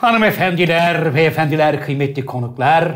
Hanımefendiler, 0.00 1.14
beyefendiler, 1.14 1.84
kıymetli 1.84 2.26
konuklar, 2.26 2.92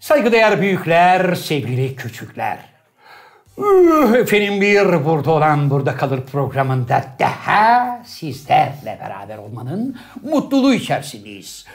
saygıdeğer 0.00 0.60
büyükler, 0.60 1.34
sevgili 1.34 1.96
küçükler. 1.96 2.58
Efendim 4.18 4.60
bir 4.60 5.04
burada 5.04 5.30
olan 5.30 5.70
burada 5.70 5.96
kalır 5.96 6.20
programında 6.32 7.04
daha 7.18 8.02
sizlerle 8.06 8.98
beraber 9.00 9.38
olmanın 9.38 10.00
mutluluğu 10.22 10.74
içerisindeyiz. 10.74 11.66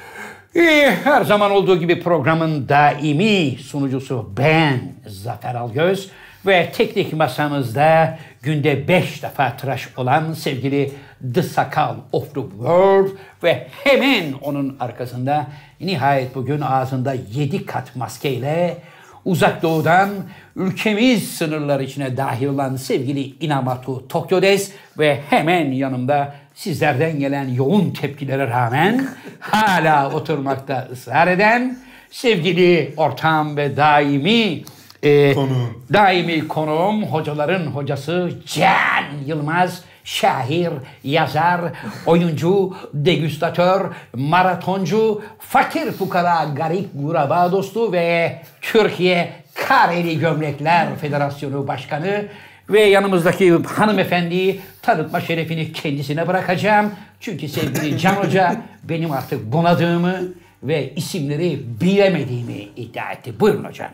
Ee, 0.55 0.96
her 1.04 1.21
zaman 1.21 1.52
olduğu 1.52 1.80
gibi 1.80 2.04
programın 2.04 2.70
daimi 2.70 3.57
sunucusu 3.57 4.34
ben 4.38 4.80
Zafer 5.07 5.55
Algöz 5.55 6.09
ve 6.46 6.71
teknik 6.71 7.14
masamızda 7.14 8.18
günde 8.41 8.88
beş 8.88 9.24
defa 9.24 9.57
tıraş 9.57 9.88
olan 9.97 10.33
sevgili 10.33 10.91
The 11.34 11.43
Sakal 11.43 11.96
of 12.11 12.34
the 12.34 12.42
World 12.42 13.10
ve 13.43 13.68
hemen 13.83 14.33
onun 14.42 14.78
arkasında 14.79 15.47
nihayet 15.82 16.36
bugün 16.36 16.61
ağzında 16.61 17.16
yedi 17.33 17.66
kat 17.66 17.96
maskeyle 17.96 18.78
uzak 19.25 19.61
doğudan 19.64 20.10
ülkemiz 20.56 21.32
sınırları 21.32 21.83
içine 21.83 22.18
dahil 22.18 22.47
olan 22.47 22.75
sevgili 22.75 23.46
Inamatu 23.46 24.07
Tokyodes 24.07 24.71
ve 25.00 25.21
hemen 25.30 25.71
yanımda 25.71 26.36
sizlerden 26.54 27.19
gelen 27.19 27.47
yoğun 27.47 27.92
tepkilere 27.92 28.47
rağmen 28.47 29.07
hala 29.39 30.11
oturmakta 30.11 30.88
ısrar 30.92 31.28
eden 31.28 31.78
sevgili 32.11 32.94
ortağım 32.97 33.58
ve 33.58 33.78
daimi 33.78 34.64
e, 35.03 35.33
Konuğum. 35.33 35.83
daimi 35.94 36.47
konuğum 36.47 37.03
hocaların 37.03 37.66
hocası 37.66 38.31
Can 38.45 39.25
Yılmaz 39.25 39.83
şair, 40.06 40.70
yazar, 41.03 41.61
oyuncu, 42.06 42.73
degüstatör, 42.94 43.81
maratoncu, 44.14 45.22
fakir 45.39 45.92
fukara, 45.92 46.44
garip 46.44 46.89
guraba 46.94 47.52
dostu 47.52 47.92
ve 47.92 48.42
Türkiye 48.61 49.33
Kareli 49.53 50.20
Gömlekler 50.20 50.95
Federasyonu 50.95 51.67
Başkanı 51.67 52.26
ve 52.70 52.81
yanımızdaki 52.81 53.53
hanımefendiyi 53.53 54.61
tanıtma 54.81 55.22
şerefini 55.22 55.73
kendisine 55.73 56.28
bırakacağım. 56.28 56.92
Çünkü 57.20 57.48
sevgili 57.48 58.00
Can 58.00 58.14
Hoca 58.16 58.61
benim 58.83 59.11
artık 59.11 59.52
bunadığımı 59.52 60.22
ve 60.64 60.94
isimleri 60.94 61.64
bilemediğimi 61.81 62.67
iddia 62.76 63.11
etti. 63.11 63.39
Buyurun 63.39 63.64
hocam. 63.64 63.89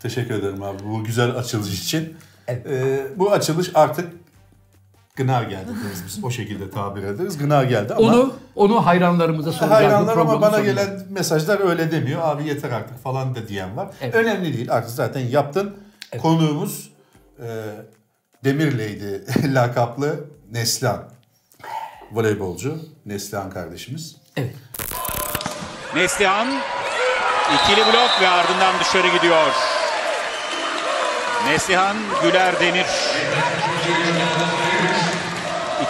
Teşekkür 0.00 0.34
ederim 0.34 0.62
abi 0.62 0.78
bu 0.84 1.04
güzel 1.04 1.30
açılış 1.30 1.82
için. 1.84 2.16
Ee, 2.48 2.98
bu 3.16 3.32
açılış 3.32 3.70
artık 3.74 4.12
gına 5.16 5.42
geldi 5.42 5.70
deriz 5.84 6.02
biz 6.06 6.24
o 6.24 6.30
şekilde 6.30 6.70
tabir 6.70 7.02
ederiz. 7.02 7.38
Gına 7.38 7.64
geldi 7.64 7.94
ama 7.94 8.06
Onu 8.08 8.32
onu 8.54 8.86
hayranlarımıza 8.86 9.52
soracağız. 9.52 9.70
bu 9.70 9.74
hayranlar 9.76 10.16
ama 10.16 10.40
bana 10.40 10.50
sonunda. 10.50 10.66
gelen 10.66 11.06
mesajlar 11.10 11.68
öyle 11.70 11.90
demiyor. 11.90 12.20
Abi 12.24 12.48
yeter 12.48 12.70
artık 12.70 13.02
falan 13.02 13.34
da 13.34 13.48
diyen 13.48 13.76
var. 13.76 13.88
Evet. 14.00 14.14
Önemli 14.14 14.56
değil 14.56 14.72
artık 14.72 14.90
zaten 14.90 15.20
yaptın. 15.20 15.76
Konuğumuz 16.22 16.90
e, 17.42 17.46
Demirley'di 18.44 19.24
lakaplı 19.54 20.24
Neslihan. 20.52 21.04
Voleybolcu 22.12 22.78
Neslihan 23.06 23.50
kardeşimiz. 23.50 24.16
Evet. 24.36 24.54
Neslihan 25.94 26.46
ikili 27.54 27.80
blok 27.86 28.10
ve 28.20 28.28
ardından 28.28 28.74
dışarı 28.80 29.08
gidiyor. 29.08 29.52
Neslihan 31.48 31.96
Güler 32.22 32.60
Demir 32.60 32.86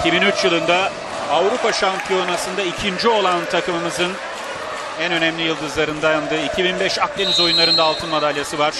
2003 0.06 0.44
yılında 0.44 0.92
Avrupa 1.30 1.72
Şampiyonası'nda 1.72 2.62
ikinci 2.62 3.08
olan 3.08 3.44
takımımızın 3.50 4.12
en 5.00 5.12
önemli 5.12 5.42
yıldızlarındandı. 5.42 6.34
2005 6.52 6.98
Akdeniz 6.98 7.40
oyunlarında 7.40 7.84
altın 7.84 8.08
madalyası 8.10 8.58
var. 8.58 8.74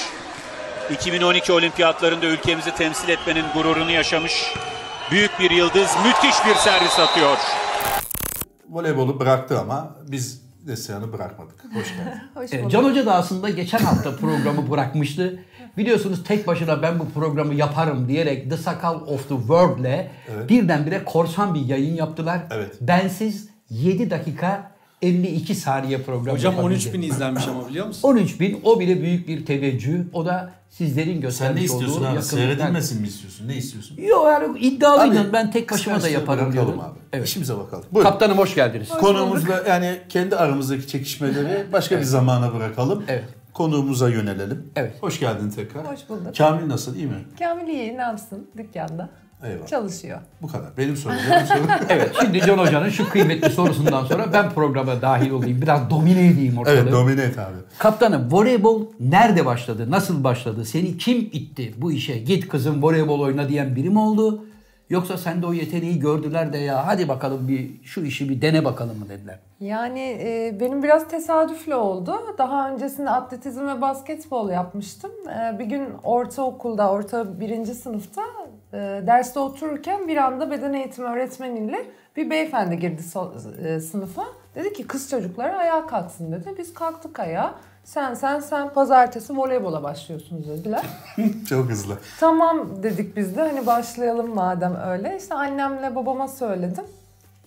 2012 0.90 1.52
olimpiyatlarında 1.52 2.26
ülkemizi 2.26 2.74
temsil 2.74 3.08
etmenin 3.08 3.44
gururunu 3.54 3.90
yaşamış. 3.90 4.54
Büyük 5.10 5.40
bir 5.40 5.50
yıldız, 5.50 5.90
müthiş 6.04 6.46
bir 6.46 6.54
servis 6.54 6.98
atıyor. 6.98 7.36
Voleybolu 8.68 9.20
bıraktı 9.20 9.58
ama 9.60 9.96
biz 10.08 10.42
Neslihan'ı 10.66 11.12
bırakmadık. 11.12 11.64
Hoş 11.74 11.88
geldin. 11.88 12.20
Hoş 12.34 12.52
Ee, 12.52 12.58
bulduk. 12.58 12.70
Can 12.70 12.84
Hoca 12.84 13.06
da 13.06 13.14
aslında 13.14 13.50
geçen 13.50 13.78
hafta 13.78 14.16
programı 14.16 14.70
bırakmıştı. 14.70 15.38
Biliyorsunuz 15.76 16.24
tek 16.24 16.46
başına 16.46 16.82
ben 16.82 16.98
bu 16.98 17.10
programı 17.10 17.54
yaparım 17.54 18.08
diyerek 18.08 18.50
The 18.50 18.56
Sakal 18.56 19.00
of 19.00 19.28
the 19.28 19.36
World'le 19.36 20.06
birdenbire 20.48 21.04
korsan 21.04 21.54
bir 21.54 21.66
yayın 21.66 21.94
yaptılar. 21.94 22.40
Evet. 22.50 22.76
Bensiz 22.80 23.48
7 23.70 24.10
dakika 24.10 24.76
52 25.02 25.54
saniye 25.54 26.02
program 26.02 26.34
Hocam 26.34 26.54
yapabildi. 26.54 26.74
13 26.74 26.92
bin 26.94 27.02
izlenmiş 27.02 27.48
ama 27.48 27.68
biliyor 27.68 27.86
musun? 27.86 28.08
13 28.08 28.40
bin 28.40 28.60
o 28.64 28.80
bile 28.80 29.02
büyük 29.02 29.28
bir 29.28 29.46
teveccüh. 29.46 29.98
O 30.12 30.26
da 30.26 30.50
sizlerin 30.70 31.12
Sen 31.12 31.20
göstermiş 31.20 31.60
ne 31.60 31.64
istiyorsun 31.64 32.04
olduğu 32.04 32.06
abi? 32.08 32.22
Seyredilmesin 32.22 33.00
mi 33.00 33.08
istiyorsun? 33.08 33.48
Ne 33.48 33.56
istiyorsun? 33.56 33.96
Yok 33.96 34.26
yani 34.26 34.58
iddialıydım 34.58 35.32
ben 35.32 35.50
tek 35.50 35.70
başıma 35.70 36.02
da 36.02 36.08
yaparım 36.08 36.52
diyordum. 36.52 36.80
abi. 36.80 36.98
Evet. 37.12 37.28
İşimize 37.28 37.56
bakalım. 37.58 37.84
Buyurun. 37.92 38.10
Kaptanım 38.10 38.38
hoş 38.38 38.54
geldiniz. 38.54 38.88
Konuğumuzla 38.88 39.62
yani 39.68 39.98
kendi 40.08 40.36
aramızdaki 40.36 40.86
çekişmeleri 40.88 41.72
başka 41.72 41.98
bir 41.98 42.04
zamana 42.04 42.54
bırakalım. 42.54 43.04
Evet. 43.08 43.24
Konuğumuza 43.56 44.08
yönelelim. 44.08 44.70
Evet. 44.76 45.02
Hoş 45.02 45.20
geldin 45.20 45.50
tekrar. 45.50 45.92
Hoş 45.92 46.08
bulduk. 46.08 46.36
Kamil 46.38 46.68
nasıl 46.68 46.96
iyi 46.96 47.06
mi? 47.06 47.14
Kamil 47.38 47.68
iyi 47.68 47.96
ne 47.96 48.00
yapsın 48.02 48.46
dükkanda. 48.56 49.08
Eyvallah. 49.44 49.66
Çalışıyor. 49.66 50.18
Bu 50.42 50.46
kadar. 50.48 50.76
Benim 50.76 50.96
sorum. 50.96 51.16
Benim 51.30 51.46
sorum. 51.46 51.66
Evet 51.88 52.12
şimdi 52.20 52.40
Can 52.40 52.58
Hoca'nın 52.58 52.88
şu 52.88 53.08
kıymetli 53.08 53.50
sorusundan 53.50 54.04
sonra 54.04 54.32
ben 54.32 54.50
programa 54.50 55.02
dahil 55.02 55.30
olayım. 55.30 55.62
Biraz 55.62 55.90
domine 55.90 56.26
edeyim 56.26 56.58
ortalığı. 56.58 56.74
evet 56.76 56.92
domine 56.92 57.22
et 57.22 57.38
abi. 57.38 57.56
Kaptanım 57.78 58.28
voleybol 58.32 58.86
nerede 59.00 59.46
başladı? 59.46 59.90
Nasıl 59.90 60.24
başladı? 60.24 60.64
Seni 60.64 60.98
kim 60.98 61.18
itti 61.18 61.74
bu 61.76 61.92
işe? 61.92 62.18
Git 62.18 62.48
kızım 62.48 62.82
voleybol 62.82 63.20
oyna 63.20 63.48
diyen 63.48 63.76
biri 63.76 63.90
mi 63.90 63.98
oldu? 63.98 64.44
Yoksa 64.90 65.18
sende 65.18 65.46
o 65.46 65.52
yeteneği 65.52 65.98
gördüler 65.98 66.52
de 66.52 66.58
ya 66.58 66.86
hadi 66.86 67.08
bakalım 67.08 67.48
bir 67.48 67.82
şu 67.84 68.00
işi 68.04 68.28
bir 68.28 68.42
dene 68.42 68.64
bakalım 68.64 68.98
mı 68.98 69.08
dediler. 69.08 69.38
Yani 69.60 70.00
e, 70.00 70.56
benim 70.60 70.82
biraz 70.82 71.08
tesadüfle 71.08 71.74
oldu. 71.74 72.14
Daha 72.38 72.70
öncesinde 72.70 73.10
atletizm 73.10 73.66
ve 73.68 73.80
basketbol 73.80 74.50
yapmıştım. 74.50 75.10
E, 75.28 75.58
bir 75.58 75.64
gün 75.64 75.88
ortaokulda, 76.02 76.90
orta 76.90 77.40
birinci 77.40 77.74
sınıfta 77.74 78.22
e, 78.72 78.76
derste 79.06 79.40
otururken 79.40 80.08
bir 80.08 80.16
anda 80.16 80.50
beden 80.50 80.72
eğitimi 80.72 81.08
öğretmeniyle 81.08 81.86
bir 82.16 82.30
beyefendi 82.30 82.78
girdi 82.78 83.02
so- 83.02 83.66
e, 83.68 83.80
sınıfa. 83.80 84.24
Dedi 84.54 84.72
ki 84.72 84.86
kız 84.86 85.10
çocukları 85.10 85.56
ayağa 85.56 85.86
kalksın 85.86 86.32
dedi. 86.32 86.54
Biz 86.58 86.74
kalktık 86.74 87.20
ayağa. 87.20 87.54
Sen 87.86 88.14
sen 88.14 88.40
sen 88.40 88.68
pazartesi 88.72 89.36
voleybola 89.36 89.82
başlıyorsunuz 89.82 90.48
dediler. 90.48 90.82
Çok 91.48 91.70
hızlı. 91.70 91.98
Tamam 92.20 92.82
dedik 92.82 93.16
biz 93.16 93.36
de 93.36 93.40
hani 93.40 93.66
başlayalım 93.66 94.34
madem 94.34 94.76
öyle. 94.88 95.16
İşte 95.20 95.34
annemle 95.34 95.94
babama 95.94 96.28
söyledim. 96.28 96.84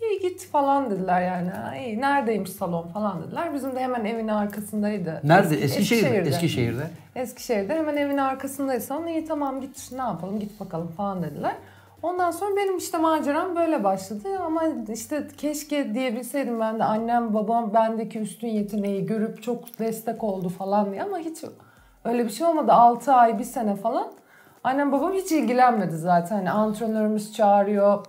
İyi 0.01 0.19
git 0.19 0.47
falan 0.47 0.91
dediler 0.91 1.21
yani. 1.21 1.51
İyi 1.85 2.01
neredeymiş 2.01 2.49
salon 2.51 2.87
falan 2.87 3.23
dediler. 3.23 3.53
Bizim 3.53 3.75
de 3.75 3.79
hemen 3.79 4.05
evin 4.05 4.27
arkasındaydı. 4.27 5.21
Nerede? 5.23 5.55
Eski- 5.55 5.65
Eskişehir'de. 5.65 6.07
Eskişehir'de. 6.29 6.29
Eskişehir'de. 6.29 6.89
Eskişehir'de 7.15 7.73
hemen 7.75 7.97
evin 7.97 8.17
arkasındaysan 8.17 9.07
iyi 9.07 9.25
tamam 9.25 9.61
git 9.61 9.89
ne 9.91 10.01
yapalım 10.01 10.39
git 10.39 10.59
bakalım 10.59 10.87
falan 10.97 11.23
dediler. 11.23 11.55
Ondan 12.03 12.31
sonra 12.31 12.55
benim 12.55 12.77
işte 12.77 12.97
maceram 12.97 13.55
böyle 13.55 13.83
başladı 13.83 14.39
ama 14.45 14.63
işte 14.93 15.27
keşke 15.37 15.93
diyebilseydim 15.93 16.59
ben 16.59 16.79
de 16.79 16.83
annem 16.83 17.33
babam 17.33 17.73
bendeki 17.73 18.19
üstün 18.19 18.47
yeteneği 18.47 19.05
görüp 19.05 19.43
çok 19.43 19.79
destek 19.79 20.23
oldu 20.23 20.49
falan 20.49 20.91
diye 20.91 21.03
ama 21.03 21.17
hiç 21.17 21.37
öyle 22.05 22.25
bir 22.25 22.29
şey 22.29 22.47
olmadı. 22.47 22.73
6 22.73 23.13
ay 23.13 23.39
bir 23.39 23.43
sene 23.43 23.75
falan 23.75 24.11
annem 24.63 24.91
babam 24.91 25.13
hiç 25.13 25.31
ilgilenmedi 25.31 25.97
zaten. 25.97 26.35
Hani 26.35 26.51
antrenörümüz 26.51 27.33
çağırıyor. 27.33 28.05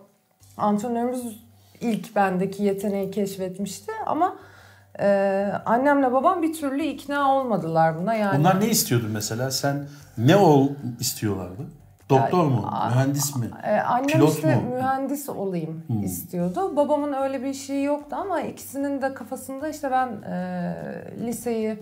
Antrenörümüz 0.56 1.40
ilk 1.80 2.16
bendeki 2.16 2.62
yeteneği 2.62 3.10
keşfetmişti 3.10 3.92
ama 4.06 4.36
e, 5.00 5.06
annemle 5.66 6.12
babam 6.12 6.42
bir 6.42 6.52
türlü 6.52 6.82
ikna 6.82 7.34
olmadılar 7.36 7.98
buna 7.98 8.14
yani. 8.14 8.38
Bunlar 8.38 8.60
ne 8.60 8.68
istiyordu 8.68 9.06
mesela? 9.12 9.50
Sen 9.50 9.86
ne 10.18 10.36
ol 10.36 10.68
istiyorlardı? 11.00 11.62
Doktor 12.10 12.44
mu? 12.44 12.70
Mühendis 12.88 13.36
mi? 13.36 13.50
Ee, 13.64 13.70
annem 13.76 14.06
Pilot 14.06 14.34
işte 14.34 14.56
mu? 14.56 14.62
mühendis 14.74 15.28
olayım 15.28 15.82
istiyordu. 16.04 16.76
Babamın 16.76 17.12
öyle 17.12 17.42
bir 17.42 17.54
şeyi 17.54 17.84
yoktu 17.84 18.16
ama 18.20 18.40
ikisinin 18.40 19.02
de 19.02 19.14
kafasında 19.14 19.68
işte 19.68 19.90
ben 19.90 20.08
e, 20.32 20.74
liseyi 21.26 21.78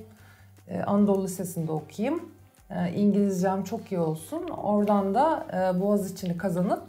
e, 0.69 0.81
Anadolu 0.83 1.25
Lisesi'nde 1.25 1.73
okuyayım. 1.73 2.23
E, 2.71 2.93
İngilizcem 2.93 3.65
çok 3.65 3.93
iyi 3.93 3.99
olsun. 3.99 4.49
Oradan 4.49 5.15
da 5.15 5.47
e, 5.53 5.81
Boğaziçi'ni 5.81 6.37
kazanıp 6.39 6.83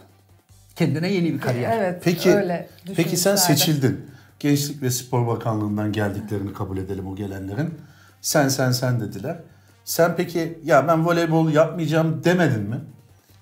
Kendine 0.75 1.07
yeni 1.13 1.33
bir 1.33 1.39
kariyer. 1.39 1.77
evet 1.77 2.01
Peki, 2.03 2.35
öyle 2.35 2.69
peki 2.95 3.17
sen 3.17 3.35
seçildin. 3.35 4.05
Gençlik 4.39 4.81
ve 4.81 4.89
Spor 4.91 5.27
Bakanlığı'ndan 5.27 5.91
geldiklerini 5.91 6.53
kabul 6.53 6.77
edelim 6.77 7.07
o 7.07 7.15
gelenlerin. 7.15 7.73
Sen 8.21 8.47
sen 8.47 8.71
sen 8.71 8.99
dediler. 8.99 9.39
Sen 9.85 10.15
peki 10.17 10.59
ya 10.63 10.87
ben 10.87 11.05
voleybol 11.05 11.49
yapmayacağım 11.49 12.23
demedin 12.23 12.61
mi? 12.61 12.75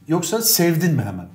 Yoksa 0.07 0.41
sevdin 0.41 0.95
mi 0.95 1.01
hemen? 1.01 1.25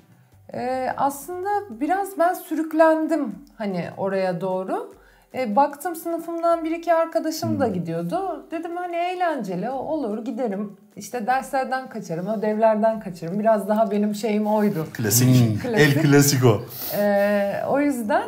Ee, 0.55 0.93
aslında 0.97 1.49
biraz 1.81 2.19
ben 2.19 2.35
sürüklendim 2.35 3.35
hani 3.59 3.85
oraya 3.97 4.41
doğru. 4.41 4.95
E, 5.35 5.57
baktım 5.57 5.97
sınıfımdan 5.97 6.65
bir 6.65 6.71
iki 6.71 6.95
arkadaşım 6.95 7.61
da 7.61 7.69
gidiyordu. 7.69 8.47
Dedim 8.51 8.77
hani 8.77 8.97
eğlenceli 8.97 9.71
olur 9.71 10.25
giderim. 10.25 10.77
İşte 10.97 11.27
derslerden 11.27 11.89
kaçarım, 11.89 12.27
ödevlerden 12.27 13.01
kaçarım. 13.01 13.39
Biraz 13.39 13.69
daha 13.69 13.91
benim 13.91 14.15
şeyim 14.15 14.47
oydu. 14.47 14.87
Klasik. 14.93 15.63
Klasik. 15.63 15.97
El 15.97 16.03
klasiko. 16.03 16.63
E, 16.99 17.53
o 17.69 17.81
yüzden 17.81 18.25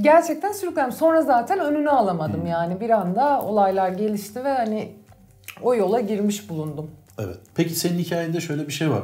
gerçekten 0.00 0.52
sürüklendim. 0.52 0.92
Sonra 0.92 1.22
zaten 1.22 1.58
önünü 1.58 1.90
alamadım 1.90 2.46
yani. 2.46 2.80
Bir 2.80 2.90
anda 2.90 3.42
olaylar 3.42 3.88
gelişti 3.88 4.44
ve 4.44 4.52
hani 4.52 4.92
o 5.62 5.74
yola 5.74 6.00
girmiş 6.00 6.48
bulundum. 6.48 6.90
Evet. 7.18 7.36
Peki 7.54 7.74
senin 7.74 7.98
hikayende 7.98 8.40
şöyle 8.40 8.66
bir 8.66 8.72
şey 8.72 8.90
var. 8.90 9.02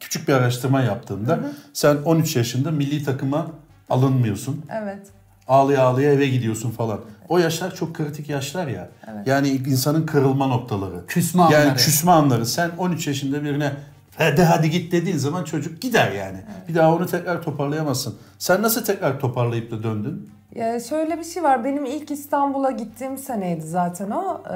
Küçük 0.00 0.28
bir 0.28 0.32
araştırma 0.32 0.80
yaptığımda 0.80 1.40
sen 1.72 1.96
13 2.04 2.36
yaşında 2.36 2.70
milli 2.70 3.04
takıma 3.04 3.46
alınmıyorsun. 3.90 4.64
Evet. 4.82 5.06
Ağlaya 5.48 5.82
ağlaya 5.82 6.12
eve 6.12 6.26
gidiyorsun 6.26 6.70
falan. 6.70 7.00
O 7.28 7.38
yaşlar 7.38 7.74
çok 7.74 7.94
kritik 7.94 8.28
yaşlar 8.28 8.66
ya. 8.66 8.88
Yani 9.26 9.48
insanın 9.48 10.06
kırılma 10.06 10.46
noktaları. 10.46 11.06
Küsme 11.06 11.42
Yani 11.42 11.56
anları. 11.56 11.76
küsme 11.76 12.12
anları. 12.12 12.46
Sen 12.46 12.70
13 12.78 13.06
yaşında 13.06 13.42
birine 13.44 13.72
hadi 14.18 14.42
hadi 14.42 14.70
git 14.70 14.92
dediğin 14.92 15.16
zaman 15.16 15.44
çocuk 15.44 15.80
gider 15.82 16.10
yani. 16.12 16.38
Bir 16.68 16.74
daha 16.74 16.94
onu 16.94 17.06
tekrar 17.06 17.42
toparlayamazsın. 17.42 18.14
Sen 18.38 18.62
nasıl 18.62 18.84
tekrar 18.84 19.20
toparlayıp 19.20 19.70
da 19.70 19.82
döndün? 19.82 20.30
Ya 20.54 20.80
şöyle 20.80 21.18
bir 21.18 21.24
şey 21.24 21.42
var. 21.42 21.64
Benim 21.64 21.84
ilk 21.84 22.10
İstanbul'a 22.10 22.70
gittiğim 22.70 23.18
seneydi 23.18 23.66
zaten 23.66 24.10
o. 24.10 24.42
Ee, 24.50 24.54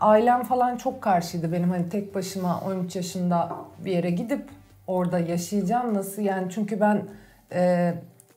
ailem 0.00 0.42
falan 0.44 0.76
çok 0.76 1.02
karşıydı 1.02 1.52
benim 1.52 1.70
hani 1.70 1.88
tek 1.88 2.14
başıma 2.14 2.60
13 2.60 2.96
yaşında 2.96 3.52
bir 3.84 3.92
yere 3.92 4.10
gidip 4.10 4.48
orada 4.88 5.18
yaşayacağım 5.18 5.94
nasıl 5.94 6.22
yani 6.22 6.46
çünkü 6.50 6.80
ben 6.80 7.02
e, 7.52 7.94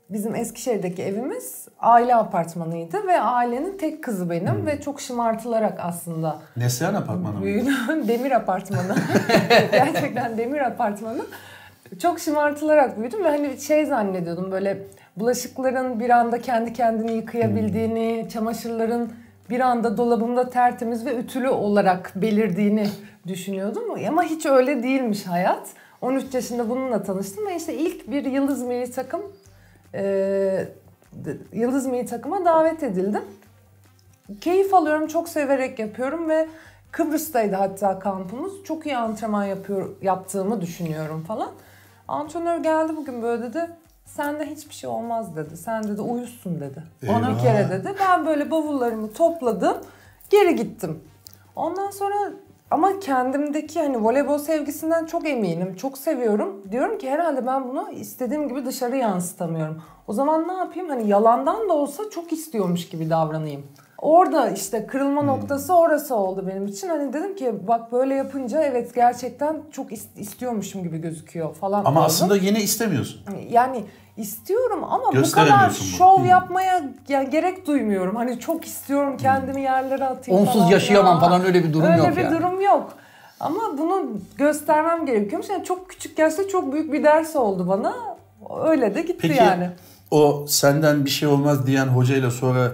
bizim 0.09 0.36
Eskişehir'deki 0.36 1.03
evimiz 1.03 1.68
aile 1.80 2.15
apartmanıydı 2.15 3.07
ve 3.07 3.21
ailenin 3.21 3.77
tek 3.77 4.03
kızı 4.03 4.30
benim 4.30 4.65
ve 4.65 4.81
çok 4.81 5.01
şımartılarak 5.01 5.80
aslında 5.80 6.39
Neslihan 6.57 6.94
apartmanı 6.94 7.39
mı? 7.39 7.45
demir 8.07 8.31
apartmanı. 8.31 8.95
Gerçekten 9.71 10.38
demir 10.38 10.59
apartmanı. 10.59 11.21
Çok 12.01 12.19
şımartılarak 12.19 13.00
büyüdüm 13.00 13.24
ve 13.24 13.30
hani 13.30 13.62
şey 13.62 13.86
zannediyordum 13.86 14.51
böyle 14.51 14.77
bulaşıkların 15.18 16.00
bir 16.00 16.09
anda 16.09 16.42
kendi 16.42 16.74
kendini 16.74 17.12
yıkayabildiğini, 17.12 18.27
çamaşırların 18.33 19.12
bir 19.50 19.59
anda 19.59 19.98
dolabımda 19.98 20.50
tertemiz 20.50 21.06
ve 21.06 21.15
ütülü 21.15 21.50
olarak 21.50 22.12
belirdiğini 22.15 22.88
düşünüyordum. 23.27 23.83
Ama 24.07 24.24
hiç 24.24 24.45
öyle 24.45 24.83
değilmiş 24.83 25.27
hayat. 25.27 25.68
13 26.01 26.33
yaşında 26.33 26.69
bununla 26.69 27.03
tanıştım 27.03 27.48
ve 27.48 27.56
işte 27.56 27.74
ilk 27.74 28.12
bir 28.12 28.25
Yıldız 28.25 28.62
Milli 28.62 28.92
Takım 28.92 29.21
e, 29.94 30.68
Yıldız 31.53 31.86
Milli 31.86 32.06
Takım'a 32.06 32.45
davet 32.45 32.83
edildim. 32.83 33.24
Keyif 34.42 34.74
alıyorum, 34.74 35.07
çok 35.07 35.30
severek 35.30 35.80
yapıyorum 35.80 36.30
ve 36.30 36.48
Kıbrıs'taydı 36.92 37.56
hatta 37.56 38.00
kampımız. 38.00 38.63
Çok 38.63 38.86
iyi 38.86 38.98
antrenman 38.98 39.44
yapıyor, 39.44 39.89
yaptığımı 40.01 40.62
düşünüyorum 40.62 41.24
falan. 41.24 41.50
Antrenör 42.07 42.57
geldi 42.57 42.95
bugün 42.98 43.21
böyle 43.21 43.44
dedi. 43.44 43.69
Sende 44.06 44.45
hiçbir 44.45 44.74
şey 44.74 44.89
olmaz 44.89 45.36
dedi. 45.36 45.57
Sen 45.57 45.83
dedi 45.83 46.01
uyusun 46.01 46.59
dedi. 46.59 46.83
Ona 47.09 47.30
Eyvah. 47.30 47.42
kere 47.42 47.69
dedi. 47.69 47.95
Ben 48.00 48.25
böyle 48.25 48.51
bavullarımı 48.51 49.13
topladım. 49.13 49.77
Geri 50.30 50.56
gittim. 50.56 51.00
Ondan 51.56 51.92
sonra 51.92 52.31
ama 52.71 53.00
kendimdeki 53.00 53.79
hani 53.79 54.03
voleybol 54.03 54.38
sevgisinden 54.38 55.06
çok 55.06 55.27
eminim. 55.29 55.75
Çok 55.75 55.97
seviyorum. 55.97 56.63
Diyorum 56.71 56.97
ki 56.97 57.09
herhalde 57.09 57.45
ben 57.47 57.69
bunu 57.69 57.91
istediğim 57.91 58.47
gibi 58.47 58.65
dışarı 58.65 58.97
yansıtamıyorum. 58.97 59.81
O 60.07 60.13
zaman 60.13 60.47
ne 60.47 60.53
yapayım? 60.53 60.89
Hani 60.89 61.09
yalandan 61.09 61.69
da 61.69 61.73
olsa 61.73 62.03
çok 62.09 62.33
istiyormuş 62.33 62.89
gibi 62.89 63.09
davranayım. 63.09 63.63
Orada 63.97 64.50
işte 64.50 64.88
kırılma 64.88 65.21
noktası 65.21 65.75
orası 65.75 66.15
oldu 66.15 66.47
benim 66.47 66.65
için. 66.65 66.89
Hani 66.89 67.13
dedim 67.13 67.35
ki 67.35 67.68
bak 67.68 67.91
böyle 67.91 68.15
yapınca 68.15 68.62
evet 68.62 68.95
gerçekten 68.95 69.62
çok 69.71 69.91
is- 69.91 70.19
istiyormuşum 70.19 70.83
gibi 70.83 70.97
gözüküyor 70.97 71.53
falan. 71.56 71.85
Ama 71.85 72.00
oldu. 72.00 72.06
aslında 72.07 72.35
yine 72.38 72.62
istemiyorsun. 72.62 73.21
Yani 73.50 73.83
istiyorum 74.17 74.83
ama 74.83 75.03
bu 75.25 75.31
kadar 75.31 75.69
bunu. 75.69 75.73
şov 75.73 76.23
Hı. 76.23 76.27
yapmaya 76.27 76.83
ya 77.09 77.23
gerek 77.23 77.67
duymuyorum. 77.67 78.15
Hani 78.15 78.39
çok 78.39 78.65
istiyorum 78.65 79.17
kendimi 79.17 79.61
yerlere 79.61 80.05
atayım 80.05 80.41
Onsuz 80.41 80.53
falan. 80.61 80.67
yaşayamam 80.67 81.13
Ya, 81.15 81.19
falan 81.19 81.45
öyle 81.45 81.63
bir 81.63 81.73
durum 81.73 81.85
öyle 81.91 81.97
yok 82.03 82.17
bir 82.17 82.21
yani. 82.21 82.35
durum 82.39 82.61
yok. 82.61 82.93
Ama 83.39 83.59
bunu 83.77 84.05
göstermem 84.37 85.05
gerekiyormuş. 85.05 85.49
Yani 85.49 85.63
çok 85.63 85.89
küçük 85.89 86.19
yaşta 86.19 86.47
çok 86.47 86.73
büyük 86.73 86.93
bir 86.93 87.03
ders 87.03 87.35
oldu 87.35 87.67
bana. 87.67 87.93
Öyle 88.65 88.95
de 88.95 89.01
gitti 89.01 89.17
Peki 89.21 89.37
yani. 89.37 89.69
o 90.11 90.45
senden 90.47 91.05
bir 91.05 91.09
şey 91.09 91.27
olmaz 91.29 91.67
diyen 91.67 91.87
hocayla 91.87 92.31
sonra 92.31 92.71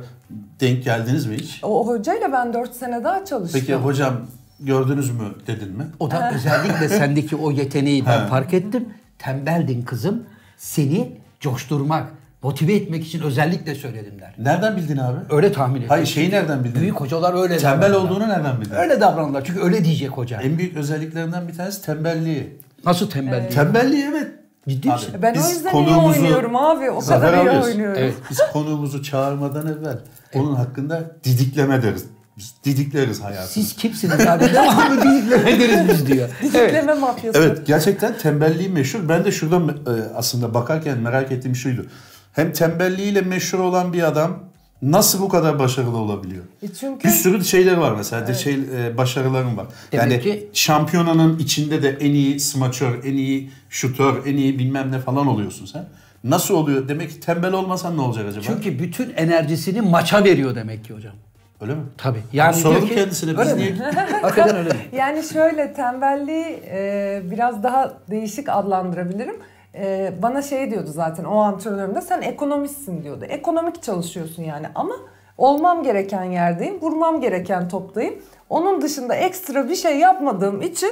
denk 0.60 0.84
geldiniz 0.84 1.26
mi 1.26 1.36
hiç? 1.36 1.60
O 1.64 1.88
hocayla 1.88 2.32
ben 2.32 2.54
4 2.54 2.76
sene 2.76 3.04
daha 3.04 3.26
çalıştım. 3.26 3.60
Peki 3.62 3.76
hocam 3.76 4.14
gördünüz 4.60 5.10
mü 5.12 5.24
dedin 5.48 5.78
mi? 5.78 5.88
O 6.00 6.12
da 6.12 6.32
özellikle 6.36 6.90
sendeki 6.90 7.36
o 7.36 7.52
yeteneği 7.52 8.06
ben 8.06 8.28
fark 8.28 8.54
ettim. 8.54 8.94
Tembeldin 9.20 9.82
kızım. 9.82 10.24
Seni 10.58 11.12
coşturmak, 11.40 12.08
motive 12.44 12.74
etmek 12.74 13.08
için 13.08 13.22
özellikle 13.22 13.76
söyledim 13.76 14.20
der. 14.20 14.36
Nereden 14.38 14.78
bildin 14.78 14.98
abi? 14.98 15.18
Öyle 15.30 15.52
tahmin 15.52 15.76
ettim. 15.76 15.90
Hayır 15.90 16.06
şeyi 16.06 16.32
nereden 16.32 16.64
bildin? 16.64 16.82
Büyük 16.82 17.02
hocalar 17.02 17.42
öyle 17.44 17.58
Tembel 17.58 17.82
davranırlar. 17.94 18.12
olduğunu 18.12 18.30
nereden 18.30 18.62
bildin? 18.62 18.76
Öyle 18.76 19.02
davranırlar 19.02 19.44
çünkü 19.46 19.62
öyle 19.62 19.86
diyecek 19.86 20.10
hoca. 20.10 20.42
En 20.42 20.58
büyük 20.58 20.78
özelliklerinden 20.78 21.48
bir 21.48 21.54
tanesi 21.54 21.82
tembelliği. 21.82 22.60
Nasıl 22.86 23.10
tembel 23.10 23.40
değil? 23.42 23.52
Tembelliği 23.52 24.06
evet. 24.10 24.28
Ciddi 24.68 24.92
Abi, 24.92 24.96
misin? 24.96 25.14
Ben 25.22 25.34
o 25.36 25.38
yüzden 25.50 25.70
iyi 25.70 25.74
konuğumuzu- 25.74 26.08
oynuyorum 26.22 26.56
abi. 26.56 26.92
O 26.92 27.00
kadar 27.00 27.46
iyi 27.46 27.50
oynuyorum. 27.64 27.98
Evet. 28.00 28.14
Biz 28.30 28.40
konuğumuzu 28.54 29.04
çağırmadan 29.04 29.68
evvel 29.68 29.98
onun 30.34 30.56
hakkında 30.56 31.04
didikleme 31.24 31.84
deriz. 31.84 32.06
Biz 32.38 32.56
didikleriz 32.66 33.22
hayatını. 33.24 33.48
Siz 33.48 33.76
kimsiniz 33.76 34.20
abi? 34.28 34.46
Devamlı 34.54 35.02
didikleme 35.02 35.52
ederiz 35.52 35.80
biz 35.90 36.08
diyor. 36.08 36.30
Evet. 36.42 36.70
Dikleme 36.70 36.94
mafyası. 36.94 37.40
Evet 37.40 37.68
gerçekten 37.68 38.18
tembelliği 38.18 38.70
meşhur. 38.70 39.10
Ben 39.10 39.26
de 39.26 39.32
şuradan 39.32 39.70
e, 39.70 39.74
aslında 40.16 40.54
bakarken 40.54 40.98
merak 40.98 41.32
ettiğim 41.32 41.56
şuydu. 41.56 41.86
Hem 42.34 42.54
tembelliğiyle 42.54 43.22
meşhur 43.22 43.60
olan 43.60 43.94
bir 43.94 44.04
adam 44.04 44.40
nasıl 44.82 45.22
bu 45.22 45.30
kadar 45.30 45.60
başarılı 45.60 45.98
olabiliyor? 45.98 46.44
E 46.64 46.68
çünkü 46.80 47.08
Bir 47.08 47.14
sürü 47.14 47.46
şeyler 47.46 47.78
var 47.78 47.92
mesela. 47.98 48.28
De 48.28 48.34
şey 48.34 48.54
e, 48.54 48.98
başarılarım 48.98 49.58
var. 49.58 49.68
Demek 49.92 50.12
yani 50.12 50.24
ki- 50.24 50.50
şampiyonanın 50.54 51.40
içinde 51.40 51.84
de 51.84 51.90
en 52.02 52.12
iyi 52.12 52.40
smaçör, 52.40 53.04
en 53.04 53.14
iyi 53.18 53.52
şutör, 53.70 54.26
en 54.26 54.38
iyi 54.38 54.60
bilmem 54.60 54.92
ne 54.92 55.00
falan 55.00 55.28
oluyorsun 55.28 55.66
sen. 55.66 55.86
Nasıl 56.24 56.54
oluyor? 56.54 56.88
Demek 56.88 57.10
ki 57.10 57.20
tembel 57.20 57.54
olmasan 57.54 57.98
ne 57.98 58.02
olacak 58.02 58.26
acaba? 58.30 58.46
Çünkü 58.46 58.80
bütün 58.80 59.10
enerjisini 59.14 59.82
maça 59.82 60.24
veriyor 60.24 60.56
demek 60.56 60.86
ki 60.86 60.94
hocam. 60.94 61.14
Öyle 61.62 61.76
mi? 61.76 61.82
Tabii. 61.98 62.24
Yani 62.34 62.54
Soralım 62.54 62.78
diyor 62.78 62.90
ki- 62.90 62.96
kendisine. 62.96 63.32
Biz 63.32 63.40
Öyle 63.40 63.58
niye... 63.58 63.72
mi? 63.72 63.80
Hakikaten 64.22 64.56
öyle 64.56 64.70
mi? 64.70 64.80
Yani 64.92 65.24
şöyle 65.24 65.74
tembelliği 65.74 66.64
e, 66.72 67.22
biraz 67.32 67.64
daha 67.64 67.94
değişik 68.10 68.50
adlandırabilirim. 68.50 69.36
E, 69.76 70.14
bana 70.22 70.42
şey 70.42 70.72
diyordu 70.72 70.90
zaten 70.94 71.24
o 71.24 71.40
antrenörüm 71.40 71.96
de 71.96 72.02
sen 72.02 72.22
ekonomistsin 72.22 73.04
diyordu. 73.04 73.26
Ekonomik 73.26 73.84
çalışıyorsun 73.84 74.44
yani 74.44 74.68
ama 74.76 74.94
olmam 75.38 75.84
gereken 75.84 76.24
yerdeyim, 76.24 76.82
vurmam 76.82 77.22
gereken 77.22 77.70
toptayım. 77.70 78.14
Onun 78.50 78.82
dışında 78.82 79.16
ekstra 79.16 79.70
bir 79.70 79.76
şey 79.76 80.00
yapmadığım 80.00 80.62
için 80.62 80.92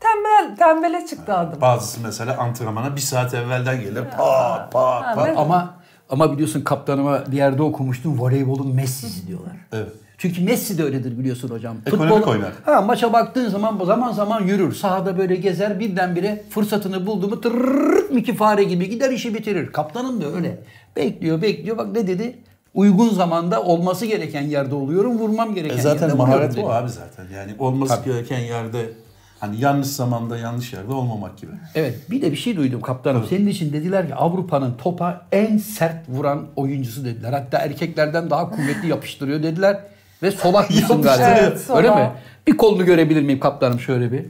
tembel 0.00 0.56
tembele 0.56 1.06
çıktı 1.06 1.34
adım. 1.34 1.60
Bazısı 1.60 2.00
mesela 2.02 2.36
antrenmana 2.38 2.96
bir 2.96 3.00
saat 3.00 3.34
evvelden 3.34 3.80
gelir. 3.80 4.04
Pat 4.16 4.72
pat 4.72 5.14
pat. 5.14 5.28
Ama 5.36 5.74
ama 6.08 6.32
biliyorsun 6.32 6.60
kaptanıma 6.60 7.26
bir 7.26 7.36
yerde 7.36 7.62
okumuştum 7.62 8.20
voleybolun 8.20 8.74
Messi'si 8.74 9.26
diyorlar. 9.26 9.52
Evet. 9.72 9.92
Çünkü 10.18 10.44
Messi 10.44 10.78
de 10.78 10.84
öyledir 10.84 11.18
biliyorsun 11.18 11.48
hocam. 11.48 11.76
Ekonomik 11.86 12.28
oynar. 12.28 12.52
Ha, 12.64 12.80
maça 12.80 13.12
baktığın 13.12 13.48
zaman 13.48 13.84
zaman 13.84 14.12
zaman 14.12 14.42
yürür. 14.42 14.74
Sahada 14.74 15.18
böyle 15.18 15.36
gezer 15.36 15.80
birdenbire 15.80 16.44
fırsatını 16.50 17.06
buldu 17.06 17.28
mu 17.28 17.40
tırrrrt 17.40 18.10
Miki 18.10 18.34
fare 18.34 18.64
gibi 18.64 18.88
gider 18.90 19.10
işi 19.10 19.34
bitirir. 19.34 19.72
Kaptanım 19.72 20.20
da 20.20 20.26
öyle. 20.26 20.58
Bekliyor 20.96 21.42
bekliyor 21.42 21.78
bak 21.78 21.86
ne 21.92 22.06
dedi? 22.06 22.38
Uygun 22.74 23.08
zamanda 23.08 23.62
olması 23.62 24.06
gereken 24.06 24.42
yerde 24.42 24.74
oluyorum. 24.74 25.18
Vurmam 25.18 25.54
gereken 25.54 25.74
E 25.74 25.76
yerde 25.76 25.88
zaten 25.88 26.10
vuruyorum 26.10 26.18
maharet 26.32 26.58
o 26.58 26.70
abi 26.70 26.90
zaten. 26.90 27.24
Yani 27.34 27.54
olması 27.58 28.04
gereken 28.04 28.38
yerde 28.38 28.90
hani 29.40 29.60
yanlış 29.60 29.88
zamanda 29.88 30.38
yanlış 30.38 30.72
yerde 30.72 30.92
olmamak 30.92 31.38
gibi. 31.38 31.52
Evet 31.74 32.10
bir 32.10 32.22
de 32.22 32.30
bir 32.32 32.36
şey 32.36 32.56
duydum 32.56 32.80
kaptanım. 32.80 33.24
Senin 33.28 33.46
için 33.46 33.72
dediler 33.72 34.06
ki 34.08 34.14
Avrupa'nın 34.14 34.74
topa 34.82 35.26
en 35.32 35.58
sert 35.58 36.08
vuran 36.08 36.46
oyuncusu 36.56 37.04
dediler. 37.04 37.32
Hatta 37.32 37.58
erkeklerden 37.58 38.30
daha 38.30 38.50
kuvvetli 38.50 38.88
yapıştırıyor 38.88 39.42
dediler. 39.42 39.80
Ve 40.22 40.30
solak 40.30 40.70
mısın 40.70 41.02
galiba. 41.02 41.26
Evet. 41.38 41.66
Öyle 41.76 41.90
mi? 41.90 42.10
Bir 42.46 42.56
kolunu 42.56 42.84
görebilir 42.84 43.22
miyim 43.22 43.40
kaptanım 43.40 43.80
şöyle 43.80 44.12
bir? 44.12 44.24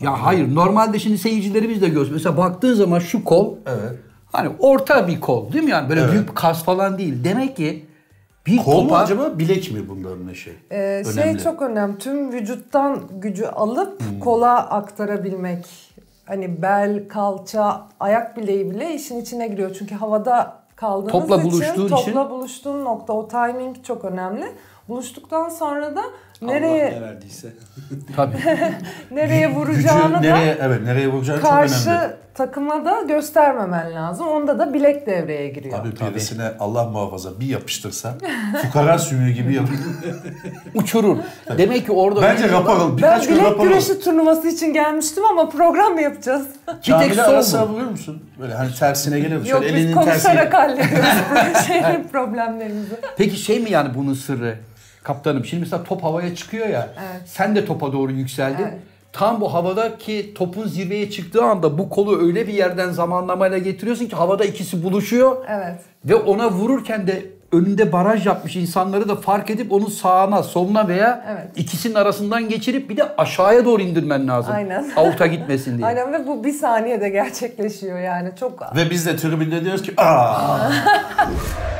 Ya 0.00 0.22
hayır 0.22 0.54
normalde 0.54 0.98
şimdi 0.98 1.18
seyircilerimiz 1.18 1.82
de 1.82 1.88
göz. 1.88 2.10
Mesela 2.12 2.36
baktığın 2.36 2.74
zaman 2.74 2.98
şu 2.98 3.24
kol 3.24 3.54
Evet. 3.66 3.98
hani 4.32 4.50
orta 4.58 5.08
bir 5.08 5.20
kol 5.20 5.52
değil 5.52 5.64
mi 5.64 5.70
yani? 5.70 5.88
Böyle 5.88 6.00
Evet. 6.00 6.12
büyük 6.12 6.28
bir 6.30 6.34
kas 6.34 6.64
falan 6.64 6.98
değil. 6.98 7.24
Demek 7.24 7.56
ki 7.56 7.86
bir 8.46 8.56
Kol 8.56 8.82
mu 8.82 8.88
topa 8.88 8.96
acaba 9.00 9.38
bilek 9.38 9.72
mi 9.72 9.88
bunların 9.88 10.26
ne 10.26 10.34
şey? 10.34 10.52
Ee, 10.70 11.02
şey 11.14 11.22
Önemli. 11.22 11.42
çok 11.42 11.62
önemli. 11.62 11.98
Tüm 11.98 12.32
vücuttan 12.32 13.00
gücü 13.20 13.44
alıp 13.46 14.02
kola 14.20 14.70
aktarabilmek. 14.70 15.66
Hani 16.24 16.62
bel, 16.62 17.08
kalça, 17.08 17.88
ayak 18.00 18.36
bileği 18.36 18.70
bile 18.70 18.94
işin 18.94 19.20
içine 19.20 19.48
giriyor. 19.48 19.76
Çünkü 19.78 19.94
havada 19.94 20.56
kaldığınız 20.76 21.12
Topla 21.12 21.36
için, 21.36 21.50
buluştuğun 21.52 21.88
topla 21.88 22.02
için. 22.02 22.30
buluştuğun 22.30 22.84
nokta 22.84 23.12
o 23.12 23.28
timing 23.28 23.84
çok 23.84 24.04
önemli. 24.04 24.44
Buluştuktan 24.88 25.48
sonra 25.48 25.96
da 25.96 26.00
Allah 26.42 26.52
nereye 26.52 26.92
ne 26.92 27.00
verdiyse. 27.02 27.48
Tabii. 28.16 28.36
nereye 29.10 29.46
Gücü 29.46 29.58
vuracağını 29.58 30.14
da 30.14 30.20
nereye 30.20 30.58
evet 30.60 30.80
nereye 30.84 31.08
vuracağını 31.08 31.40
çok 31.40 31.50
karşı 31.50 31.90
önemli. 31.90 32.14
takıma 32.34 32.84
da 32.84 33.02
göstermemen 33.02 33.94
lazım. 33.94 34.28
Onda 34.28 34.58
da 34.58 34.74
bilek 34.74 35.06
devreye 35.06 35.48
giriyor. 35.48 35.78
Abi 35.78 35.88
birisine 36.00 36.52
Allah 36.60 36.84
muhafaza 36.84 37.40
bir 37.40 37.46
yapıştırsa 37.46 38.14
fukara 38.62 38.98
sümüğü 38.98 39.30
gibi 39.30 39.54
yapıyor. 39.54 39.80
Uçurur. 40.74 41.16
Demek 41.58 41.86
ki 41.86 41.92
orada 41.92 42.22
Bence 42.22 42.44
ben 42.52 42.96
Birkaç 42.96 43.26
gün 43.28 43.36
bilek 43.36 43.60
güreşi 43.60 44.00
turnuvası 44.00 44.48
için 44.48 44.72
gelmiştim 44.72 45.24
ama 45.24 45.48
program 45.48 45.92
mı 45.92 46.02
yapacağız? 46.02 46.46
Bir 46.68 46.72
tek 46.82 46.94
Kamil'e 46.94 47.14
sol 47.14 47.22
ara 47.22 47.38
bu. 47.38 47.42
sıra 47.42 47.68
vuruyor 47.68 47.90
musun? 47.90 48.24
Böyle 48.40 48.54
hani 48.54 48.74
tersine 48.74 49.20
gelir. 49.20 49.34
Yok 49.36 49.46
Şöyle 49.46 49.66
biz 49.66 49.74
elinin 49.74 49.94
konuşarak 49.94 50.52
tersiyle. 50.52 50.82
hallediyoruz 50.82 51.66
şeyin 51.66 52.08
problemlerimizi. 52.12 52.94
Peki 53.16 53.36
şey 53.36 53.60
mi 53.60 53.70
yani 53.70 53.94
bunun 53.94 54.14
sırrı? 54.14 54.58
Kaptanım 55.02 55.44
şimdi 55.44 55.60
mesela 55.60 55.84
top 55.84 56.02
havaya 56.04 56.34
çıkıyor 56.34 56.68
ya. 56.68 56.88
Evet. 56.98 57.22
Sen 57.28 57.56
de 57.56 57.64
topa 57.64 57.92
doğru 57.92 58.12
yükseldin. 58.12 58.62
Evet. 58.62 58.78
Tam 59.12 59.40
bu 59.40 59.54
havadaki 59.54 60.34
topun 60.34 60.66
zirveye 60.66 61.10
çıktığı 61.10 61.44
anda 61.44 61.78
bu 61.78 61.90
kolu 61.90 62.22
öyle 62.22 62.46
bir 62.46 62.52
yerden 62.52 62.90
zamanlamayla 62.90 63.58
getiriyorsun 63.58 64.06
ki 64.06 64.16
havada 64.16 64.44
ikisi 64.44 64.82
buluşuyor. 64.82 65.36
Evet. 65.48 65.80
Ve 66.04 66.14
ona 66.14 66.50
vururken 66.50 67.06
de 67.06 67.22
önünde 67.52 67.92
baraj 67.92 68.26
yapmış 68.26 68.56
insanları 68.56 69.08
da 69.08 69.16
fark 69.16 69.50
edip 69.50 69.72
onun 69.72 69.86
sağına, 69.86 70.42
soluna 70.42 70.88
veya 70.88 71.24
Evet. 71.28 71.46
ikisinin 71.56 71.94
arasından 71.94 72.48
geçirip 72.48 72.90
bir 72.90 72.96
de 72.96 73.16
aşağıya 73.16 73.64
doğru 73.64 73.82
indirmen 73.82 74.28
lazım. 74.28 74.54
Aynen. 74.54 74.90
Avuta 74.96 75.26
gitmesin 75.26 75.76
diye. 75.78 75.86
Aynen 75.86 76.12
ve 76.12 76.26
bu 76.26 76.44
bir 76.44 76.52
saniyede 76.52 77.08
gerçekleşiyor 77.08 77.98
yani 77.98 78.30
çok 78.40 78.76
Ve 78.76 78.90
biz 78.90 79.06
de 79.06 79.16
tribünde 79.16 79.64
diyoruz 79.64 79.82
ki 79.82 79.92
aa 79.96 80.70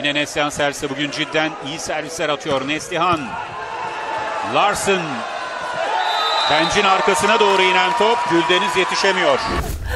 Yine 0.00 0.14
Neslihan 0.14 0.50
servisi 0.50 0.90
bugün 0.90 1.10
cidden 1.10 1.50
iyi 1.66 1.78
servisler 1.78 2.28
atıyor. 2.28 2.68
Neslihan. 2.68 3.20
Larson. 4.54 5.00
Bencin 6.50 6.84
arkasına 6.84 7.40
doğru 7.40 7.62
inen 7.62 7.92
top. 7.98 8.18
Güldeniz 8.30 8.76
yetişemiyor. 8.76 9.38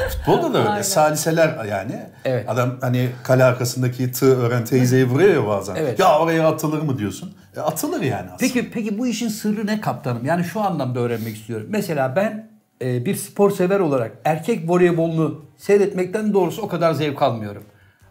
Futbolda 0.09 0.53
da 0.53 0.73
öyle. 0.73 0.83
Saliseler 0.83 1.65
yani. 1.65 2.05
Evet. 2.25 2.49
Adam 2.49 2.77
hani 2.81 3.09
kale 3.23 3.43
arkasındaki 3.43 4.11
tığ 4.11 4.37
öğren 4.41 4.65
teyzeyi 4.65 5.05
vuruyor 5.05 5.33
ya 5.33 5.47
bazen. 5.47 5.75
Evet. 5.75 5.99
Ya 5.99 6.19
oraya 6.19 6.47
atılır 6.47 6.81
mı 6.81 6.97
diyorsun. 6.97 7.33
E, 7.57 7.59
atılır 7.59 8.01
yani 8.01 8.25
aslında. 8.25 8.37
Peki 8.39 8.71
peki 8.71 8.97
bu 8.97 9.07
işin 9.07 9.29
sırrı 9.29 9.67
ne 9.67 9.81
kaptanım? 9.81 10.25
Yani 10.25 10.43
şu 10.43 10.61
anlamda 10.61 10.99
öğrenmek 10.99 11.35
istiyorum. 11.35 11.67
Mesela 11.69 12.15
ben 12.15 12.49
e, 12.81 13.05
bir 13.05 13.15
spor 13.15 13.51
sever 13.51 13.79
olarak 13.79 14.11
erkek 14.25 14.69
voleybolunu 14.69 15.45
seyretmekten 15.57 16.33
doğrusu 16.33 16.61
o 16.61 16.67
kadar 16.67 16.93
zevk 16.93 17.21
almıyorum. 17.21 17.63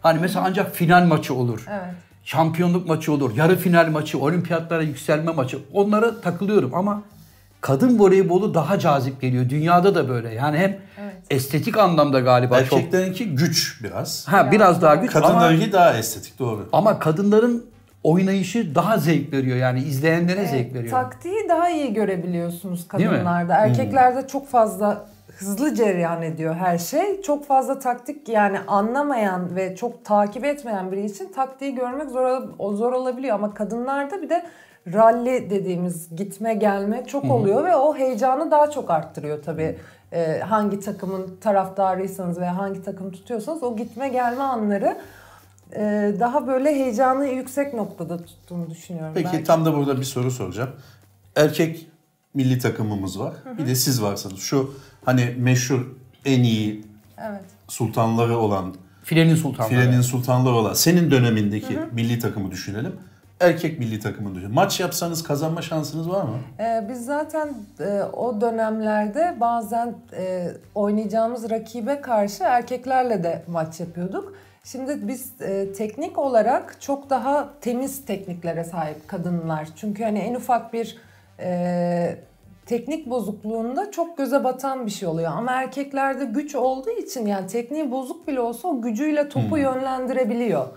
Hani 0.05 0.19
mesela 0.19 0.45
ancak 0.47 0.75
final 0.75 1.05
maçı 1.05 1.33
olur. 1.33 1.65
Evet. 1.69 1.95
Şampiyonluk 2.23 2.87
maçı 2.87 3.11
olur. 3.13 3.35
Yarı 3.35 3.55
final 3.57 3.89
maçı, 3.89 4.19
olimpiyatlara 4.19 4.81
yükselme 4.81 5.31
maçı. 5.31 5.59
Onlara 5.73 6.21
takılıyorum 6.21 6.75
ama 6.75 7.01
kadın 7.61 7.99
voleybolu 7.99 8.53
daha 8.53 8.79
cazip 8.79 9.21
geliyor. 9.21 9.49
Dünyada 9.49 9.95
da 9.95 10.09
böyle. 10.09 10.33
Yani 10.33 10.57
hem 10.57 10.77
estetik 11.29 11.77
anlamda 11.77 12.19
galiba 12.19 12.63
çok 12.63 12.79
Erkeklerinki 12.79 13.35
güç 13.35 13.83
biraz. 13.83 14.27
ha 14.27 14.51
biraz 14.51 14.81
daha 14.81 14.95
güç 14.95 15.15
ama 15.15 15.27
Kadınlarınki 15.27 15.71
daha 15.73 15.97
estetik 15.97 16.39
doğru. 16.39 16.69
ama 16.73 16.99
kadınların 16.99 17.65
oynayışı 18.03 18.75
daha 18.75 18.97
zevk 18.97 19.33
veriyor. 19.33 19.57
Yani 19.57 19.79
izleyenlere 19.83 20.47
zevk 20.47 20.73
veriyor. 20.73 20.91
Taktiği 20.91 21.49
daha 21.49 21.69
iyi 21.69 21.93
görebiliyorsunuz? 21.93 22.79
Hmm. 22.79 22.87
kadınlarda. 22.87 23.53
Erkeklerde 23.55 24.27
çok 24.27 24.49
fazla 24.49 25.05
hızlı 25.39 25.75
cereyan 25.75 26.21
ediyor 26.21 26.55
her 26.55 26.77
şey. 26.77 27.21
Çok 27.21 27.47
fazla 27.47 27.79
taktik 27.79 28.29
yani 28.29 28.59
anlamayan 28.59 29.55
ve 29.55 29.75
çok 29.75 30.05
takip 30.05 30.45
etmeyen 30.45 30.91
biri 30.91 31.05
için 31.05 31.31
taktiği 31.31 31.75
görmek 31.75 32.09
zor, 32.09 32.41
zor 32.73 32.93
olabiliyor. 32.93 33.35
Ama 33.35 33.53
kadınlarda 33.53 34.21
bir 34.21 34.29
de 34.29 34.45
rally 34.93 35.49
dediğimiz 35.49 36.15
gitme 36.15 36.53
gelme 36.53 37.05
çok 37.07 37.31
oluyor 37.31 37.65
ve 37.65 37.75
o 37.75 37.95
heyecanı 37.95 38.51
daha 38.51 38.71
çok 38.71 38.89
arttırıyor 38.89 39.43
tabii. 39.43 39.77
Ee, 40.11 40.39
hangi 40.39 40.79
takımın 40.79 41.37
taraftarıysanız 41.41 42.39
veya 42.39 42.57
hangi 42.57 42.83
takım 42.83 43.11
tutuyorsanız 43.11 43.63
o 43.63 43.75
gitme 43.75 44.09
gelme 44.09 44.43
anları 44.43 44.97
e, 45.75 46.13
daha 46.19 46.47
böyle 46.47 46.75
heyecanı 46.75 47.27
yüksek 47.27 47.73
noktada 47.73 48.17
tuttuğunu 48.25 48.69
düşünüyorum. 48.69 49.11
Peki 49.13 49.37
ben. 49.37 49.43
tam 49.43 49.65
da 49.65 49.75
burada 49.75 49.97
bir 49.99 50.05
soru 50.05 50.31
soracağım. 50.31 50.69
Erkek 51.35 51.87
milli 52.33 52.59
takımımız 52.59 53.19
var. 53.19 53.33
Bir 53.57 53.67
de 53.67 53.75
siz 53.75 54.03
varsınız. 54.03 54.39
Şu 54.39 54.71
hani 55.05 55.35
meşhur 55.37 55.95
en 56.25 56.43
iyi 56.43 56.85
Evet. 57.29 57.41
sultanları 57.67 58.37
olan, 58.37 58.75
Filenin 59.03 59.35
sultanları. 59.35 59.73
filenin 59.81 60.01
sultanları 60.01 60.53
olan 60.55 60.73
senin 60.73 61.11
dönemindeki 61.11 61.79
milli 61.91 62.19
takımı 62.19 62.51
düşünelim. 62.51 62.95
Erkek 63.39 63.79
milli 63.79 63.99
takımını 63.99 64.33
düşünelim. 64.35 64.55
Maç 64.55 64.79
yapsanız 64.79 65.23
kazanma 65.23 65.61
şansınız 65.61 66.09
var 66.09 66.23
mı? 66.23 66.37
Ee, 66.59 66.85
biz 66.89 67.05
zaten 67.05 67.53
e, 67.79 68.01
o 68.13 68.41
dönemlerde 68.41 69.35
bazen 69.39 69.95
e, 70.17 70.47
oynayacağımız 70.75 71.49
rakibe 71.49 72.01
karşı 72.01 72.43
erkeklerle 72.43 73.23
de 73.23 73.43
maç 73.47 73.79
yapıyorduk. 73.79 74.33
Şimdi 74.63 75.07
biz 75.07 75.41
e, 75.41 75.73
teknik 75.73 76.17
olarak 76.17 76.77
çok 76.81 77.09
daha 77.09 77.49
temiz 77.61 78.05
tekniklere 78.05 78.63
sahip 78.63 79.07
kadınlar. 79.07 79.67
Çünkü 79.75 80.03
hani 80.03 80.19
en 80.19 80.35
ufak 80.35 80.73
bir 80.73 80.97
e, 81.39 82.17
teknik 82.65 83.09
bozukluğunda 83.09 83.91
çok 83.91 84.17
göze 84.17 84.43
batan 84.43 84.85
bir 84.85 84.91
şey 84.91 85.07
oluyor. 85.07 85.31
Ama 85.35 85.51
erkeklerde 85.51 86.25
güç 86.25 86.55
olduğu 86.55 86.89
için 86.89 87.25
yani 87.25 87.47
tekniği 87.47 87.91
bozuk 87.91 88.27
bile 88.27 88.39
olsa 88.39 88.67
o 88.67 88.81
gücüyle 88.81 89.29
topu 89.29 89.57
yönlendirebiliyor. 89.57 90.67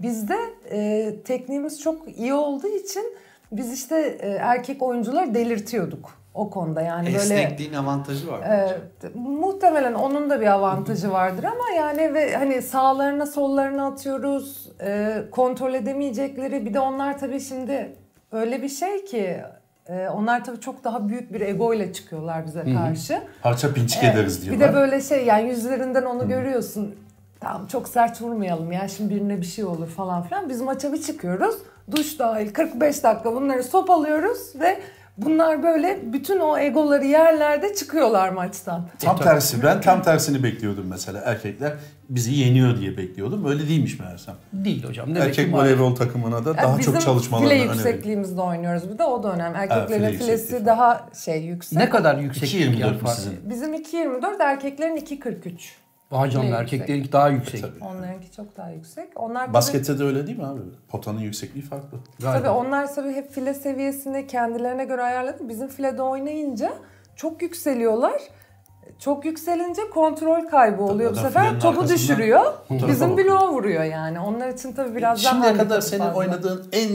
Bizde 0.00 0.36
e, 0.70 1.12
tekniğimiz 1.24 1.80
çok 1.80 2.18
iyi 2.18 2.34
olduğu 2.34 2.68
için 2.68 3.16
biz 3.52 3.72
işte 3.72 4.18
e, 4.20 4.28
erkek 4.28 4.82
oyuncuları 4.82 5.34
delirtiyorduk 5.34 6.26
o 6.36 6.50
konuda 6.50 6.82
yani 6.82 7.06
böyle 7.06 7.16
Esnekliğin 7.16 7.72
avantajı 7.72 8.28
var. 8.28 8.40
Evet, 8.48 9.14
muhtemelen 9.14 9.94
onun 9.94 10.30
da 10.30 10.40
bir 10.40 10.46
avantajı 10.46 11.12
vardır 11.12 11.44
ama 11.44 11.76
yani 11.76 12.14
ve 12.14 12.36
hani 12.36 12.62
sağlarına 12.62 13.26
sollarına 13.26 13.86
atıyoruz 13.86 14.68
e, 14.80 15.22
kontrol 15.30 15.74
edemeyecekleri 15.74 16.66
bir 16.66 16.74
de 16.74 16.80
onlar 16.80 17.18
tabii 17.18 17.40
şimdi 17.40 17.96
öyle 18.32 18.62
bir 18.62 18.68
şey 18.68 19.04
ki 19.04 19.40
e, 19.88 20.08
onlar 20.08 20.44
tabii 20.44 20.60
çok 20.60 20.84
daha 20.84 21.08
büyük 21.08 21.32
bir 21.34 21.40
ego 21.40 21.74
ile 21.74 21.92
çıkıyorlar 21.92 22.46
bize 22.46 22.64
karşı. 22.74 23.20
Parça 23.42 23.74
pinçik 23.74 24.04
Evet, 24.04 24.14
ederiz 24.14 24.40
Bir 24.42 24.46
diyorlar. 24.46 24.68
de 24.68 24.74
böyle 24.74 25.00
şey 25.00 25.24
yani 25.24 25.48
yüzlerinden 25.48 26.02
onu 26.02 26.28
görüyorsun. 26.28 26.94
Tamam 27.40 27.66
çok 27.66 27.88
sert 27.88 28.22
vurmayalım 28.22 28.72
ya 28.72 28.88
şimdi 28.88 29.14
birine 29.14 29.40
bir 29.40 29.46
şey 29.46 29.64
olur 29.64 29.88
falan 29.88 30.22
filan. 30.22 30.48
Biz 30.48 30.60
maça 30.60 30.92
bir 30.92 31.02
çıkıyoruz. 31.02 31.54
Duş 31.90 32.18
dahil 32.18 32.52
45 32.52 33.04
dakika 33.04 33.34
bunları 33.34 33.62
sopalıyoruz 33.62 34.52
ve 34.60 34.80
bunlar 35.16 35.62
böyle 35.62 36.12
bütün 36.12 36.40
o 36.40 36.58
egoları 36.58 37.04
yerlerde 37.04 37.74
çıkıyorlar 37.74 38.28
maçtan. 38.28 38.88
Tam 38.98 39.18
tersi. 39.18 39.62
Ben 39.62 39.80
tam 39.80 40.02
tersini 40.02 40.42
bekliyordum 40.42 40.86
mesela. 40.90 41.20
Erkekler 41.24 41.72
bizi 42.08 42.34
yeniyor 42.34 42.78
diye 42.80 42.96
bekliyordum. 42.96 43.46
Öyle 43.46 43.68
değilmiş 43.68 43.98
meğersem. 44.00 44.34
Değil 44.52 44.84
hocam. 44.84 45.14
Demek 45.14 45.28
Erkek 45.28 45.54
voleybol 45.54 45.94
takımına 45.94 46.44
da 46.44 46.48
Yani 46.48 46.56
daha 46.58 46.78
bizim 46.78 46.92
çok 46.92 47.02
çalışmalarını 47.02 47.48
file 47.48 47.58
öneriyorum. 47.60 47.78
yüksekliğimizde 47.86 48.40
oynuyoruz 48.40 48.90
bir 48.92 48.98
de 48.98 49.04
o 49.04 49.22
dönem. 49.22 49.54
Erkeklerin 49.54 50.06
file 50.06 50.12
filesi 50.18 50.66
daha 50.66 51.08
şey 51.24 51.42
yüksek. 51.44 51.78
Ne 51.78 51.88
kadar 51.90 52.18
yüksek 52.18 52.54
2.24 52.54 52.78
yer 52.78 52.92
mi 52.92 53.08
sizin? 53.16 53.50
Bizim 53.50 53.74
2.24 53.74 54.42
erkeklerin 54.42 54.96
2.43. 54.96 55.52
File 56.10 56.48
erkeklerinki 56.48 57.12
daha 57.12 57.28
yüksek. 57.28 57.64
Onlarınki 57.80 58.32
çok 58.32 58.56
daha 58.56 58.70
yüksek. 58.70 59.08
Onlar 59.16 59.44
tabii- 59.44 59.54
Baskette 59.54 59.98
de 59.98 60.04
öyle 60.04 60.26
değil 60.26 60.38
mi 60.38 60.46
abi? 60.46 60.60
Potanın 60.88 61.20
yüksekliği 61.20 61.64
farklı. 61.64 61.98
Galiba. 62.20 62.38
Tabii 62.38 62.48
onlar 62.48 62.94
tabii 62.94 63.12
hep 63.12 63.30
file 63.32 63.54
seviyesini 63.54 64.26
kendilerine 64.26 64.84
göre 64.84 65.02
ayarladı. 65.02 65.48
Bizim 65.48 65.68
filede 65.68 66.02
oynayınca 66.02 66.72
çok 67.16 67.42
yükseliyorlar. 67.42 68.22
Çok 68.98 69.24
yükselince 69.24 69.82
kontrol 69.94 70.46
kaybı 70.46 70.82
oluyor 70.82 71.10
bu 71.10 71.14
adam 71.14 71.24
sefer. 71.24 71.60
Topu 71.60 71.88
düşürüyor. 71.88 72.52
Bizim 72.70 73.16
bloğa 73.16 73.52
vuruyor 73.52 73.84
yani. 73.84 74.20
Onlar 74.20 74.48
için 74.48 74.72
tabii 74.72 74.96
biraz 74.96 75.24
daha 75.24 75.32
Şimdiye 75.32 75.54
kadar 75.54 75.80
senin 75.80 76.02
fazla. 76.02 76.18
oynadığın 76.18 76.68
en 76.72 76.90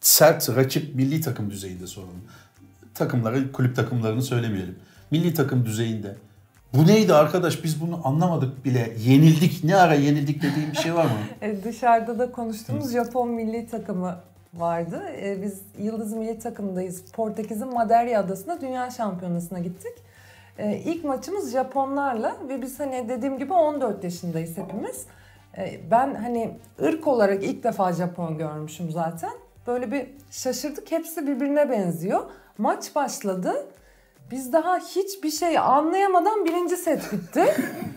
sert 0.00 0.56
rakip 0.56 0.94
milli 0.94 1.20
takım 1.20 1.50
düzeyinde 1.50 1.86
soralım. 1.86 2.24
Takımları, 2.94 3.52
kulüp 3.52 3.76
takımlarını 3.76 4.22
söylemeyelim. 4.22 4.78
Milli 5.10 5.34
takım 5.34 5.66
düzeyinde. 5.66 6.16
Bu 6.74 6.86
neydi 6.86 7.14
arkadaş 7.14 7.64
biz 7.64 7.80
bunu 7.80 8.00
anlamadık 8.04 8.64
bile. 8.64 8.92
Yenildik. 8.98 9.64
Ne 9.64 9.76
ara 9.76 9.94
yenildik 9.94 10.42
dediğim 10.42 10.70
bir 10.72 10.76
şey 10.76 10.94
var 10.94 11.04
mı? 11.04 11.10
E, 11.42 11.64
dışarıda 11.64 12.18
da 12.18 12.32
konuştuğumuz 12.32 12.92
Japon 12.92 13.28
milli 13.28 13.66
takımı 13.66 14.16
vardı. 14.54 15.02
E, 15.22 15.42
biz 15.42 15.60
Yıldız 15.78 16.12
milli 16.12 16.38
takımdayız. 16.38 17.02
Portekiz'in 17.12 17.74
Madeira 17.74 18.18
adasına 18.18 18.60
dünya 18.60 18.90
şampiyonasına 18.90 19.58
gittik. 19.58 19.92
E, 20.58 20.76
ilk 20.76 21.04
maçımız 21.04 21.52
Japonlarla 21.52 22.36
ve 22.48 22.62
biz 22.62 22.80
hani 22.80 23.08
dediğim 23.08 23.38
gibi 23.38 23.52
14 23.52 24.04
yaşındayız 24.04 24.58
hepimiz. 24.58 25.06
E, 25.58 25.80
ben 25.90 26.14
hani 26.14 26.56
ırk 26.82 27.06
olarak 27.06 27.44
ilk 27.44 27.64
defa 27.64 27.92
Japon 27.92 28.38
görmüşüm 28.38 28.90
zaten. 28.90 29.32
Böyle 29.66 29.92
bir 29.92 30.06
şaşırdık. 30.30 30.90
Hepsi 30.90 31.26
birbirine 31.26 31.70
benziyor. 31.70 32.20
Maç 32.58 32.94
başladı. 32.94 33.54
Biz 34.34 34.52
daha 34.52 34.76
hiçbir 34.78 35.30
şey 35.30 35.58
anlayamadan 35.58 36.44
birinci 36.44 36.76
set 36.76 37.12
bitti. 37.12 37.44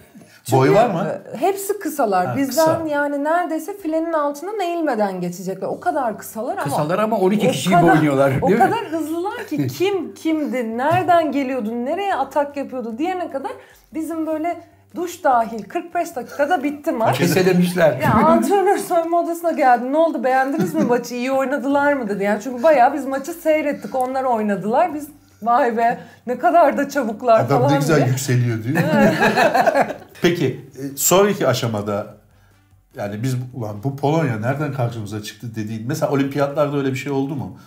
Boyu 0.51 0.73
var 0.73 0.89
mı? 0.89 1.07
e, 1.33 1.37
Hepsi 1.37 1.79
kısalar. 1.79 2.25
Ha, 2.27 2.37
Bizden 2.37 2.65
kısa. 2.65 2.87
yani 2.89 3.23
neredeyse 3.23 3.77
filenin 3.77 4.13
altından 4.13 4.59
eğilmeden 4.59 5.21
geçecekler. 5.21 5.67
O 5.67 5.79
kadar 5.79 6.17
kısalar 6.17 6.53
ama. 6.53 6.63
Kısalar 6.63 6.99
ama 6.99 7.17
12 7.19 7.47
o 7.47 7.51
kişi 7.51 7.69
gibi 7.69 7.77
oynuyorlar, 7.91 8.33
O 8.41 8.47
değil 8.47 8.59
mi? 8.59 8.65
kadar 8.65 8.85
hızlılar 8.85 9.47
ki 9.49 9.67
kim 9.77 10.13
kimdi, 10.13 10.77
nereden 10.77 11.31
geliyordu, 11.31 11.85
nereye 11.85 12.15
atak 12.15 12.57
yapıyordu 12.57 12.97
diyene 12.97 13.31
kadar 13.31 13.51
bizim 13.93 14.27
böyle 14.27 14.57
duş 14.95 15.23
dahil 15.23 15.63
45 15.63 16.15
dakikada 16.15 16.63
bitti 16.63 16.91
maç. 16.91 17.17
Keselemişler. 17.17 17.99
Ya 18.01 18.13
antrenör 18.13 18.77
soyunma 18.77 19.19
odasına 19.21 19.51
geldi. 19.51 19.91
Ne 19.93 19.97
oldu 19.97 20.23
beğendiniz 20.23 20.73
mi 20.73 20.83
maçı? 20.83 21.15
İyi 21.15 21.31
oynadılar 21.31 21.93
mı 21.93 22.09
dedi. 22.09 22.23
Yani 22.23 22.39
çünkü 22.43 22.63
bayağı 22.63 22.93
biz 22.93 23.05
maçı 23.05 23.33
seyrettik. 23.33 23.95
Onlar 23.95 24.23
oynadılar. 24.23 24.93
Biz 24.93 25.07
vay 25.41 25.77
be 25.77 25.99
ne 26.27 26.39
kadar 26.39 26.77
da 26.77 26.89
çabuklar 26.89 27.39
Adam 27.39 27.61
falan 27.61 27.73
ne 27.73 27.77
güzel 27.77 27.95
diye. 27.95 28.07
yükseliyor 28.07 28.63
diyor. 28.63 28.77
Peki 30.21 30.65
e, 30.77 30.97
sonraki 30.97 31.47
aşamada 31.47 32.17
yani 32.97 33.23
biz 33.23 33.35
ulan 33.53 33.83
bu 33.83 33.95
Polonya 33.97 34.39
nereden 34.39 34.73
karşımıza 34.73 35.23
çıktı 35.23 35.55
dediğin 35.55 35.87
mesela 35.87 36.11
olimpiyatlarda 36.11 36.77
öyle 36.77 36.91
bir 36.91 36.97
şey 36.97 37.11
oldu 37.11 37.35
mu? 37.35 37.59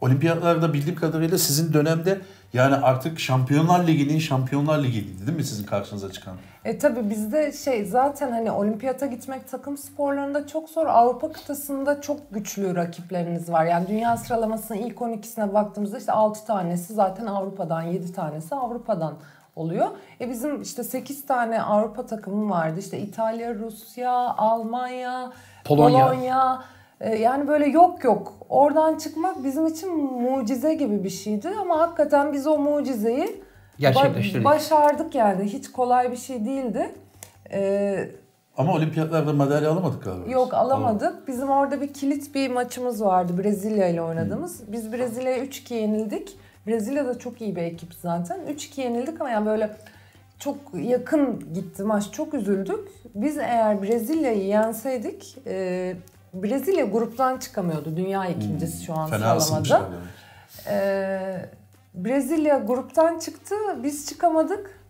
Olimpiyatlarda 0.00 0.72
bildiğim 0.72 0.98
kadarıyla 0.98 1.38
sizin 1.38 1.72
dönemde 1.72 2.20
yani 2.52 2.74
artık 2.74 3.20
Şampiyonlar 3.20 3.86
Ligi'nin 3.86 4.18
Şampiyonlar 4.18 4.82
Ligi'ydi 4.82 5.26
değil 5.26 5.38
mi 5.38 5.44
sizin 5.44 5.66
karşınıza 5.66 6.12
çıkan? 6.12 6.34
E 6.64 6.78
tabi 6.78 7.10
bizde 7.10 7.52
şey 7.52 7.84
zaten 7.84 8.32
hani 8.32 8.50
olimpiyata 8.50 9.06
gitmek 9.06 9.50
takım 9.50 9.76
sporlarında 9.76 10.46
çok 10.46 10.68
zor. 10.68 10.86
Avrupa 10.86 11.32
kıtasında 11.32 12.00
çok 12.00 12.34
güçlü 12.34 12.76
rakipleriniz 12.76 13.50
var. 13.50 13.64
Yani 13.64 13.88
dünya 13.88 14.16
sıralamasının 14.16 14.78
ilk 14.78 14.96
12'sine 14.96 15.54
baktığımızda 15.54 15.98
işte 15.98 16.12
6 16.12 16.46
tanesi 16.46 16.94
zaten 16.94 17.26
Avrupa'dan, 17.26 17.82
7 17.82 18.12
tanesi 18.12 18.54
Avrupa'dan 18.54 19.14
oluyor. 19.56 19.86
E 20.20 20.30
bizim 20.30 20.62
işte 20.62 20.84
8 20.84 21.26
tane 21.26 21.62
Avrupa 21.62 22.06
takımı 22.06 22.50
vardı. 22.50 22.80
İşte 22.80 22.98
İtalya, 22.98 23.54
Rusya, 23.54 24.12
Almanya, 24.36 25.32
Polonya. 25.64 26.08
Polonya. 26.08 26.62
E, 27.00 27.16
Yani 27.18 27.48
böyle 27.48 27.66
yok 27.66 28.04
yok. 28.04 28.32
Oradan 28.48 28.98
çıkmak 28.98 29.44
bizim 29.44 29.66
için 29.66 29.96
mucize 30.04 30.74
gibi 30.74 31.04
bir 31.04 31.10
şeydi. 31.10 31.48
Ama 31.60 31.78
hakikaten 31.78 32.32
biz 32.32 32.46
o 32.46 32.58
mucizeyi 32.58 33.42
Gerçekleştirdik. 33.78 34.40
Ba- 34.42 34.44
başardık 34.44 35.14
yani. 35.14 35.44
Hiç 35.44 35.72
kolay 35.72 36.12
bir 36.12 36.16
şey 36.16 36.44
değildi. 36.44 36.90
Ee, 37.52 38.08
Ama 38.56 38.72
olimpiyatlarda 38.74 39.32
madalya 39.32 39.70
alamadık 39.72 40.04
galiba. 40.04 40.30
yok 40.30 40.54
alamadık. 40.54 41.28
Bizim 41.28 41.50
orada 41.50 41.80
bir 41.80 41.92
kilit 41.92 42.34
bir 42.34 42.50
maçımız 42.50 43.04
vardı 43.04 43.32
Brezilya 43.38 43.88
ile 43.88 44.02
oynadığımız. 44.02 44.72
Biz 44.72 44.92
Brezilya'ya 44.92 45.38
3-2 45.44 45.74
yenildik. 45.74 46.36
Brezilya 46.66 47.06
da 47.06 47.18
çok 47.18 47.40
iyi 47.40 47.56
bir 47.56 47.62
ekip 47.62 47.94
zaten. 47.94 48.40
3-2 48.54 48.80
yenildik 48.80 49.20
ama 49.20 49.30
yani 49.30 49.46
böyle 49.46 49.70
çok 50.38 50.56
yakın 50.74 51.44
gitti 51.54 51.82
maç. 51.82 52.12
Çok 52.12 52.34
üzüldük. 52.34 52.88
Biz 53.14 53.38
eğer 53.38 53.82
Brezilya'yı 53.82 54.44
yenseydik 54.44 55.36
e, 55.46 55.94
Brezilya 56.34 56.84
gruptan 56.84 57.38
çıkamıyordu. 57.38 57.96
Dünya 57.96 58.26
ikincisi 58.26 58.84
şu 58.84 58.94
an 58.94 59.10
Fena 59.10 59.40
sıralamada. 59.40 59.88
Ee, 60.70 61.48
Brezilya 61.94 62.58
gruptan 62.58 63.18
çıktı, 63.18 63.54
biz 63.82 64.06
çıkamadık. 64.06 64.80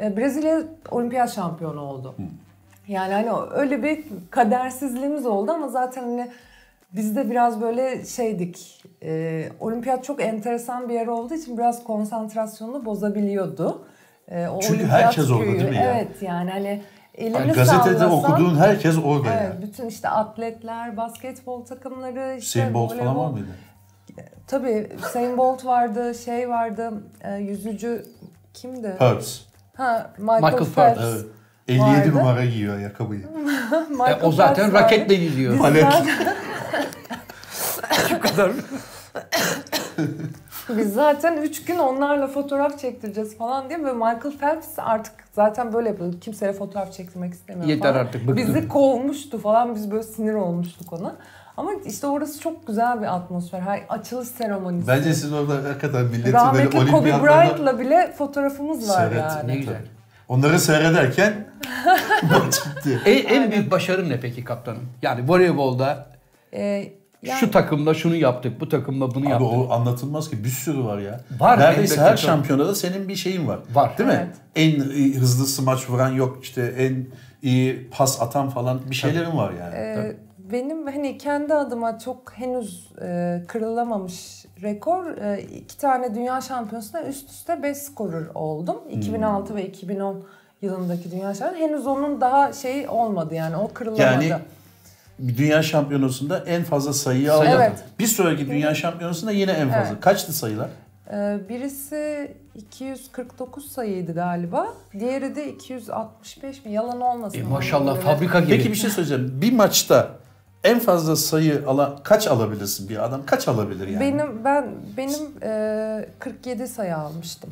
Ee, 0.00 0.16
Brezilya 0.16 0.62
olimpiyat 0.90 1.34
şampiyonu 1.34 1.80
oldu. 1.80 2.14
Yani 2.88 3.12
hani 3.12 3.30
öyle 3.54 3.82
bir 3.82 4.04
kadersizliğimiz 4.30 5.26
oldu 5.26 5.52
ama 5.52 5.68
zaten 5.68 6.02
hani 6.02 6.30
biz 6.92 7.16
de 7.16 7.30
biraz 7.30 7.60
böyle 7.60 8.04
şeydik. 8.04 8.82
e, 9.02 9.48
olimpiyat 9.60 10.04
çok 10.04 10.22
enteresan 10.22 10.88
bir 10.88 10.94
yer 10.94 11.06
olduğu 11.06 11.34
için 11.34 11.58
biraz 11.58 11.84
konsantrasyonunu 11.84 12.84
bozabiliyordu. 12.84 13.86
Ee, 14.28 14.48
o 14.48 14.60
Çünkü 14.60 14.74
olimpiyat 14.78 15.02
herkes 15.02 15.30
orada 15.30 15.44
köyü, 15.44 15.58
değil 15.60 15.70
mi 15.70 15.76
ya? 15.76 15.94
Evet 15.94 16.22
yani 16.22 16.50
hani 16.50 16.82
elini 17.16 17.34
Yani 17.36 17.52
gazetede 17.52 17.98
sallasan- 17.98 18.32
okuduğun 18.32 18.56
herkes 18.58 18.96
orada 19.04 19.28
Evet, 19.32 19.42
yani. 19.54 19.62
bütün 19.62 19.86
işte 19.88 20.08
atletler, 20.08 20.96
basketbol 20.96 21.64
takımları, 21.64 22.36
işte 22.38 22.60
Hüseyin 22.60 22.74
Bolt 22.74 22.98
falan 22.98 23.16
var 23.18 23.30
mıydı? 23.30 23.46
Tabii 24.46 24.88
Usain 25.04 25.38
Bolt 25.38 25.64
vardı, 25.64 26.12
şey 26.24 26.48
vardı, 26.48 26.90
e, 27.20 27.34
yüzücü 27.34 28.06
kimdi? 28.54 28.96
Phelps. 28.98 29.40
Ha, 29.76 30.10
Michael, 30.18 30.42
Michael 30.42 30.56
Phelps. 30.64 30.74
Phelps. 30.74 31.00
Evet. 31.04 31.24
57 31.68 31.98
Vardı. 31.98 32.18
numara 32.18 32.44
giyiyor 32.44 32.76
ayakkabıyı. 32.76 33.26
Michael 33.90 34.20
E, 34.20 34.24
o 34.26 34.32
zaten 34.32 34.70
Phelps 34.70 34.82
raketle 34.82 35.14
gidiyor. 35.14 35.52
Biz 35.52 35.60
Palet. 35.60 35.82
zaten, 35.82 36.06
Şu 38.08 38.20
kadar. 38.20 38.52
biz 40.68 40.94
zaten 40.94 41.36
üç 41.36 41.64
gün 41.64 41.78
onlarla 41.78 42.26
fotoğraf 42.28 42.78
çektireceğiz 42.78 43.38
falan 43.38 43.68
diye 43.68 43.84
ve 43.84 43.92
Michael 43.92 44.38
Phelps 44.40 44.68
artık 44.78 45.14
zaten 45.36 45.72
böyle 45.72 45.88
yapıyor. 45.88 46.20
Kimseye 46.20 46.52
fotoğraf 46.52 46.92
çektirmek 46.92 47.32
istemiyor 47.34 47.68
Yeter 47.68 47.92
falan. 47.92 48.04
artık, 48.04 48.20
bıktım. 48.28 48.36
Bizi 48.36 48.68
kovmuştu 48.68 49.38
falan. 49.38 49.74
Biz 49.74 49.90
böyle 49.90 50.02
sinir 50.02 50.34
olmuştuk 50.34 50.92
ona. 50.92 51.16
Ama 51.56 51.70
işte 51.86 52.06
orası 52.06 52.40
çok 52.40 52.66
güzel 52.66 53.00
bir 53.02 53.14
atmosfer. 53.16 53.60
Her 53.60 53.84
açılış 53.88 54.28
seremonisi. 54.28 54.88
Bence 54.88 55.14
siz 55.14 55.32
orada 55.32 55.54
hakikaten 55.68 56.04
milleti 56.04 56.24
böyle 56.24 56.32
Rahmetli 56.36 56.70
Kobe 56.70 56.92
olimpiyatlarda 56.96 57.24
Bryant'la 57.26 57.78
bile 57.80 58.12
fotoğrafımız 58.18 58.88
var 58.90 58.94
Seyret. 59.08 59.16
yani. 59.18 59.48
Ne 59.48 59.56
güzel. 59.56 59.76
onları 60.28 60.58
seyrederken 60.60 61.46
maç 62.22 62.60
bitti. 62.66 63.00
En, 63.04 63.42
en 63.42 63.50
büyük 63.50 63.70
başarın 63.70 64.10
ne 64.10 64.20
peki 64.20 64.44
kaptanım? 64.44 64.82
Yani 65.02 65.28
voleybolda 65.28 66.06
Ee, 66.54 66.92
yani- 67.26 67.40
şu 67.40 67.50
takımla 67.50 67.94
şunu 67.94 68.16
yaptık, 68.16 68.60
bu 68.60 68.68
takımla 68.68 69.14
bunu 69.14 69.24
Abi 69.24 69.30
yaptık. 69.30 69.48
o 69.52 69.72
anlatılmaz 69.72 70.30
ki 70.30 70.44
bir 70.44 70.48
sürü 70.48 70.84
var 70.84 70.98
ya. 70.98 71.20
Var, 71.38 71.58
Neredeyse 71.58 72.00
her 72.00 72.16
şampiyonada 72.16 72.74
senin 72.74 73.08
bir 73.08 73.16
şeyin 73.16 73.48
var. 73.48 73.58
Var. 73.74 73.98
Değil 73.98 74.08
mi? 74.08 74.26
Evet. 74.26 74.36
En 74.56 74.90
iyi 74.90 75.14
hızlı 75.14 75.46
smaç 75.46 75.90
vuran 75.90 76.10
yok 76.12 76.38
işte 76.42 76.74
en 76.78 77.06
iyi 77.42 77.90
pas 77.90 78.22
atan 78.22 78.48
falan 78.48 78.80
bir 78.90 78.94
şeylerin 78.94 79.36
var 79.36 79.52
yani. 79.60 79.74
Ee, 79.74 80.16
benim 80.52 80.86
hani 80.86 81.18
kendi 81.18 81.54
adıma 81.54 81.98
çok 81.98 82.32
henüz 82.32 82.92
e, 83.02 83.42
kırılamamış 83.48 84.44
rekor 84.62 85.16
e, 85.16 85.42
iki 85.42 85.78
tane 85.78 86.14
dünya 86.14 86.40
şampiyonasında 86.40 87.02
üst 87.02 87.30
üste 87.30 87.62
5 87.62 87.76
skorur 87.76 88.26
oldum. 88.34 88.76
2006 88.90 89.56
ve 89.56 89.66
2010 89.66 90.24
yılındaki 90.62 91.10
dünya 91.10 91.34
şampiyonu. 91.34 91.68
Henüz 91.72 91.86
onun 91.86 92.20
daha 92.20 92.52
şeyi 92.52 92.88
olmadı 92.88 93.34
yani 93.34 93.56
o 93.56 93.68
kırılamadı. 93.68 94.24
Yani 94.24 94.32
dünya 95.20 95.62
şampiyonasında 95.62 96.38
en 96.38 96.64
fazla 96.64 96.92
sayıyı 96.92 97.32
aldın. 97.32 97.46
Evet. 97.50 97.84
Bir 97.98 98.06
sonraki 98.06 98.48
dünya 98.48 98.74
şampiyonasında 98.74 99.32
yine 99.32 99.52
en 99.52 99.68
fazla. 99.70 99.90
Evet. 99.92 100.00
Kaçtı 100.00 100.32
sayılar? 100.32 100.68
Ee, 101.12 101.38
birisi 101.48 102.34
249 102.54 103.72
sayıydı 103.72 104.14
galiba. 104.14 104.68
Diğeri 104.98 105.36
de 105.36 105.52
265 105.52 106.64
mi? 106.64 106.72
Yalan 106.72 107.00
olmasın. 107.00 107.38
E, 107.38 107.42
maşallah 107.42 107.94
böyle. 107.94 108.00
fabrika 108.06 108.40
gibi. 108.40 108.50
Peki 108.50 108.70
bir 108.70 108.76
şey 108.76 108.90
söyleyeceğim. 108.90 109.38
Bir 109.42 109.52
maçta 109.52 110.10
en 110.64 110.78
fazla 110.78 111.16
sayı 111.16 111.62
alan 111.66 111.98
kaç 112.02 112.26
alabilirsin 112.26 112.88
bir 112.88 113.04
adam? 113.04 113.26
Kaç 113.26 113.48
alabilir 113.48 113.88
yani? 113.88 114.00
Benim 114.00 114.44
ben 114.44 114.66
benim 114.96 115.20
e, 115.42 116.08
47 116.18 116.68
sayı 116.68 116.96
almıştım. 116.96 117.50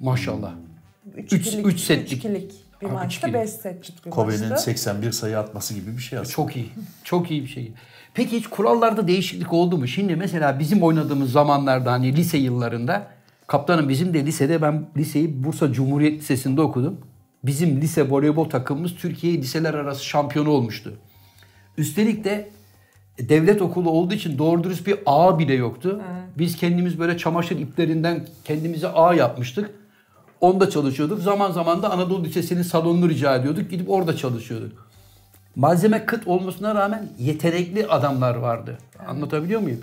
Maşallah. 0.00 0.50
3 1.16 1.32
Üç- 1.32 1.54
üç 1.54 1.80
setlik. 1.80 2.24
Bir 2.82 2.86
üç 2.86 2.92
maçta 2.92 3.28
ikilik. 3.28 3.42
5 3.42 3.50
setlik 3.50 4.06
bir 4.06 4.10
Kobe'nin 4.10 4.40
maçta. 4.40 4.56
81 4.56 5.12
sayı 5.12 5.38
atması 5.38 5.74
gibi 5.74 5.96
bir 5.96 6.02
şey 6.02 6.18
aslında. 6.18 6.34
Çok 6.34 6.56
iyi. 6.56 6.70
Çok 7.04 7.30
iyi 7.30 7.42
bir 7.42 7.48
şey. 7.48 7.72
Peki 8.14 8.36
hiç 8.36 8.46
kurallarda 8.46 9.08
değişiklik 9.08 9.52
oldu 9.52 9.78
mu? 9.78 9.88
Şimdi 9.88 10.16
mesela 10.16 10.58
bizim 10.58 10.82
oynadığımız 10.82 11.32
zamanlarda 11.32 11.92
hani 11.92 12.16
lise 12.16 12.38
yıllarında 12.38 13.06
kaptanım 13.46 13.88
bizim 13.88 14.14
de 14.14 14.26
lisede 14.26 14.62
ben 14.62 14.86
liseyi 14.96 15.44
Bursa 15.44 15.72
Cumhuriyet 15.72 16.20
Lisesi'nde 16.20 16.60
okudum. 16.60 17.00
Bizim 17.44 17.80
lise 17.80 18.10
voleybol 18.10 18.50
takımımız 18.50 18.94
Türkiye 18.94 19.34
liseler 19.38 19.74
arası 19.74 20.04
şampiyonu 20.04 20.50
olmuştu. 20.50 20.94
Üstelik 21.78 22.24
de 22.24 22.50
devlet 23.18 23.62
okulu 23.62 23.90
olduğu 23.90 24.14
için 24.14 24.38
doğru 24.38 24.64
dürüst 24.64 24.86
bir 24.86 24.98
ağ 25.06 25.38
bile 25.38 25.54
yoktu. 25.54 26.02
Biz 26.38 26.56
kendimiz 26.56 26.98
böyle 26.98 27.18
çamaşır 27.18 27.58
iplerinden 27.58 28.26
kendimize 28.44 28.88
ağ 28.88 29.14
yapmıştık. 29.14 29.70
Onda 30.42 30.70
çalışıyorduk. 30.70 31.22
Zaman 31.22 31.52
zaman 31.52 31.82
da 31.82 31.90
Anadolu 31.90 32.24
Lisesi'nin 32.24 32.62
salonunu 32.62 33.08
rica 33.08 33.36
ediyorduk. 33.36 33.70
Gidip 33.70 33.90
orada 33.90 34.16
çalışıyorduk. 34.16 34.88
Malzeme 35.56 36.06
kıt 36.06 36.26
olmasına 36.26 36.74
rağmen 36.74 37.08
yetenekli 37.18 37.86
adamlar 37.86 38.34
vardı. 38.34 38.78
Anlatabiliyor 39.08 39.60
muyum? 39.60 39.80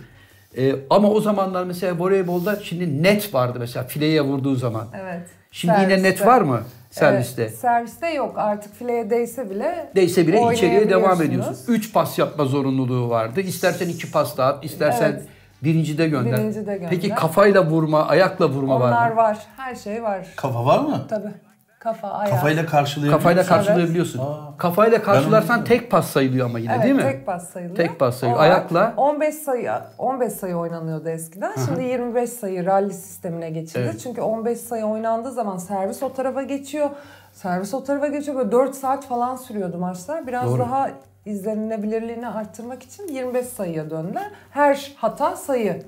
Ee, 0.57 0.75
ama 0.89 1.11
o 1.11 1.21
zamanlar 1.21 1.63
mesela 1.63 1.99
voleybolda 1.99 2.59
şimdi 2.63 3.03
net 3.03 3.33
vardı 3.33 3.57
mesela 3.59 3.85
fileye 3.85 4.21
vurduğu 4.21 4.55
zaman. 4.55 4.87
Evet. 5.01 5.27
Şimdi 5.51 5.73
yine 5.81 5.93
net 5.93 6.01
Serviste. 6.01 6.25
var 6.25 6.41
mı 6.41 6.61
serviste? 6.91 7.41
Evet, 7.41 7.55
serviste 7.55 8.09
yok 8.09 8.37
artık 8.37 8.75
fileye 8.75 9.09
değse 9.09 9.49
bile 9.49 9.91
Değse 9.95 10.27
bile 10.27 10.53
içeriye 10.53 10.89
devam 10.89 11.21
ediyorsun. 11.21 11.73
Üç 11.73 11.93
pas 11.93 12.19
yapma 12.19 12.45
zorunluluğu 12.45 13.09
vardı. 13.09 13.41
İstersen 13.41 13.89
iki 13.89 14.11
pas 14.11 14.37
da 14.37 14.45
at, 14.45 14.65
istersen 14.65 15.11
Evet. 15.11 15.23
Birincide 15.63 16.07
gönder. 16.07 16.39
Birincide 16.39 16.73
gönder. 16.73 16.89
Peki 16.89 17.09
kafayla 17.09 17.65
vurma, 17.65 18.07
ayakla 18.07 18.49
vurma 18.49 18.79
var 18.79 18.87
Onlar 18.91 19.09
mı? 19.09 19.15
var. 19.15 19.37
Her 19.57 19.75
şey 19.75 20.03
var. 20.03 20.27
Kafa 20.35 20.65
var 20.65 20.79
mı? 20.79 21.05
Tabii. 21.09 21.31
Kafa, 21.79 22.07
ayak. 22.09 22.31
Kafayla 22.31 22.65
karşılayabiliyor 22.65 23.19
Kafayla 23.19 23.43
karşılayabiliyorsun. 23.43 24.19
Aa. 24.19 24.57
Kafayla 24.57 25.01
karşılarsan 25.01 25.63
tek 25.63 25.91
pas 25.91 26.07
sayılıyor 26.07 26.45
ama 26.45 26.59
yine 26.59 26.73
Evet, 26.73 26.83
değil 26.83 26.95
mi? 26.95 27.01
tek 27.01 27.25
pas 27.25 27.49
sayılıyor. 27.49 27.75
Tek 27.75 27.99
pas 27.99 28.15
sayılıyor. 28.17 28.39
Var. 28.43 28.49
Ayakla 28.49 28.93
15 28.97 29.35
sayı 29.35 29.71
15 29.97 30.33
sayı 30.33 30.55
oynanıyordu 30.55 31.09
eskiden. 31.09 31.51
Şimdi 31.65 31.83
25 31.83 32.29
sayı 32.29 32.65
rally 32.65 32.93
sistemine 32.93 33.49
geçildi. 33.49 33.79
Evet. 33.83 33.99
Çünkü 34.03 34.21
15 34.21 34.57
sayı 34.59 34.85
oynandığı 34.85 35.31
zaman 35.31 35.57
servis 35.57 36.03
o 36.03 36.13
tarafa 36.13 36.43
geçiyor. 36.43 36.89
Servis 37.33 37.73
o 37.73 37.83
tarafa 37.83 38.07
geçiyor. 38.07 38.37
Böyle 38.37 38.51
4 38.51 38.75
saat 38.75 39.05
falan 39.05 39.35
sürüyordu 39.35 39.77
maçlar. 39.77 40.27
Biraz 40.27 40.49
Doğru. 40.51 40.59
daha 40.59 40.89
izlenilebilirliğini 41.29 42.27
arttırmak 42.27 42.83
için 42.83 43.07
25 43.07 43.45
sayıya 43.45 43.89
döndüler. 43.89 44.31
Her 44.51 44.91
hata 44.97 45.35
sayı 45.35 45.83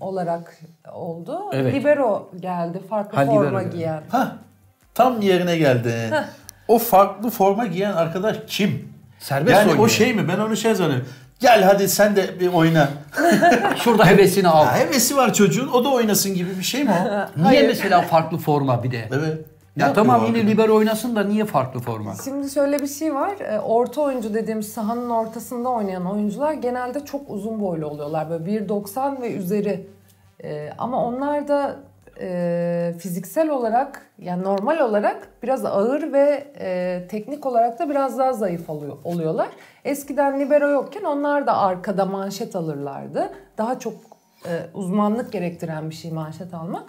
olarak 0.00 0.58
oldu. 0.92 1.40
Evet. 1.52 1.74
Libero 1.74 2.30
geldi. 2.40 2.80
Farklı 2.90 3.16
Ha, 3.16 3.22
libero 3.22 3.34
forma 3.44 3.62
geldi. 3.62 3.76
giyen. 3.76 4.02
Hah, 4.08 4.32
tam 4.94 5.20
yerine 5.20 5.56
geldi. 5.58 5.94
o 6.68 6.78
farklı 6.78 7.30
forma 7.30 7.66
giyen 7.66 7.92
arkadaş 7.92 8.36
kim? 8.46 8.92
Serbest 9.18 9.56
yani 9.56 9.68
oynuyor. 9.70 9.84
o 9.86 9.88
şey 9.88 10.14
mi? 10.14 10.28
Ben 10.28 10.38
onu 10.38 10.56
şey 10.56 10.74
zannediyorum. 10.74 11.08
Gel 11.40 11.62
hadi 11.62 11.88
sen 11.88 12.16
de 12.16 12.40
bir 12.40 12.48
oyna. 12.52 12.88
şurada 13.76 14.06
hevesini 14.06 14.48
al. 14.48 14.64
Ya 14.66 14.76
hevesi 14.78 15.16
var 15.16 15.34
çocuğun 15.34 15.68
o 15.68 15.84
da 15.84 15.88
oynasın 15.88 16.34
gibi 16.34 16.58
bir 16.58 16.62
şey 16.64 16.84
mi 16.84 16.90
o? 16.90 17.04
Niye 17.36 17.46
Hayır. 17.46 17.66
mesela 17.68 18.02
farklı 18.02 18.38
forma 18.38 18.82
bir 18.82 18.90
de? 18.90 19.08
evet. 19.12 19.38
Ne 19.78 19.82
Ya 19.84 19.92
tamam 19.92 20.24
yine 20.26 20.46
libero 20.46 20.76
oynasın 20.76 21.16
da 21.16 21.24
niye 21.24 21.44
farklı 21.44 21.80
forma? 21.80 22.14
Şimdi 22.24 22.50
şöyle 22.50 22.78
bir 22.78 22.86
şey 22.86 23.14
var. 23.14 23.40
e, 23.40 23.60
Orta 23.60 24.00
oyuncu 24.00 24.34
dediğimiz 24.34 24.72
sahanın 24.72 25.10
ortasında 25.10 25.68
oynayan 25.68 26.06
oyuncular 26.06 26.52
genelde 26.52 27.04
çok 27.04 27.30
uzun 27.30 27.60
boylu 27.60 27.86
oluyorlar. 27.86 28.30
Böyle 28.30 28.44
1.90 28.44 29.22
ve 29.22 29.32
üzeri. 29.32 29.86
E, 30.44 30.70
ama 30.78 31.04
onlar 31.04 31.48
da 31.48 31.76
e, 32.20 32.94
fiziksel 32.98 33.50
olarak 33.50 34.06
yani 34.18 34.42
normal 34.42 34.78
olarak 34.80 35.28
biraz 35.42 35.64
ağır 35.64 36.12
ve 36.12 36.44
e, 36.60 37.02
teknik 37.10 37.46
olarak 37.46 37.78
da 37.78 37.90
biraz 37.90 38.18
daha 38.18 38.32
zayıf 38.32 38.70
oluyor, 38.70 38.96
oluyorlar. 39.04 39.48
Eskiden 39.84 40.40
libero 40.40 40.68
yokken 40.68 41.04
onlar 41.04 41.46
da 41.46 41.56
arkada 41.56 42.04
manşet 42.04 42.56
alırlardı. 42.56 43.30
Daha 43.58 43.78
çok 43.78 43.94
e, 44.46 44.50
uzmanlık 44.74 45.32
gerektiren 45.32 45.90
bir 45.90 45.94
şey 45.94 46.10
manşet 46.10 46.54
almak. 46.54 46.84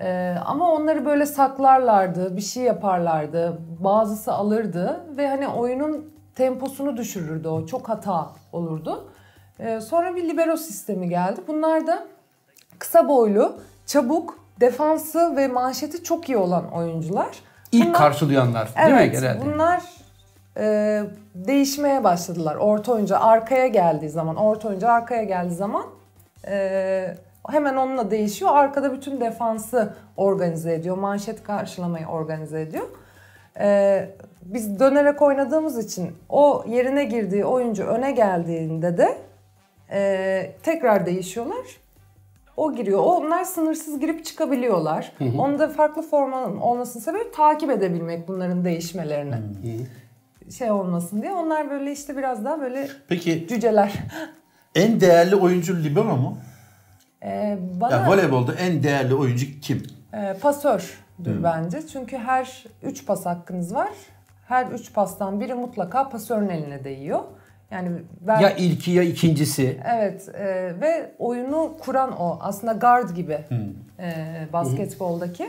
Ee, 0.00 0.34
ama 0.46 0.72
onları 0.72 1.04
böyle 1.04 1.26
saklarlardı, 1.26 2.36
bir 2.36 2.40
şey 2.42 2.62
yaparlardı, 2.62 3.58
bazısı 3.80 4.32
alırdı 4.32 5.00
ve 5.16 5.28
hani 5.28 5.48
oyunun 5.48 6.14
temposunu 6.34 6.96
düşürürdü 6.96 7.48
o, 7.48 7.66
çok 7.66 7.88
hata 7.88 8.28
olurdu. 8.52 9.10
Ee, 9.60 9.80
sonra 9.80 10.16
bir 10.16 10.28
libero 10.28 10.56
sistemi 10.56 11.08
geldi. 11.08 11.40
Bunlar 11.48 11.86
da 11.86 12.06
kısa 12.78 13.08
boylu, 13.08 13.56
çabuk, 13.86 14.38
defansı 14.60 15.36
ve 15.36 15.48
manşeti 15.48 16.04
çok 16.04 16.28
iyi 16.28 16.38
olan 16.38 16.72
oyuncular. 16.72 17.28
İlk 17.72 17.86
Bunlar- 17.86 17.98
karşılayanlar 17.98 18.68
değil 18.76 18.94
mi 18.94 19.00
Evet, 19.00 19.12
genelde? 19.12 19.40
bunlar 19.44 19.82
e, 20.56 21.02
değişmeye 21.34 22.04
başladılar. 22.04 22.56
Orta 22.56 22.92
oyuncu 22.92 23.24
arkaya 23.24 23.66
geldiği 23.66 24.08
zaman, 24.10 24.36
orta 24.36 24.68
oyuncu 24.68 24.88
arkaya 24.90 25.22
geldiği 25.24 25.54
zaman 25.54 25.84
e, 26.46 27.16
hemen 27.48 27.76
onunla 27.76 28.10
değişiyor. 28.10 28.50
Arkada 28.54 28.92
bütün 28.92 29.20
defansı 29.20 29.94
organize 30.16 30.74
ediyor. 30.74 30.96
Manşet 30.96 31.42
karşılamayı 31.42 32.06
organize 32.06 32.60
ediyor. 32.60 32.84
E, 33.60 34.10
biz 34.42 34.80
dönerek 34.80 35.22
oynadığımız 35.22 35.84
için 35.86 36.10
o 36.28 36.64
yerine 36.68 37.04
girdiği 37.04 37.44
oyuncu 37.44 37.84
öne 37.84 38.10
geldiğinde 38.12 38.98
de 38.98 39.18
e, 39.92 40.52
tekrar 40.62 41.06
değişiyorlar. 41.06 41.66
O 42.56 42.74
giriyor. 42.74 42.98
Onlar 43.04 43.44
sınırsız 43.44 44.00
girip 44.00 44.24
çıkabiliyorlar. 44.24 45.12
Onda 45.38 45.68
farklı 45.68 46.02
formanın 46.02 46.56
olmasının 46.56 47.02
sebebi 47.04 47.30
takip 47.30 47.70
edebilmek 47.70 48.28
bunların 48.28 48.64
değişmelerini. 48.64 49.34
Şey 50.58 50.70
olmasın 50.70 51.22
diye. 51.22 51.32
Onlar 51.32 51.70
böyle 51.70 51.92
işte 51.92 52.16
biraz 52.16 52.44
daha 52.44 52.60
böyle 52.60 52.88
Peki 53.08 53.46
cüceler. 53.48 53.92
en 54.74 55.00
değerli 55.00 55.36
oyuncu 55.36 55.84
libero 55.84 56.16
mu? 56.16 56.38
Ee, 57.24 57.58
bana 57.80 57.96
Ya 57.96 58.08
voleybolda 58.08 58.54
en 58.54 58.82
değerli 58.82 59.14
oyuncu 59.14 59.46
kim? 59.60 59.82
e, 60.14 60.34
pasördür 60.42 61.42
bence. 61.44 61.86
Çünkü 61.92 62.18
her 62.18 62.64
3 62.82 63.06
pas 63.06 63.26
hakkınız 63.26 63.74
var. 63.74 63.88
Her 64.48 64.66
3 64.66 64.92
pastan 64.94 65.40
biri 65.40 65.54
mutlaka 65.54 66.08
pasörün 66.08 66.48
eline 66.48 66.84
değiyor. 66.84 67.20
Yani 67.70 67.90
ben 68.20 68.40
Ya 68.40 68.50
ilki 68.56 68.90
ya 68.90 69.02
ikincisi. 69.02 69.80
Evet 69.94 70.28
e, 70.34 70.44
ve 70.80 71.10
oyunu 71.18 71.72
kuran 71.80 72.20
o 72.20 72.38
aslında 72.40 72.72
guard 72.72 73.10
gibi 73.10 73.38
e, 73.98 74.12
basketboldaki 74.52 75.48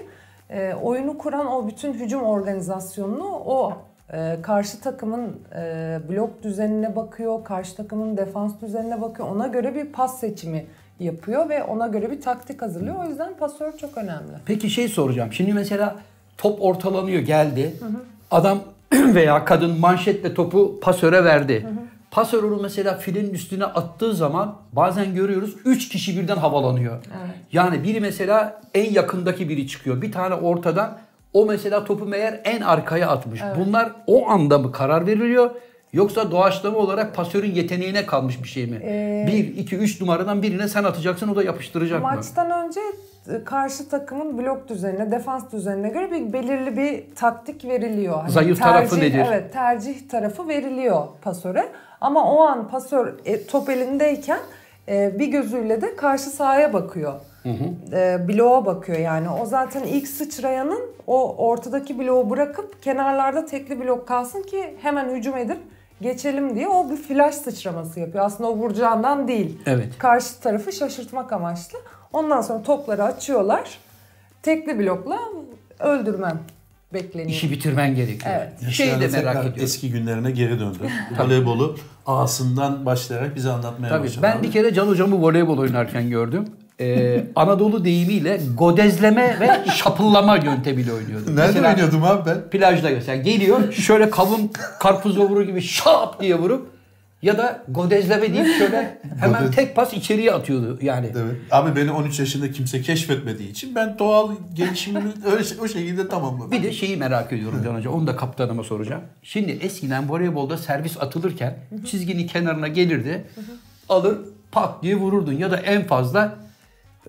E, 0.49 0.73
oyunu 0.73 1.17
kuran 1.17 1.47
o 1.51 1.67
bütün 1.67 1.93
hücum 1.93 2.23
organizasyonunu 2.23 3.25
o 3.45 3.73
e, 4.13 4.37
karşı 4.41 4.81
takımın 4.81 5.39
e, 5.55 5.99
blok 6.09 6.43
düzenine 6.43 6.95
bakıyor, 6.95 7.43
karşı 7.43 7.75
takımın 7.75 8.17
defans 8.17 8.61
düzenine 8.61 9.01
bakıyor. 9.01 9.29
Ona 9.29 9.47
göre 9.47 9.75
bir 9.75 9.85
pas 9.85 10.19
seçimi 10.19 10.65
yapıyor 11.03 11.49
ve 11.49 11.63
ona 11.63 11.87
göre 11.87 12.11
bir 12.11 12.21
taktik 12.21 12.61
hazırlıyor. 12.61 12.95
O 13.05 13.09
yüzden 13.09 13.33
pasör 13.39 13.77
çok 13.77 13.97
önemli. 13.97 14.31
Peki 14.45 14.69
şey 14.69 14.87
soracağım. 14.87 15.33
Şimdi 15.33 15.53
mesela 15.53 15.95
top 16.37 16.61
ortalanıyor 16.61 17.21
geldi. 17.21 17.75
Adam 18.31 18.59
veya 18.93 19.45
kadın 19.45 19.79
manşetle 19.79 20.33
topu 20.33 20.79
pasöre 20.79 21.23
verdi. 21.23 21.67
Pasör 22.11 22.43
onu 22.43 22.61
mesela 22.61 22.97
filenin 22.97 23.33
üstüne 23.33 23.65
attığı 23.65 24.13
zaman 24.13 24.55
bazen 24.73 25.15
görüyoruz 25.15 25.55
3 25.65 25.89
kişi 25.89 26.19
birden 26.19 26.37
havalanıyor. 26.37 26.99
Yani 27.51 27.83
biri 27.83 27.99
mesela 27.99 28.61
en 28.73 28.91
yakındaki 28.91 29.49
biri 29.49 29.67
çıkıyor. 29.67 30.01
Bir 30.01 30.11
tane 30.11 30.35
ortadan 30.35 30.97
o 31.33 31.45
mesela 31.45 31.83
topu 31.85 32.05
meğer 32.05 32.41
en 32.43 32.61
arkaya 32.61 33.09
atmış. 33.09 33.41
Bunlar 33.59 33.91
o 34.07 34.29
anda 34.29 34.57
mı 34.59 34.71
karar 34.71 35.07
veriliyor? 35.07 35.51
Yoksa 35.93 36.31
doğaçlama 36.31 36.77
olarak 36.77 37.15
pasörün 37.15 37.51
yeteneğine 37.51 38.05
kalmış 38.05 38.43
bir 38.43 38.47
şey 38.47 38.67
mi? 38.67 38.79
Ee, 38.83 39.25
1, 39.27 39.57
2, 39.57 39.75
3 39.75 40.01
numaradan 40.01 40.41
birine 40.41 40.67
sen 40.67 40.83
atacaksın 40.83 41.27
o 41.27 41.35
da 41.35 41.43
yapıştıracak 41.43 42.01
mı? 42.01 42.07
Maçtan 42.07 42.65
önce 42.65 42.79
e, 43.29 43.43
karşı 43.43 43.89
takımın 43.89 44.37
blok 44.37 44.69
düzenine, 44.69 45.11
defans 45.11 45.51
düzenine 45.51 45.89
göre 45.89 46.11
bir 46.11 46.33
belirli 46.33 46.77
bir 46.77 47.15
taktik 47.15 47.65
veriliyor. 47.65 48.21
Hani 48.21 48.31
Zayıf 48.31 48.59
tarafı 48.59 48.99
nedir? 48.99 49.25
Evet, 49.27 49.53
tercih 49.53 50.09
tarafı 50.09 50.47
veriliyor 50.47 51.07
pasöre. 51.21 51.65
Ama 52.01 52.33
o 52.33 52.41
an 52.41 52.67
pasör 52.67 53.13
e, 53.25 53.45
top 53.45 53.69
elindeyken 53.69 54.39
e, 54.89 55.19
bir 55.19 55.27
gözüyle 55.27 55.81
de 55.81 55.95
karşı 55.95 56.29
sahaya 56.29 56.73
bakıyor. 56.73 57.13
E, 57.93 58.27
bloğa 58.27 58.65
bakıyor 58.65 58.99
yani. 58.99 59.29
O 59.29 59.45
zaten 59.45 59.83
ilk 59.83 60.07
sıçrayanın 60.07 60.81
o 61.07 61.35
ortadaki 61.47 61.99
bloğu 61.99 62.29
bırakıp 62.29 62.83
kenarlarda 62.83 63.45
tekli 63.45 63.79
blok 63.79 64.07
kalsın 64.07 64.41
ki 64.43 64.77
hemen 64.81 65.15
hücum 65.15 65.37
edip 65.37 65.57
geçelim 66.01 66.55
diye 66.55 66.67
o 66.67 66.89
bir 66.89 66.95
flash 66.97 67.35
sıçraması 67.35 67.99
yapıyor. 67.99 68.25
Aslında 68.25 68.49
o 68.49 68.55
vuracağından 68.55 69.27
değil. 69.27 69.57
Evet. 69.65 69.97
Karşı 69.97 70.39
tarafı 70.39 70.71
şaşırtmak 70.71 71.33
amaçlı. 71.33 71.79
Ondan 72.13 72.41
sonra 72.41 72.63
topları 72.63 73.03
açıyorlar. 73.03 73.79
Tekli 74.43 74.79
blokla 74.79 75.19
öldürmem 75.79 76.39
bekleniyor. 76.93 77.29
İşi 77.29 77.51
bitirmen 77.51 77.95
gerekiyor. 77.95 78.35
Evet. 78.37 78.73
Şeyi 78.73 79.01
de 79.01 79.07
merak 79.07 79.35
ediyorum. 79.35 79.63
Eski 79.63 79.91
günlerine 79.91 80.31
geri 80.31 80.59
döndü. 80.59 80.77
Voleybolu 81.19 81.77
ağasından 82.05 82.85
başlayarak 82.85 83.35
bize 83.35 83.51
anlatmaya 83.51 83.89
Tabii. 83.89 84.03
başladı. 84.03 84.23
Ben 84.23 84.43
bir 84.43 84.51
kere 84.51 84.73
Can 84.73 84.87
hocamı 84.87 85.21
voleybol 85.21 85.57
oynarken 85.57 86.09
gördüm. 86.09 86.45
Ee, 86.81 87.23
Anadolu 87.35 87.85
deyimiyle 87.85 88.41
godezleme 88.57 89.37
ve 89.39 89.71
şapıllama 89.71 90.35
yöntemiyle 90.37 90.93
oynuyordu. 90.93 91.35
Nerede 91.35 91.41
Mesela 91.47 91.69
oynuyordum 91.69 92.03
abi 92.03 92.29
ben? 92.29 92.49
Plajda 92.49 92.89
mesela 92.89 93.21
geliyor 93.23 93.71
şöyle 93.73 94.09
kavun 94.09 94.51
karpuzla 94.79 95.23
vurur 95.29 95.43
gibi 95.43 95.61
şap 95.61 96.21
diye 96.21 96.35
vurup 96.35 96.67
ya 97.21 97.37
da 97.37 97.63
godezleme 97.67 98.33
deyip 98.33 98.57
şöyle 98.57 98.97
hemen 99.19 99.43
Godez- 99.43 99.55
tek 99.55 99.75
pas 99.75 99.93
içeriye 99.93 100.31
atıyordu 100.31 100.79
yani. 100.81 101.05
Evet. 101.15 101.35
Abi 101.51 101.75
beni 101.75 101.91
13 101.91 102.19
yaşında 102.19 102.51
kimse 102.51 102.81
keşfetmediği 102.81 103.49
için 103.51 103.75
ben 103.75 103.99
doğal 103.99 104.31
gelişimimi 104.53 105.11
öyle 105.25 105.43
o 105.61 105.67
şekilde 105.67 106.07
tamamladım. 106.09 106.51
Bir 106.51 106.63
de 106.63 106.73
şeyi 106.73 106.97
merak 106.97 107.33
ediyorum 107.33 107.61
Can 107.63 107.75
Hoca. 107.75 107.89
Onu 107.89 108.07
da 108.07 108.15
kaptanıma 108.15 108.63
soracağım. 108.63 109.01
Şimdi 109.23 109.51
eskiden 109.51 110.09
voleybolda 110.09 110.57
servis 110.57 110.97
atılırken 111.01 111.57
çizginin 111.85 112.27
kenarına 112.27 112.67
gelirdi. 112.67 113.23
Alır 113.89 114.17
pat 114.51 114.83
diye 114.83 114.95
vururdun. 114.95 115.33
Ya 115.33 115.51
da 115.51 115.57
en 115.57 115.83
fazla 115.87 116.35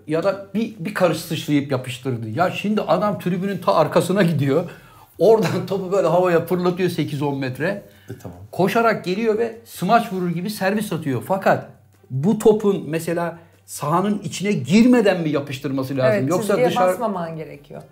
ya 0.06 0.22
da 0.22 0.46
bir, 0.54 0.74
bir 0.78 0.94
karış 0.94 1.18
sıçrayıp 1.18 1.72
yapıştırdı. 1.72 2.28
Ya 2.28 2.50
şimdi 2.50 2.80
adam 2.80 3.18
tribünün 3.18 3.58
ta 3.58 3.74
arkasına 3.74 4.22
gidiyor. 4.22 4.70
Oradan 5.18 5.66
topu 5.66 5.92
böyle 5.92 6.08
havaya 6.08 6.46
fırlatıyor 6.46 6.90
8-10 6.90 7.38
metre. 7.38 7.82
E, 8.10 8.18
tamam. 8.22 8.38
Koşarak 8.52 9.04
geliyor 9.04 9.38
ve 9.38 9.58
smaç 9.64 10.12
vurur 10.12 10.30
gibi 10.30 10.50
servis 10.50 10.92
atıyor. 10.92 11.22
Fakat 11.28 11.66
bu 12.10 12.38
topun 12.38 12.84
mesela 12.86 13.38
sahanın 13.64 14.18
içine 14.18 14.52
girmeden 14.52 15.20
mi 15.20 15.28
yapıştırması 15.28 15.96
lazım? 15.96 16.18
Evet, 16.18 16.30
Yoksa 16.30 16.46
çizgiye 16.46 16.68
dışarı 16.68 16.88
basmaman 16.88 17.36
gerekiyor. 17.36 17.82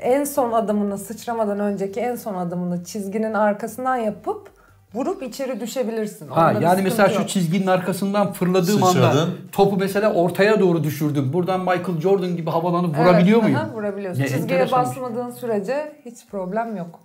En 0.00 0.24
son 0.24 0.52
adımını 0.52 0.98
sıçramadan 0.98 1.60
önceki 1.60 2.00
en 2.00 2.16
son 2.16 2.34
adımını 2.34 2.84
çizginin 2.84 3.34
arkasından 3.34 3.96
yapıp 3.96 4.55
vurup 4.94 5.22
içeri 5.22 5.60
düşebilirsin. 5.60 6.28
Ha 6.28 6.52
yani 6.62 6.82
mesela 6.82 6.90
sıkıntı 6.90 7.14
şu 7.14 7.20
yok. 7.20 7.28
çizginin 7.28 7.66
arkasından 7.66 8.32
fırladığım 8.32 8.82
anda 8.84 8.92
Sıçradın. 8.92 9.34
topu 9.52 9.76
mesela 9.76 10.12
ortaya 10.12 10.60
doğru 10.60 10.84
düşürdüm. 10.84 11.32
Buradan 11.32 11.60
Michael 11.60 12.00
Jordan 12.00 12.36
gibi 12.36 12.50
havalanıp 12.50 12.98
vurabiliyor 12.98 13.38
evet, 13.42 13.42
muyum? 13.42 13.56
aha, 13.56 13.74
vurabiliyorsun. 13.74 14.22
Ne 14.22 14.28
Çizgiye 14.28 14.72
basmadığın 14.72 15.30
sürece 15.30 15.92
hiç 16.04 16.16
problem 16.30 16.76
yok. 16.76 17.00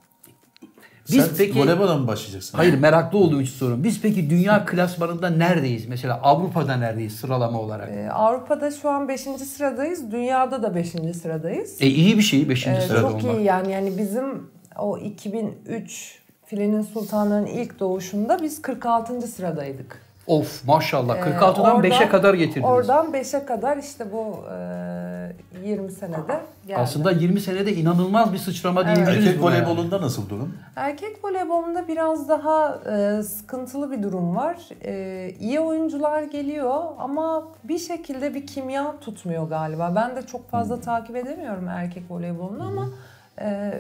Biz 1.12 1.26
Sen 1.26 1.36
peki- 1.38 1.60
voleybola 1.60 1.98
mı 1.98 2.08
başlayacaksın? 2.08 2.58
Hayır 2.58 2.80
meraklı 2.80 3.18
olduğum 3.18 3.42
için 3.42 3.54
soruyorum. 3.54 3.84
Biz 3.84 4.02
peki 4.02 4.30
dünya 4.30 4.66
klasmanında 4.66 5.30
neredeyiz? 5.30 5.88
Mesela 5.88 6.20
Avrupa'da 6.24 6.76
neredeyiz 6.76 7.16
sıralama 7.16 7.60
olarak? 7.60 7.90
Ee, 7.90 8.10
Avrupa'da 8.12 8.72
şu 8.72 8.90
an 8.90 9.08
5. 9.08 9.22
sıradayız. 9.22 10.12
Dünyada 10.12 10.64
da 10.64 10.76
5. 10.76 10.90
sıradayız. 11.22 11.82
E 11.82 11.88
iyi 11.88 12.18
bir 12.18 12.24
şey 12.24 12.50
5. 12.50 12.68
Ee, 12.68 12.82
sırada 12.82 13.02
çok 13.02 13.24
olmak. 13.24 13.36
iyi 13.38 13.44
yani 13.44 13.72
yani 13.72 13.98
bizim 13.98 14.50
o 14.80 14.98
2003 14.98 16.21
Filenin 16.52 16.82
Sultanların 16.82 17.46
ilk 17.46 17.80
doğuşunda 17.80 18.42
biz 18.42 18.62
46. 18.62 19.22
sıradaydık. 19.28 20.02
Of 20.28 20.66
maşallah 20.68 21.18
Ee, 21.18 21.22
46'dan 21.22 21.66
oradan- 21.76 21.84
5'e 21.84 22.10
kadar 22.10 22.34
getirdiniz. 22.34 22.66
Oradan 22.70 23.14
5'e 23.14 23.46
kadar 23.46 23.78
işte 23.78 24.06
bu 24.12 24.36
e, 25.64 25.70
20 25.70 25.92
senede 25.92 26.40
geldi. 26.68 26.78
Aslında 26.80 27.12
20 27.12 27.42
senede 27.42 27.74
inanılmaz 27.74 28.34
bir 28.34 28.38
sıçrama 28.38 28.82
Evet. 28.84 28.96
diyebiliriz 28.96 29.28
Erkek 29.28 29.42
buna 29.42 29.56
yani. 29.56 29.66
voleybolunda 29.66 30.02
nasıl 30.02 30.30
durum? 30.30 30.54
Erkek 30.76 31.26
voleybolunda 31.26 31.88
biraz 31.88 32.30
daha 32.30 32.80
e, 32.92 33.24
sıkıntılı 33.24 33.92
bir 33.92 34.04
durum 34.04 34.36
var. 34.36 34.58
E, 34.86 35.30
iyi 35.40 35.60
oyuncular 35.60 36.24
geliyor 36.24 36.82
ama 37.00 37.44
bir 37.64 37.80
şekilde 37.80 38.34
bir 38.36 38.48
kimya 38.48 38.96
tutmuyor 39.02 39.50
galiba. 39.50 39.92
Ben 39.96 40.16
de 40.16 40.22
çok 40.22 40.50
fazla 40.50 40.82
takip 40.82 41.16
edemiyorum 41.16 41.68
erkek 41.68 42.04
voleybolunu 42.10 42.64
ama 42.68 42.90
e, 43.42 43.72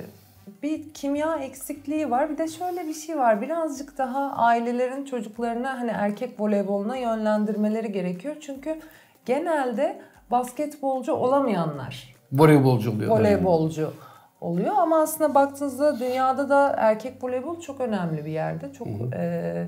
bir 0.63 0.93
kimya 0.93 1.36
eksikliği 1.36 2.12
var. 2.12 2.30
Bir 2.30 2.38
de 2.38 2.47
şöyle 2.47 2.88
bir 2.88 2.93
şey 2.93 3.17
var. 3.17 3.41
Birazcık 3.41 3.97
daha 3.97 4.32
ailelerin 4.32 5.06
çocuklarını 5.06 5.67
hani 5.67 5.91
erkek 5.91 6.39
voleyboluna 6.39 6.97
yönlendirmeleri 6.97 7.91
gerekiyor. 7.91 8.36
Çünkü 8.41 8.80
genelde 9.25 10.01
basketbolcu 10.32 11.13
olamayanlar 11.13 12.15
Voleybolcu 12.32 12.91
oluyor. 12.91 13.12
voleybolcu 13.12 13.93
oluyor 14.41 14.75
ama 14.77 15.01
aslında 15.01 15.36
baktığınızda 15.36 15.99
dünyada 15.99 16.49
da 16.49 16.75
erkek 16.77 17.23
voleybol 17.23 17.60
çok 17.60 17.82
önemli 17.82 18.25
bir 18.25 18.32
yerde. 18.32 18.73
Çok 18.73 18.88
e, 19.13 19.67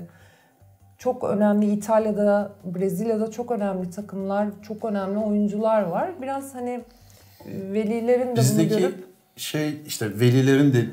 çok 0.98 1.24
önemli 1.24 1.72
İtalya'da, 1.72 2.52
Brezilya'da 2.64 3.30
çok 3.30 3.50
önemli 3.50 3.90
takımlar, 3.90 4.48
çok 4.62 4.84
önemli 4.84 5.18
oyuncular 5.18 5.82
var. 5.82 6.10
Biraz 6.22 6.54
hani 6.54 6.84
velilerin 7.46 8.26
de 8.26 8.30
bunu 8.30 8.36
Bizdeki 8.36 8.78
görüp 8.78 9.13
şey 9.36 9.82
işte 9.86 10.20
velilerin 10.20 10.72
de 10.72 10.86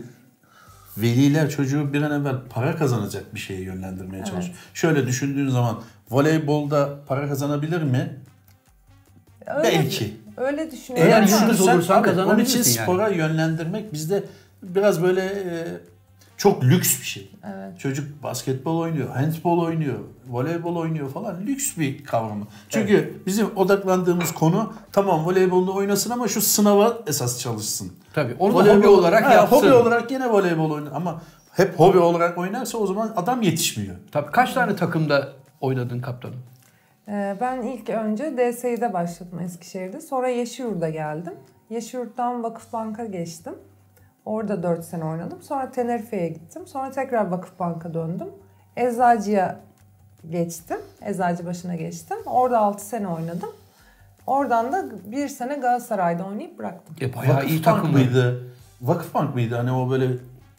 veliler 0.97 1.49
çocuğu 1.49 1.93
bir 1.93 2.01
an 2.01 2.21
evvel 2.21 2.36
para 2.49 2.75
kazanacak 2.75 3.36
bir 3.36 3.39
şeye 3.39 3.62
yönlendirmeye 3.62 4.25
çalışıyor. 4.25 4.58
Şöyle 4.73 5.08
düşündüğün 5.08 5.49
zaman 5.49 5.82
voleybolda 6.10 6.99
para 7.08 7.27
kazanabilir 7.27 7.82
mi? 7.84 8.17
öyle, 9.47 9.63
Belki. 9.63 10.13
öyle 10.38 10.71
düşünüyorum. 10.71 11.12
Eğer 11.12 11.23
Düşünürsen 11.27 11.73
olursan 11.73 12.04
kazanabilirsin 12.04 12.56
Onun 12.58 12.62
için 12.63 12.71
yani. 12.80 12.84
spora 12.86 13.08
yönlendirmek 13.10 13.93
bizde 13.93 14.23
biraz 14.63 15.04
böyle 15.04 15.21
e, 15.25 15.67
çok 16.41 16.63
lüks 16.63 16.99
bir 16.99 17.06
şey. 17.06 17.32
Evet. 17.43 17.80
Çocuk 17.80 18.23
basketbol 18.23 18.77
oynuyor, 18.80 19.10
handbol 19.10 19.60
oynuyor, 19.65 19.99
voleybol 20.30 20.75
oynuyor 20.75 21.10
falan 21.10 21.41
lüks 21.41 21.77
bir 21.77 22.04
kavramı. 22.04 22.45
Çünkü 22.69 23.21
bizim 23.25 23.47
odaklandığımız 23.58 24.32
konu 24.34 24.73
tamam 24.91 25.25
voleybolda 25.25 25.71
oynasın 25.71 26.10
ama 26.12 26.27
şu 26.27 26.41
sınava 26.41 26.97
esas 27.08 27.39
çalışsın. 27.39 27.91
Tabii. 28.13 28.36
Onu 28.39 28.54
Voleybol- 28.54 28.77
hobi 28.77 28.88
olarak 28.88 29.25
Ha, 29.25 29.34
yapsın. 29.34 29.56
Hobi 29.58 29.73
olarak 29.73 30.12
yine 30.12 30.30
voleybol 30.30 30.71
oynar 30.71 30.91
ama 30.95 31.21
hep 31.54 31.80
hobi 31.80 31.97
olarak 31.97 32.38
oynarsa 32.38 32.77
o 32.77 32.88
zaman 32.88 33.13
adam 33.15 33.41
yetişmiyor. 33.41 33.95
Tabii. 34.12 34.32
Kaç 34.32 34.54
tane 34.54 34.75
takımda 34.75 35.30
oynadın 35.62 35.99
kaptanım? 36.01 36.39
Ee, 37.08 37.38
Ben 37.41 37.62
ilk 37.62 37.89
önce 37.89 38.34
DSİ'de 38.38 38.93
başladım 38.93 39.39
Eskişehir'de. 39.39 40.01
Sonra 40.01 40.27
Yeşilyurt'a 40.30 40.89
geldim. 40.89 41.34
Yeşilyurt'tan 41.69 42.43
Vakıfbank'a 42.43 43.06
geçtim. 43.06 43.54
Orada 44.25 44.63
4 44.63 44.86
sene 44.86 45.05
oynadım. 45.05 45.41
Sonra 45.41 45.71
Tenerife'ye 45.71 46.29
gittim. 46.29 46.67
Sonra 46.67 46.91
tekrar 46.91 47.27
Vakıfbank'a 47.27 47.93
döndüm. 47.93 48.27
Eczacı'ya 48.77 49.60
geçtim. 50.29 50.77
Eczacı 51.05 51.45
başına 51.45 51.75
geçtim. 51.75 52.17
Orada 52.25 52.60
6 52.60 52.86
sene 52.86 53.07
oynadım. 53.07 53.49
Oradan 54.27 54.71
da 54.71 54.86
bir 55.12 55.27
sene 55.27 55.55
Galatasaray'da 55.55 56.25
oynayıp 56.25 56.60
bıraktım. 56.60 56.95
E 57.01 57.15
bayağı 57.15 57.45
iyi 57.45 57.60
Vakıfbank 57.60 57.63
takım 57.63 57.91
mıydı? 57.91 58.47
Vakıfbank 58.81 59.36
mıydı? 59.36 59.55
Hani 59.55 59.71
o 59.71 59.89
böyle 59.89 60.05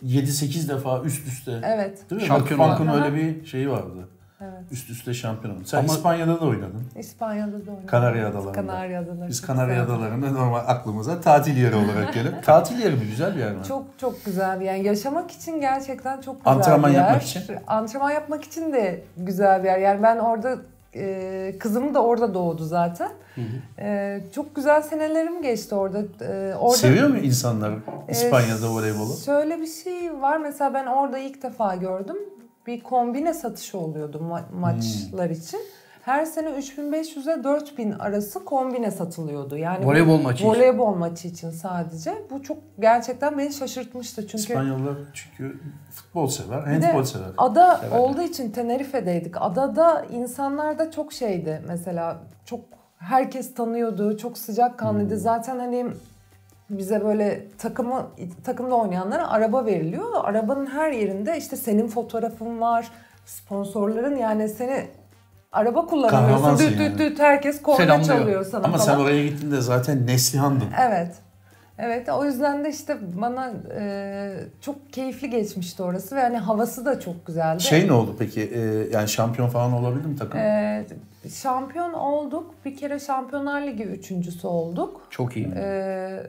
7-8 0.05 0.69
defa 0.69 1.01
üst 1.01 1.27
üste. 1.29 1.61
Evet. 1.65 2.11
Değil 2.11 2.23
mi? 2.23 2.27
Şampiyon 2.29 2.61
Vakıfbank'ın 2.61 3.03
öyle 3.03 3.15
bir 3.15 3.45
şeyi 3.45 3.71
vardı. 3.71 4.09
Evet. 4.43 4.73
Üst 4.73 4.91
üste 4.91 5.15
şampiyon 5.15 5.55
oldu. 5.57 5.65
Sen 5.65 5.79
Ama- 5.79 5.87
İspanya'da 5.87 6.41
da 6.41 6.45
oynadın. 6.45 6.83
İspanya'da 6.99 7.53
da 7.53 7.71
oynadım. 7.71 7.87
Kanarya 7.87 8.29
Adaları'nda. 8.29 8.53
Kanarya 8.53 9.01
Adaları. 9.01 9.29
Biz 9.29 9.41
Kanarya 9.43 9.83
güzel. 9.83 9.97
Adaları'nda 9.97 10.31
normal 10.31 10.63
aklımıza 10.67 11.21
tatil 11.21 11.57
yeri 11.57 11.75
olarak 11.77 12.15
gelir. 12.15 12.33
tatil 12.45 12.79
yeri 12.79 12.95
mi? 12.95 13.07
Güzel 13.11 13.35
bir 13.35 13.41
yer 13.41 13.53
mi? 13.53 13.65
Çok 13.69 13.85
çok 13.99 14.25
güzel 14.25 14.61
bir 14.61 14.65
yer. 14.65 14.75
Yaşamak 14.75 15.31
için 15.31 15.61
gerçekten 15.61 16.21
çok 16.21 16.39
güzel 16.39 16.53
Antrenman 16.53 16.91
bir 16.91 16.97
yer. 16.97 17.03
yapmak 17.03 17.23
için? 17.23 17.43
Antrenman 17.67 18.11
yapmak 18.11 18.45
için 18.45 18.73
de 18.73 19.03
güzel 19.17 19.63
bir 19.63 19.69
yer. 19.69 19.79
Yani 19.79 20.03
ben 20.03 20.19
orada 20.19 20.57
e, 20.95 21.55
kızım 21.61 21.95
da 21.95 22.03
orada 22.03 22.35
doğdu 22.35 22.65
zaten. 22.65 23.11
E, 23.79 24.21
çok 24.35 24.57
güzel 24.57 24.83
senelerim 24.83 25.43
geçti 25.43 25.75
orada. 25.75 25.99
E, 26.25 26.55
orada 26.55 26.77
Seviyor 26.77 27.09
mu 27.09 27.19
insanlar 27.19 27.71
e, 27.71 27.77
İspanya'da 28.09 28.69
voleybolu? 28.69 29.17
Şöyle 29.25 29.61
bir 29.61 29.67
şey 29.67 30.21
var. 30.21 30.37
Mesela 30.37 30.75
ben 30.75 30.87
orada 30.87 31.19
ilk 31.19 31.43
defa 31.43 31.75
gördüm. 31.75 32.17
Bir 32.67 32.81
kombine 32.81 33.35
satışı 33.35 33.79
oluyordu 33.79 34.19
ma- 34.31 34.55
maçlar 34.61 35.27
Hmm. 35.29 35.33
için. 35.37 35.61
Her 36.03 36.25
sene 36.25 36.49
3500'e 36.49 37.45
4000 37.45 37.93
arası 37.93 38.45
kombine 38.45 38.91
satılıyordu. 38.91 39.57
Yani 39.57 39.87
Voleybol 39.87 40.21
maçı 40.21 40.37
için. 40.45 40.49
Voleybol 40.49 40.95
maçı 40.95 41.29
için 41.29 41.51
sadece. 41.51 42.15
Bu 42.31 42.43
çok 42.43 42.59
gerçekten 42.81 43.39
beni 43.39 43.53
şaşırtmıştı. 43.53 44.23
Çünkü 44.23 44.37
İspanyollar 44.43 44.95
çünkü 45.15 45.61
futbol 45.91 46.27
sever, 46.27 46.61
handbol 46.61 47.03
sever. 47.05 47.27
ada 47.39 47.81
olduğu 47.99 48.23
için 48.23 48.51
Tenerife'deydik. 48.51 49.35
Adada 49.43 50.05
insanlar 50.13 50.79
da 50.79 50.91
çok 50.91 51.13
şeydi. 51.13 51.63
Mesela 51.69 52.19
çok 52.47 52.61
herkes 52.99 53.55
tanıyordu. 53.55 54.17
Çok 54.17 54.39
sıcakkanlıydı. 54.39 55.17
Zaten 55.19 55.59
hani 55.59 55.87
bize 56.79 57.05
böyle 57.05 57.49
takımı 57.59 58.07
takımda 58.45 58.75
oynayanlara 58.75 59.31
araba 59.31 59.67
veriliyor. 59.67 60.07
Arabanın 60.25 60.67
her 60.67 60.91
yerinde 60.93 61.39
işte 61.39 61.57
senin 61.57 61.89
fotoğrafın 61.89 62.61
var. 62.61 62.91
Sponsorların 63.27 64.17
yani 64.17 64.49
seni 64.49 64.87
araba 65.53 65.87
kullanamıyorsun. 65.87 66.37
Kahramansın 66.37 66.69
Düt 66.69 66.81
yani. 66.81 66.93
düt 66.93 66.99
düt 66.99 67.19
herkes 67.21 67.63
korna 67.63 68.03
çalıyor 68.03 68.45
sana 68.45 68.65
Ama 68.65 68.77
falan. 68.77 68.85
sen 68.85 69.01
oraya 69.05 69.27
gittiğinde 69.27 69.61
zaten 69.61 70.07
Neslihan'dın. 70.07 70.69
Evet. 70.89 71.15
Evet 71.79 72.09
o 72.09 72.25
yüzden 72.25 72.65
de 72.65 72.69
işte 72.71 72.99
bana 73.21 73.53
e, 73.79 74.35
çok 74.61 74.93
keyifli 74.93 75.31
geçmişti 75.31 75.83
orası 75.83 76.17
ve 76.17 76.21
hani 76.21 76.39
havası 76.39 76.85
da 76.87 77.01
çok 77.01 77.27
güzeldi. 77.27 77.63
Şey 77.63 77.89
ne 77.89 77.93
oldu 77.93 78.17
peki? 78.19 78.43
Ee, 78.55 78.61
yani 78.93 79.09
şampiyon 79.09 79.49
falan 79.49 79.73
olabildi 79.73 80.09
mi 80.09 80.17
takım? 80.17 80.41
E, 80.41 80.85
şampiyon 81.43 81.93
olduk. 81.93 82.55
Bir 82.65 82.77
kere 82.77 82.99
Şampiyonlar 82.99 83.63
Ligi 83.63 83.83
üçüncüsü 83.85 84.47
olduk. 84.47 85.01
Çok 85.11 85.37
iyi. 85.37 85.47
E, 85.57 86.23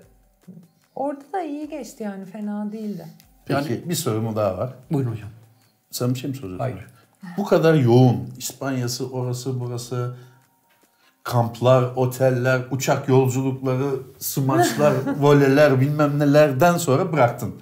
orada 0.96 1.24
da 1.34 1.42
iyi 1.42 1.70
geçti 1.70 2.04
yani 2.04 2.26
fena 2.26 2.72
değildi. 2.72 3.06
Peki 3.46 3.90
bir 3.90 3.96
sorum 3.96 4.36
daha 4.36 4.58
var. 4.58 4.74
Buyurun 4.92 5.12
hocam. 5.12 5.30
Sen 5.92 6.14
bir 6.14 6.20
şey 6.20 6.30
mi 6.30 6.36
soruyorsun? 6.36 6.60
Hayır. 6.60 6.88
Bu 7.38 7.46
kadar 7.46 7.74
yoğun. 7.74 8.30
İspanya'sı, 8.38 9.10
orası, 9.12 9.60
burası. 9.60 10.16
Kamplar, 11.24 11.84
oteller, 11.96 12.62
uçak 12.72 13.10
yolculukları, 13.10 13.90
smaçlar, 14.20 14.94
voleler 15.20 15.82
bilmem 15.82 16.20
nelerden 16.20 16.78
sonra 16.78 17.14
bıraktın. 17.14 17.56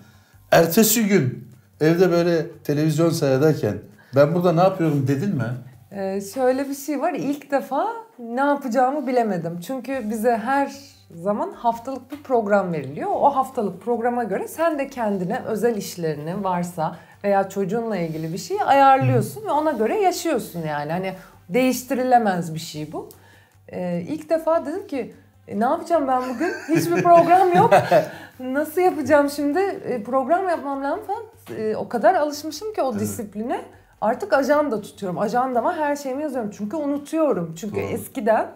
Ertesi 0.51 1.07
gün 1.07 1.47
evde 1.81 2.11
böyle 2.11 2.51
televizyon 2.63 3.09
seyrederken 3.09 3.77
ben 4.15 4.35
burada 4.35 4.51
ne 4.53 4.61
yapıyorum 4.61 5.07
dedin 5.07 5.35
mi? 5.35 5.43
E, 5.91 6.21
şöyle 6.21 6.69
bir 6.69 6.75
şey 6.75 7.01
var. 7.01 7.13
İlk 7.13 7.51
defa 7.51 7.87
ne 8.19 8.41
yapacağımı 8.41 9.07
bilemedim. 9.07 9.59
Çünkü 9.59 10.09
bize 10.09 10.37
her 10.37 10.71
zaman 11.15 11.52
haftalık 11.54 12.12
bir 12.12 12.24
program 12.24 12.74
veriliyor. 12.74 13.10
O 13.13 13.36
haftalık 13.36 13.82
programa 13.82 14.24
göre 14.24 14.47
sen 14.47 14.80
de 14.80 14.88
kendine 14.88 15.41
özel 15.45 15.76
işlerini 15.78 16.43
varsa 16.43 16.95
veya 17.24 17.50
çocuğunla 17.50 17.97
ilgili 17.97 18.34
bir 18.34 18.38
şeyi 18.38 18.63
ayarlıyorsun 18.63 19.45
ve 19.45 19.52
ona 19.52 19.71
göre 19.71 20.00
yaşıyorsun 20.02 20.60
yani. 20.67 20.91
Hani 20.91 21.13
değiştirilemez 21.50 22.54
bir 22.54 22.60
şey 22.60 22.91
bu. 22.91 23.10
Ee, 23.69 24.02
ilk 24.08 24.30
defa 24.30 24.65
dedim 24.65 24.88
ki 24.88 25.13
"E, 25.47 25.60
ne 25.60 25.63
yapacağım 25.63 26.08
ben 26.08 26.21
bugün? 26.30 26.54
Hiçbir 26.69 27.04
program 27.04 27.54
yok. 27.56 27.74
Nasıl 28.39 28.82
yapacağım 28.82 29.30
şimdi? 29.30 29.60
E, 29.60 30.04
program 30.04 30.50
yapmam 30.50 30.84
lazım 30.84 31.06
falan. 31.08 31.24
E, 31.60 31.76
o 31.76 31.89
kadar 31.89 32.15
alışmışım 32.15 32.74
ki 32.74 32.82
o 32.82 33.00
disipline. 33.00 33.62
Artık 34.02 34.34
ajanda 34.34 34.82
tutuyorum. 34.82 35.19
Ajandama 35.19 35.76
her 35.78 35.95
şeyimi 35.95 36.24
yazıyorum. 36.24 36.52
Çünkü 36.58 36.78
unutuyorum. 36.78 37.56
Çünkü 37.58 37.76
Doğru. 37.76 37.84
eskiden 37.84 38.47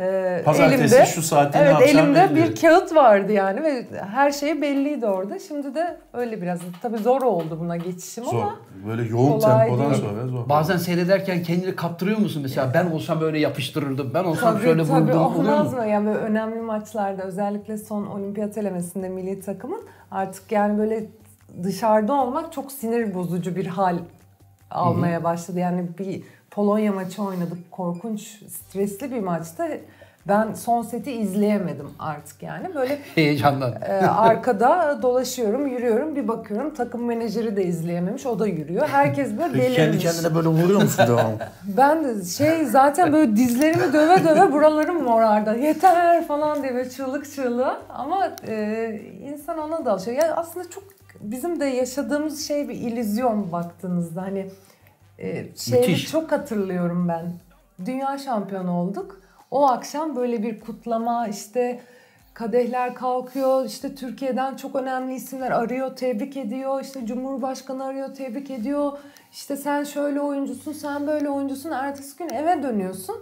e, 0.00 0.42
Pazartesi 0.44 1.06
şu 1.06 1.22
saatte 1.22 1.58
ne 1.58 1.62
evet, 1.62 1.72
yapacağım 1.72 2.06
elimde 2.14 2.34
belli. 2.34 2.50
bir 2.50 2.56
kağıt 2.60 2.94
vardı 2.94 3.32
yani 3.32 3.62
ve 3.62 3.86
her 4.12 4.30
şey 4.30 4.62
belliydi 4.62 5.06
orada. 5.06 5.38
Şimdi 5.38 5.74
de 5.74 5.96
öyle 6.12 6.42
biraz 6.42 6.60
tabii 6.82 6.98
zor 6.98 7.22
oldu 7.22 7.58
buna 7.60 7.76
geçişim 7.76 8.24
Zor. 8.24 8.42
ama 8.42 8.56
Böyle 8.86 9.02
yoğun 9.08 9.40
tempodan 9.40 9.90
değil. 9.90 10.02
sonra 10.02 10.26
zor. 10.26 10.48
Bazen 10.48 10.76
seyrederken 10.76 11.42
kendini 11.42 11.76
kaptırıyor 11.76 12.18
musun 12.18 12.42
mesela? 12.42 12.70
Ben 12.74 12.86
olsam 12.90 13.20
böyle 13.20 13.38
yapıştırırdım. 13.38 14.10
Ben 14.14 14.24
olsam 14.24 14.52
Tabii 14.54 14.64
şöyle 14.64 14.84
tabii 14.86 15.02
vurdum. 15.02 15.18
Oluyor 15.22 15.52
olmaz 15.52 15.72
mu? 15.72 15.78
mı? 15.80 15.86
Yani 15.86 16.06
böyle 16.06 16.18
önemli 16.18 16.60
maçlarda 16.60 17.22
özellikle 17.22 17.78
son 17.78 18.06
olimpiyat 18.06 18.58
elemesinde 18.58 19.08
milli 19.08 19.40
takımın 19.40 19.80
artık 20.10 20.52
yani 20.52 20.78
böyle 20.78 21.04
dışarıda 21.62 22.12
olmak 22.12 22.52
çok 22.52 22.72
sinir 22.72 23.14
bozucu 23.14 23.56
bir 23.56 23.66
hal 23.66 23.96
almaya 24.70 25.24
başladı. 25.24 25.58
Yani 25.58 25.88
bir 25.98 26.22
Polonya 26.56 26.92
maçı 26.92 27.22
oynadık. 27.22 27.70
Korkunç, 27.70 28.20
stresli 28.48 29.10
bir 29.10 29.20
maçta. 29.20 29.68
Ben 30.28 30.54
son 30.54 30.82
seti 30.82 31.12
izleyemedim 31.12 31.90
artık 31.98 32.42
yani. 32.42 32.74
Böyle 32.74 32.98
Heyecandan. 33.14 33.72
e, 33.82 33.92
arkada 34.06 34.98
dolaşıyorum, 35.02 35.66
yürüyorum. 35.66 36.16
Bir 36.16 36.28
bakıyorum 36.28 36.74
takım 36.74 37.04
menajeri 37.04 37.56
de 37.56 37.64
izleyememiş. 37.64 38.26
O 38.26 38.38
da 38.38 38.46
yürüyor. 38.46 38.88
Herkes 38.88 39.38
böyle 39.38 39.52
Peki 39.52 39.74
kendi 39.74 39.92
delirmiş. 39.92 40.04
kendine 40.04 40.34
böyle 40.34 40.48
vuruyor 40.48 40.82
musun 40.82 41.04
devamlı? 41.08 41.38
Ben 41.76 42.04
de 42.04 42.24
şey 42.24 42.64
zaten 42.64 43.12
böyle 43.12 43.36
dizlerimi 43.36 43.92
döve 43.92 44.24
döve 44.24 44.52
buralarım 44.52 45.02
morardı. 45.02 45.58
Yeter 45.58 46.26
falan 46.26 46.62
diye 46.62 46.74
böyle 46.74 46.90
çığlık 46.90 47.32
çığlığa. 47.34 47.80
Ama 47.88 48.30
e, 48.48 49.00
insan 49.32 49.58
ona 49.58 49.84
da 49.84 49.92
alışıyor. 49.92 50.16
Yani 50.22 50.32
aslında 50.32 50.70
çok 50.70 50.84
bizim 51.20 51.60
de 51.60 51.64
yaşadığımız 51.64 52.48
şey 52.48 52.68
bir 52.68 52.74
illüzyon 52.74 53.52
baktığınızda. 53.52 54.22
Hani 54.22 54.46
e, 55.18 55.56
şeyi 55.56 55.80
Müthiş. 55.80 56.10
çok 56.10 56.32
hatırlıyorum 56.32 57.08
ben. 57.08 57.32
Dünya 57.86 58.18
şampiyonu 58.18 58.80
olduk. 58.80 59.20
O 59.50 59.68
akşam 59.68 60.16
böyle 60.16 60.42
bir 60.42 60.60
kutlama 60.60 61.28
işte 61.28 61.80
kadehler 62.34 62.94
kalkıyor. 62.94 63.64
işte 63.64 63.94
Türkiye'den 63.94 64.56
çok 64.56 64.76
önemli 64.76 65.14
isimler 65.14 65.50
arıyor, 65.50 65.96
tebrik 65.96 66.36
ediyor. 66.36 66.80
İşte 66.80 67.06
Cumhurbaşkanı 67.06 67.84
arıyor, 67.84 68.14
tebrik 68.14 68.50
ediyor. 68.50 68.92
İşte 69.32 69.56
sen 69.56 69.84
şöyle 69.84 70.20
oyuncusun, 70.20 70.72
sen 70.72 71.06
böyle 71.06 71.30
oyuncusun. 71.30 71.70
Ertesi 71.70 72.16
gün 72.18 72.28
eve 72.28 72.62
dönüyorsun. 72.62 73.16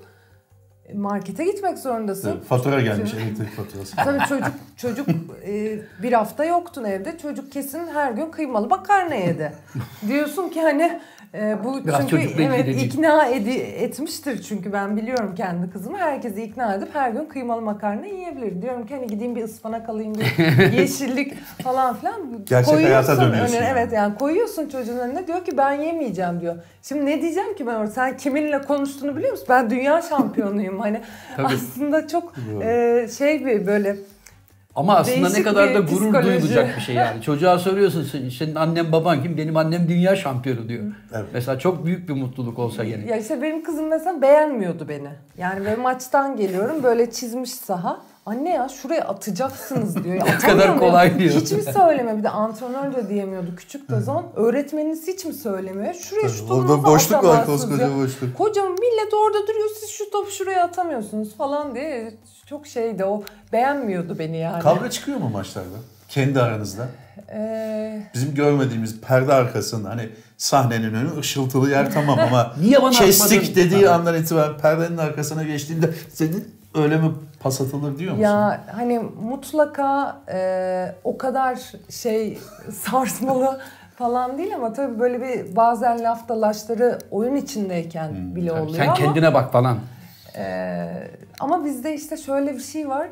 E, 0.87 0.95
Markete 0.95 1.45
gitmek 1.45 1.79
zorundasın. 1.79 2.41
Fatura 2.41 2.81
gelmiş 2.81 3.15
elektrik 3.15 3.51
faturası. 3.57 3.97
Tabii 4.05 4.29
çocuk 4.29 4.55
çocuk 4.77 5.09
e, 5.47 5.79
bir 6.03 6.13
hafta 6.13 6.45
yoktun 6.45 6.85
evde. 6.85 7.19
Çocuk 7.19 7.53
kesin 7.53 7.87
her 7.87 8.13
gün 8.13 8.31
kıymalı 8.31 8.69
makarna 8.69 9.15
yedi. 9.15 9.53
Diyorsun 10.09 10.49
ki 10.49 10.63
hani 10.63 11.01
e, 11.35 11.65
bu 11.65 11.87
Biraz 11.87 12.01
çünkü 12.01 12.17
evet 12.17 12.31
ilgileneyim. 12.31 12.79
ikna 12.79 13.27
edi, 13.27 13.51
etmiştir 13.51 14.43
çünkü 14.43 14.73
ben 14.73 14.97
biliyorum 14.97 15.35
kendi 15.35 15.71
kızımı. 15.71 15.99
Herkesi 15.99 16.43
ikna 16.43 16.75
edip 16.75 16.95
her 16.95 17.11
gün 17.11 17.25
kıymalı 17.25 17.63
makarna 17.63 18.07
yiyebilir. 18.07 18.63
Diyorum 18.63 18.87
ki 18.87 18.95
hani 18.95 19.07
gideyim 19.07 19.37
bir 19.37 19.45
ıspanak 19.45 19.89
alayım 19.89 20.15
bir 20.15 20.73
yeşillik 20.79 21.35
falan 21.63 21.97
filan. 21.97 22.45
Gerçek 22.47 22.75
hayata 22.75 23.07
Koyuyorsun 23.07 23.33
dönüyorsun 23.33 23.55
önüne, 23.55 23.67
yani. 23.67 23.79
Evet 23.79 23.93
yani 23.93 24.15
koyuyorsun 24.15 24.69
çocuğun 24.69 24.99
önüne 24.99 25.27
diyor 25.27 25.45
ki 25.45 25.57
ben 25.57 25.73
yemeyeceğim 25.73 26.41
diyor. 26.41 26.57
Şimdi 26.83 27.07
ne 27.07 27.23
diyeceğim 27.23 27.55
ki 27.57 27.67
ben 27.67 27.75
orada 27.75 27.91
sen 27.91 28.17
kiminle 28.17 28.63
konuştuğunu 28.63 29.17
biliyor 29.17 29.31
musun? 29.33 29.47
Ben 29.49 29.71
dünya 29.71 30.03
şampiyonuyum 30.09 30.81
hani 30.81 31.01
aslında 31.39 32.09
çok 32.09 32.33
e, 32.63 33.09
şey 33.19 33.47
bir 33.47 33.67
böyle 33.67 33.97
Ama 34.77 34.97
aslında 34.97 35.17
ne 35.17 35.25
Değişik 35.25 35.45
kadar 35.45 35.69
bir 35.71 35.75
da 35.75 35.79
gurur 35.79 35.91
psikoloji. 36.13 36.27
duyulacak 36.29 36.77
bir 36.77 36.81
şey 36.83 36.95
yani. 36.95 37.23
Çocuğa 37.23 37.59
soruyorsun 37.69 38.03
sen- 38.05 38.29
senin 38.29 38.55
annen 38.55 38.93
baban 38.93 39.23
kim? 39.23 39.37
Benim 39.37 39.57
annem 39.57 39.89
dünya 39.89 40.17
şampiyonu 40.17 40.69
diyor. 40.69 40.85
Evet. 41.15 41.27
Mesela 41.33 41.59
çok 41.59 41.87
büyük 41.87 42.09
bir 42.09 42.15
mutluluk 42.15 42.59
olsa 42.59 42.85
gerek. 42.85 43.09
Ya 43.11 43.17
işte 43.17 43.43
benim 43.43 43.63
kızım 43.65 43.89
mesela 43.89 44.23
beğenmiyordu 44.23 44.89
beni. 44.89 45.09
Yani 45.39 45.67
ben 45.67 45.81
maçtan 45.81 46.37
geliyorum 46.37 46.83
böyle 46.83 47.11
çizmiş 47.11 47.51
saha. 47.55 48.01
Anne 48.27 48.51
ya 48.51 48.69
şuraya 48.69 49.05
atacaksınız 49.05 49.97
diyor. 50.05 50.15
Ya, 50.27 50.39
kadar 50.39 50.79
kolay 50.79 51.19
diyor. 51.19 51.35
Hiç 51.35 51.53
mi 51.53 51.63
söyleme? 51.63 52.19
Bir 52.19 52.23
de 52.23 52.29
antrenör 52.31 52.95
de 52.95 53.09
diyemiyordu 53.09 53.57
küçük 53.57 53.91
de 53.91 54.01
zaman. 54.01 54.25
Öğretmeniniz 54.37 55.07
hiç 55.07 55.25
mi 55.25 55.35
söylemiyor? 55.35 55.95
Şuraya 55.95 56.29
şu 56.29 56.39
topu 56.49 56.55
Orada 56.55 56.85
boşluk 56.85 57.25
var 57.25 57.47
koskoca 57.47 57.97
boşluk. 57.97 58.37
Kocaman 58.39 58.73
millet 58.73 59.15
orada 59.15 59.47
duruyor 59.49 59.69
siz 59.81 59.91
şu 59.91 60.11
topu 60.11 60.31
şuraya 60.31 60.65
atamıyorsunuz 60.65 61.37
falan 61.37 61.75
diye. 61.75 62.15
Çok 62.47 62.67
şeydi 62.67 63.05
o 63.05 63.23
beğenmiyordu 63.53 64.19
beni 64.19 64.37
yani. 64.39 64.63
Kavga 64.63 64.91
çıkıyor 64.91 65.19
mu 65.19 65.29
maçlarda? 65.29 65.77
Kendi 66.09 66.41
aranızda. 66.41 66.89
Ee, 67.33 68.03
Bizim 68.15 68.35
görmediğimiz 68.35 69.01
perde 69.01 69.33
arkasında 69.35 69.91
hani 69.91 70.09
sahnenin 70.37 70.95
önü 70.95 71.19
ışıltılı 71.19 71.71
yer 71.71 71.93
tamam 71.93 72.19
ama 72.19 72.55
Niye 72.61 72.83
bana 72.83 72.91
kestik 72.91 73.39
atmadın? 73.43 73.55
dediği 73.55 73.89
andan 73.91 74.15
itibaren 74.15 74.59
perdenin 74.59 74.97
arkasına 74.99 75.43
geçtiğinde 75.43 75.91
senin 76.13 76.55
öyle 76.75 76.97
mi 76.97 77.11
pas 77.45 77.61
atılır 77.61 77.99
diyor 77.99 78.13
musun? 78.13 78.23
Ya 78.23 78.65
hani 78.73 78.99
mutlaka 79.23 80.17
e, 80.33 80.95
o 81.05 81.19
kadar 81.19 81.59
şey 81.91 82.39
sarsmalı 82.73 83.61
falan 83.97 84.39
değil 84.39 84.57
ama 84.57 84.73
tabii 84.73 84.99
böyle 84.99 85.21
bir 85.23 85.57
bazen 85.57 86.05
laf 86.05 86.29
dalaşları 86.29 86.99
oyun 87.11 87.35
içindeyken 87.37 88.37
bile 88.37 88.53
oluyor 88.53 88.77
Sen 88.77 88.87
ama 88.87 88.95
kendine 88.95 89.35
bak 89.35 89.53
falan. 89.53 89.79
e, 90.37 90.87
ama 91.41 91.65
bizde 91.65 91.95
işte 91.95 92.17
şöyle 92.17 92.55
bir 92.55 92.61
şey 92.63 92.89
var 92.89 93.09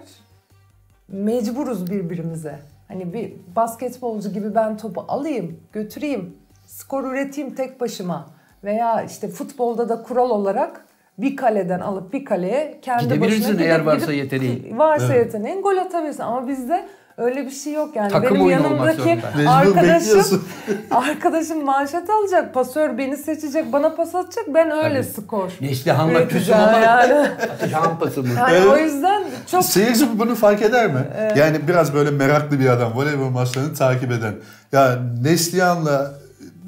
mecburuz 1.09 1.91
birbirimize. 1.91 2.59
Hani 2.89 3.13
bir 3.13 3.33
basketbolcu 3.57 4.33
gibi 4.33 4.55
ben 4.55 4.77
topu 4.77 5.05
alayım, 5.09 5.61
götüreyim, 5.73 6.37
skor 6.67 7.05
üreteyim 7.05 7.55
tek 7.55 7.81
başıma 7.81 8.27
veya 8.65 9.03
işte 9.03 9.29
futbolda 9.29 9.89
da 9.89 10.03
kural 10.03 10.31
olarak 10.31 10.85
bir 11.19 11.37
kaleden 11.37 11.81
alıp 11.81 12.13
bir 12.13 12.25
kaleye 12.25 12.79
kendi 12.83 13.05
Gidebilirsin 13.05 13.45
başına 13.55 13.63
eğer 13.63 13.77
gidip- 13.81 13.87
varsa 13.87 14.13
yeteneğin. 14.13 14.79
Varsa 14.79 15.15
Evet. 15.15 15.27
yeteneğin 15.27 15.63
gol 15.63 15.77
atabilirsin 15.77 16.23
ama 16.23 16.49
bizde 16.49 16.87
öyle 17.17 17.47
bir 17.47 17.51
şey 17.51 17.73
yok 17.73 17.97
yani. 17.97 18.13
Takım 18.13 18.35
Benim 18.37 18.51
yanımdaki 18.51 19.19
arkadaşım 19.49 20.45
arkadaşım 20.91 21.65
manşet 21.65 22.11
alacak, 22.11 22.55
pasör 22.55 22.99
beni 22.99 23.17
seçecek, 23.17 23.73
bana 23.73 23.95
pas 23.95 24.15
atacak. 24.15 24.45
Ben 24.55 24.71
öyle 24.71 25.03
Tabii. 25.03 25.13
skor. 25.23 25.53
Neslihan'la 25.61 26.29
küsüm 26.29 26.55
ama 26.55 26.79
yani. 26.79 27.13
atacağım 27.55 27.99
pasımı. 28.01 28.29
Yani 28.39 28.55
Evet. 28.57 28.67
o 28.67 28.77
yüzden 28.77 29.23
çok 29.51 29.65
Seyirci 29.65 30.19
bunu 30.19 30.35
fark 30.35 30.63
eder 30.63 30.87
mi? 30.87 31.01
Yani 31.37 31.69
biraz 31.69 31.95
böyle 31.95 32.11
meraklı 32.11 32.61
bir 32.61 32.69
adam, 32.69 32.93
voleybol 32.97 33.29
maçlarını 33.31 33.75
takip 33.75 34.13
eden. 34.13 34.35
Ya 34.73 34.99
Neslihan'la 35.23 36.13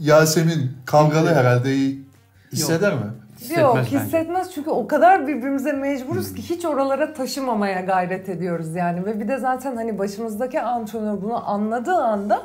Yasemin 0.00 0.72
kavgalı 0.87 1.35
herhalde 1.35 1.74
iyi 1.74 2.02
hisseder 2.52 2.92
mi? 2.94 3.00
Yok 3.50 3.76
Hissetmez 3.76 3.85
bence. 3.92 3.98
hissetmez 4.04 4.52
çünkü 4.54 4.70
o 4.70 4.87
kadar 4.87 5.26
birbirimize 5.26 5.72
mecburuz 5.72 6.35
ki 6.35 6.42
hiç 6.42 6.64
oralara 6.64 7.12
taşımamaya 7.14 7.80
gayret 7.80 8.28
ediyoruz 8.28 8.74
yani. 8.74 9.07
Ve 9.07 9.20
bir 9.20 9.28
de 9.28 9.38
zaten 9.38 9.76
hani 9.76 9.98
başımızdaki 9.98 10.61
antrenör 10.61 11.22
bunu 11.22 11.50
anladığı 11.50 11.94
anda 11.96 12.42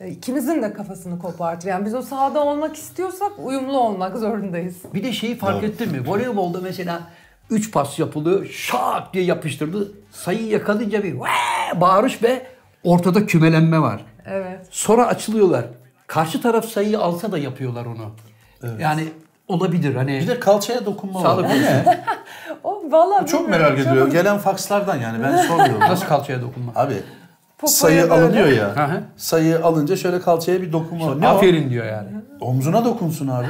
e, 0.00 0.08
ikimizin 0.08 0.62
de 0.62 0.72
kafasını 0.72 1.18
kopartır. 1.18 1.68
Yani 1.68 1.84
biz 1.84 1.94
o 1.94 2.02
sahada 2.02 2.44
olmak 2.44 2.76
istiyorsak 2.76 3.32
uyumlu 3.44 3.78
olmak 3.78 4.16
zorundayız. 4.16 4.76
Bir 4.94 5.04
de 5.04 5.12
şeyi 5.12 5.36
fark 5.38 5.64
ettin 5.64 5.92
mi? 5.92 6.08
Voleybolda 6.08 6.58
mesela 6.62 7.00
3 7.50 7.72
pas 7.72 7.98
yapılıyor. 7.98 8.46
Şak 8.46 9.14
diye 9.14 9.24
yapıştırdı. 9.24 9.92
Sayıyı 10.10 10.46
yakalayınca 10.48 11.02
bir 11.02 11.12
"Vee!" 11.12 11.80
bağırış 11.80 12.22
ve 12.22 12.42
ortada 12.84 13.26
kümelenme 13.26 13.80
var. 13.80 14.04
Evet. 14.26 14.66
Sonra 14.70 15.06
açılıyorlar. 15.06 15.64
Karşı 16.06 16.42
taraf 16.42 16.64
sayıyı 16.64 16.98
alsa 16.98 17.32
da 17.32 17.38
yapıyorlar 17.38 17.86
onu. 17.86 18.10
Yani 18.80 19.04
olabilir 19.48 19.94
hani. 19.94 20.20
Bir 20.20 20.26
de 20.28 20.40
kalçaya 20.40 20.86
dokunma 20.86 21.20
Sağlık 21.20 21.44
var. 21.44 21.50
O 21.56 21.56
ne? 21.56 22.00
O 22.64 22.82
valla 22.90 23.26
Çok 23.26 23.40
bilmiyorum, 23.40 23.74
merak 23.76 23.86
ediyor. 23.86 24.10
Gelen 24.10 24.38
fakslardan 24.38 24.96
yani 24.96 25.22
ben 25.22 25.36
soruyorum. 25.36 25.80
Nasıl 25.80 26.06
kalçaya 26.06 26.42
dokunma? 26.42 26.72
Abi 26.76 26.94
Popoya 27.58 27.72
sayı 27.72 28.02
böyle. 28.02 28.12
alınıyor 28.14 28.46
Hı 28.48 28.54
ya. 28.54 28.88
hı. 28.88 29.00
sayı 29.16 29.64
alınca 29.64 29.96
şöyle 29.96 30.20
kalçaya 30.20 30.62
bir 30.62 30.72
dokunma 30.72 31.06
var. 31.06 31.20
Ne 31.20 31.28
Aferin 31.28 31.70
diyor 31.70 31.86
yani. 31.86 32.08
o? 32.40 32.44
Omzuna 32.46 32.84
dokunsun 32.84 33.28
abi. 33.28 33.46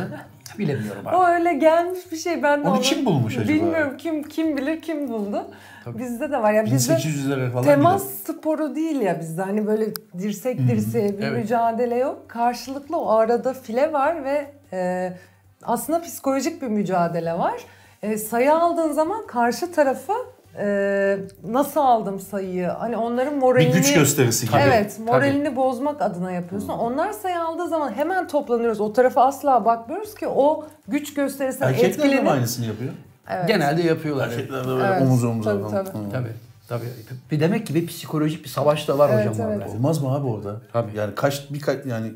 Bilemiyorum 0.59 1.07
abi. 1.07 1.17
O 1.17 1.27
öyle 1.27 1.55
gelmiş 1.55 1.99
bir 2.13 2.17
şey. 2.17 2.43
Ben 2.43 2.65
de 2.65 2.69
Onu 2.69 2.81
kim 2.81 3.07
bulmuş 3.07 3.37
acaba? 3.39 3.49
Bilmiyorum 3.49 3.93
kim 3.99 4.23
kim 4.23 4.57
bilir 4.57 4.81
kim 4.81 5.09
buldu. 5.09 5.43
Bizde 5.87 6.31
de 6.31 6.43
var 6.43 6.53
ya 6.53 6.65
bizde 6.65 6.93
1800'lere 6.93 7.51
falan 7.51 7.65
temas 7.65 8.03
gider. 8.03 8.35
sporu 8.35 8.75
değil 8.75 9.01
ya 9.01 9.21
bizde. 9.21 9.43
Hani 9.43 9.67
böyle 9.67 9.87
dirsek 10.19 10.59
dirseğe 10.59 11.19
bir 11.19 11.23
Evet. 11.25 11.43
mücadele 11.43 11.97
yok. 11.97 12.19
Karşılıklı 12.29 12.97
o 13.01 13.11
arada 13.13 13.53
file 13.53 13.93
var 13.93 14.25
ve 14.25 14.47
e, 14.73 15.13
aslında 15.62 16.01
psikolojik 16.01 16.62
bir 16.62 16.68
mücadele 16.68 17.38
var. 17.38 17.55
E, 18.03 18.18
sayı 18.18 18.55
aldığın 18.55 18.92
zaman 18.92 19.27
karşı 19.27 19.72
tarafa 19.72 20.14
e, 20.59 21.18
nasıl 21.48 21.81
aldım 21.81 22.20
sayıyı? 22.20 22.66
Hani 22.66 22.96
onların 22.96 23.35
moralini... 23.38 23.68
Bir 23.68 23.75
güç 23.75 23.94
gösterisi 23.94 24.46
gibi. 24.46 24.57
Evet, 24.61 24.98
moralini 24.98 25.57
bozmak 25.57 26.03
adına 26.03 26.33
yapıyorsun. 26.33 26.68
Onlar 26.68 27.12
sayı 27.12 27.40
aldığı 27.40 27.68
zaman 27.68 27.92
hemen 27.92 28.29
toplanıyoruz. 28.29 28.81
O 28.81 28.92
tarafa 28.92 29.27
asla 29.27 29.64
bakmıyoruz 29.64 30.14
ki 30.14 30.29
o 30.29 30.64
güç 30.88 31.14
gösterisine 31.14 31.66
Erkekler 31.66 31.88
de 31.88 31.92
etkilenip... 31.92 32.29
aynısını 32.29 32.66
yapıyor? 32.66 32.92
Evet. 33.31 33.48
Genelde 33.48 33.83
yapıyorlar. 33.83 34.29
Erkekler 34.29 34.64
de 34.64 34.68
böyle 34.68 34.87
Evet, 34.87 35.02
omuz 35.02 35.25
omuza. 35.25 35.50
tabii, 35.50 35.71
tabii. 35.71 35.88
Hı. 35.88 36.10
Tabii. 36.13 36.33
Tabii. 36.69 36.85
Bir 37.31 37.40
demek 37.40 37.67
ki 37.67 37.75
bir 37.75 37.87
psikolojik 37.87 38.44
bir 38.44 38.48
savaş 38.48 38.88
da 38.88 38.98
var 38.98 39.10
Evet, 39.13 39.31
hocam 39.31 39.50
evet. 39.50 39.63
orada. 39.63 39.73
Olmaz 39.73 40.02
mı 40.02 40.15
abi 40.15 40.27
orada? 40.27 40.56
Tabii. 40.73 40.96
Yani 40.96 41.15
kaç 41.15 41.42
birkaç 41.50 41.87
yani 41.87 42.13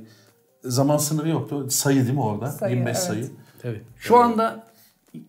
zaman 0.68 0.96
sınırı 0.96 1.28
yoktu. 1.28 1.66
Sayı 1.70 2.02
değil 2.02 2.14
mi 2.14 2.22
orada? 2.22 2.46
Sayı, 2.50 2.74
25 2.74 2.96
evet. 2.96 3.02
sayı. 3.06 3.30
Tabii. 3.62 3.82
Şu 3.98 4.16
anda 4.16 4.66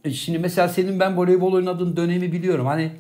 E, 0.06 0.12
Şimdi 0.12 0.40
mesela 0.40 0.68
senin 0.68 1.00
ben 1.00 1.18
voleybol 1.18 1.54
oynadığın 1.54 1.98
dönemi 1.98 2.32
biliyorum. 2.32 2.66
Hani 2.66 2.92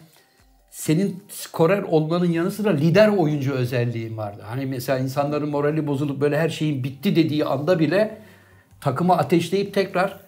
senin 0.71 1.23
skorer 1.29 1.83
olmanın 1.83 2.31
yanı 2.31 2.51
sıra 2.51 2.69
lider 2.69 3.07
oyuncu 3.07 3.53
özelliğin 3.53 4.17
vardı. 4.17 4.41
Hani 4.45 4.65
mesela 4.65 4.99
insanların 4.99 5.49
morali 5.49 5.87
bozulup 5.87 6.21
böyle 6.21 6.39
her 6.39 6.49
şeyin 6.49 6.83
bitti 6.83 7.15
dediği 7.15 7.45
anda 7.45 7.79
bile 7.79 8.17
takımı 8.81 9.17
ateşleyip 9.17 9.73
tekrar 9.73 10.19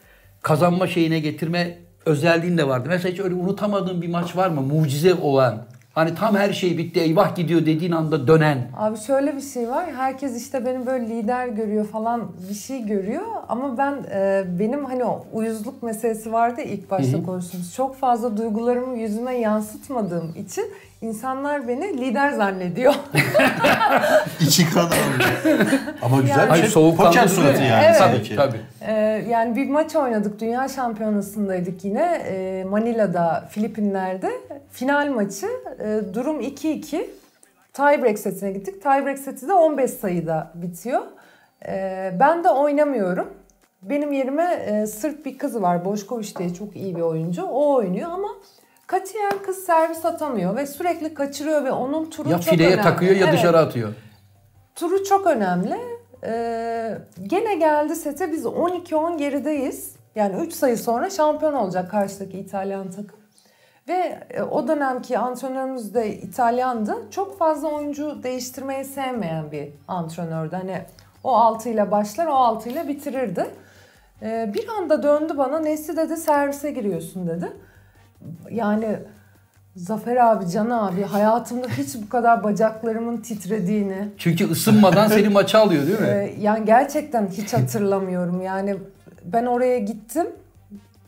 kazanma 0.41 0.87
şeyine 0.87 1.19
getirme 1.19 1.77
özelliğin 2.05 2.57
de 2.57 2.67
vardı. 2.67 2.85
Mesela 2.89 3.13
hiç 3.13 3.19
öyle 3.19 3.35
unutamadığın 3.35 4.01
bir 4.01 4.09
maç 4.09 4.35
var 4.35 4.49
mı? 4.49 4.61
Mucize 4.61 5.13
olan. 5.13 5.65
Hani 5.99 6.15
tam 6.15 6.35
her 6.35 6.53
şey 6.53 6.77
bitti 6.77 6.99
eyvah 6.99 7.35
gidiyor 7.35 7.61
dediğin 7.65 7.91
anda 7.91 8.27
dönen. 8.27 8.67
Abi 8.77 8.97
şöyle 8.97 9.35
bir 9.35 9.41
şey 9.41 9.69
var. 9.69 9.85
Herkes 9.95 10.41
işte 10.41 10.65
beni 10.65 10.85
böyle 10.85 11.09
lider 11.09 11.47
görüyor 11.47 11.85
falan 11.85 12.31
bir 12.49 12.55
şey 12.55 12.85
görüyor. 12.85 13.23
Ama 13.49 13.77
ben 13.77 14.03
e, 14.11 14.43
benim 14.59 14.85
hani 14.85 15.03
o 15.05 15.25
uyuzluk 15.33 15.83
meselesi 15.83 16.31
vardı 16.31 16.61
ilk 16.61 16.91
başta 16.91 17.23
konuştuğumuz. 17.23 17.73
Çok 17.73 17.95
fazla 17.95 18.37
duygularımı 18.37 18.97
yüzüme 18.97 19.33
yansıtmadığım 19.33 20.33
için 20.37 20.65
insanlar 21.01 21.67
beni 21.67 21.97
lider 21.97 22.31
zannediyor. 22.31 22.93
İçi 24.39 24.69
kan 24.69 24.85
alıyor. 24.85 25.67
Ama 26.01 26.21
güzel 26.21 26.43
bir 26.43 26.49
Hayır, 26.49 26.63
şey. 26.63 26.71
soğukkanlı 26.71 27.29
suratı 27.29 27.61
ya. 27.61 27.67
yani 27.67 27.85
Evet. 27.85 27.97
tabii 27.99 28.23
ki. 28.23 28.35
Tabii. 28.35 28.61
Ee, 28.87 28.93
yani 29.29 29.55
bir 29.55 29.69
maç 29.69 29.95
oynadık. 29.95 30.39
Dünya 30.39 30.67
şampiyonasındaydık 30.67 31.85
yine. 31.85 32.21
Ee, 32.25 32.63
Manila'da, 32.69 33.45
Filipinler'de. 33.49 34.31
Final 34.71 35.07
maçı. 35.09 35.47
Ee, 35.79 35.99
durum 36.13 36.41
2-2. 36.41 37.05
Tiebreak 37.73 38.19
setine 38.19 38.51
gittik. 38.51 38.81
Tiebreak 38.83 39.19
seti 39.19 39.47
de 39.47 39.53
15 39.53 39.91
sayıda 39.91 40.51
bitiyor. 40.55 41.01
Ee, 41.67 42.13
ben 42.19 42.43
de 42.43 42.49
oynamıyorum. 42.49 43.33
Benim 43.81 44.11
yerime 44.11 44.43
e, 44.67 44.87
Sırp 44.87 45.25
bir 45.25 45.37
kız 45.37 45.61
var. 45.61 45.85
Boşkoviç 45.85 46.37
diye 46.37 46.53
çok 46.53 46.75
iyi 46.75 46.95
bir 46.95 47.01
oyuncu. 47.01 47.43
O 47.43 47.73
oynuyor 47.75 48.09
ama 48.11 48.27
katiyen 48.89 49.43
kız 49.45 49.57
servis 49.65 50.05
atamıyor 50.05 50.55
ve 50.55 50.65
sürekli 50.65 51.13
kaçırıyor 51.13 51.65
ve 51.65 51.71
onun 51.71 52.09
turu 52.09 52.29
Ya 52.29 52.39
çok 52.39 52.45
fileye 52.53 52.69
önemli. 52.69 52.83
takıyor 52.83 53.15
ya 53.15 53.23
Evet. 53.23 53.33
dışarı 53.33 53.59
atıyor. 53.59 53.93
Turu 54.75 55.03
çok 55.03 55.27
önemli. 55.27 55.77
Ee, 56.23 56.97
gene 57.23 57.55
geldi 57.55 57.95
sete 57.95 58.31
biz 58.31 58.45
12-10 58.45 59.17
gerideyiz. 59.17 59.95
Yani 60.15 60.35
3 60.41 60.53
sayı 60.53 60.77
sonra 60.77 61.09
şampiyon 61.09 61.53
olacak 61.53 61.91
karşıdaki 61.91 62.39
İtalyan 62.39 62.91
takım. 62.91 63.19
Ve 63.87 64.19
e, 64.29 64.41
o 64.41 64.67
dönemki 64.67 65.17
antrenörümüz 65.17 65.93
de 65.93 66.17
İtalyandı. 66.17 66.95
Çok 67.11 67.37
fazla 67.39 67.67
oyuncu 67.67 68.23
değiştirmeyi 68.23 68.85
sevmeyen 68.85 69.51
bir 69.51 69.69
antrenördü. 69.87 70.55
Hani 70.55 70.81
o 71.23 71.31
6 71.35 71.69
ile 71.69 71.91
başlar, 71.91 72.25
o 72.27 72.33
6 72.33 72.69
ile 72.69 72.87
bitirirdi. 72.87 73.45
Ee, 74.21 74.51
bir 74.53 74.67
anda 74.67 75.03
döndü 75.03 75.33
bana, 75.37 75.59
Nesi 75.59 75.97
dedi 75.97 76.17
servise 76.17 76.71
giriyorsun 76.71 77.27
dedi. 77.27 77.51
Yani 78.51 78.99
Zafer 79.75 80.15
abi, 80.15 80.49
Can 80.49 80.69
abi 80.69 81.03
hayatımda 81.03 81.67
hiç 81.67 81.95
bu 82.05 82.09
kadar 82.09 82.43
bacaklarımın 82.43 83.17
titrediğini, 83.17 84.07
Çünkü 84.17 84.51
ısınmadan 84.51 85.07
seni 85.07 85.29
maça 85.39 85.59
alıyor 85.59 85.87
değil 85.87 85.99
mi? 85.99 86.07
ee, 86.07 86.35
yani 86.39 86.65
gerçekten 86.65 87.27
hiç 87.27 87.53
hatırlamıyorum. 87.53 88.41
Yani 88.41 88.75
ben 89.23 89.45
oraya 89.45 89.79
gittim. 89.79 90.27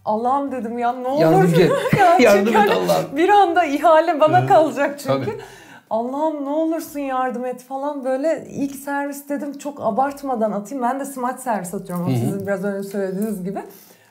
Allah'ım 0.06 0.52
dedim 0.52 0.78
ya 0.78 0.94
ne 0.94 1.08
olur. 1.08 1.22
Yardımcı 1.22 1.62
et. 1.62 1.72
Ya 2.00 2.18
Yardım 2.20 2.48
et 2.48 2.56
hani 2.56 2.72
Allah'ım. 2.74 3.18
Bir 3.18 3.30
anda 3.30 3.66
ihale 3.66 4.20
bana 4.20 4.48
kalacak 4.48 5.00
çünkü. 5.00 5.26
Tabii. 5.26 5.42
Allah'ım 5.90 6.46
ne 6.46 6.50
olursun 6.50 7.00
yardım 7.00 7.46
et 7.46 7.64
falan 7.64 8.06
böyle 8.06 8.48
ilk 8.50 8.76
servis 8.76 9.30
dedim 9.30 9.58
çok 9.58 9.82
abartmadan 9.82 10.52
atayım. 10.52 10.84
Ben 10.84 11.00
de 11.00 11.06
smaç 11.06 11.40
servis 11.40 11.74
atıyorum. 11.74 12.06
O 12.08 12.10
sizin 12.10 12.48
biraz 12.48 12.64
önce 12.64 12.90
söylediğiniz 12.90 13.44
gibi. 13.44 13.64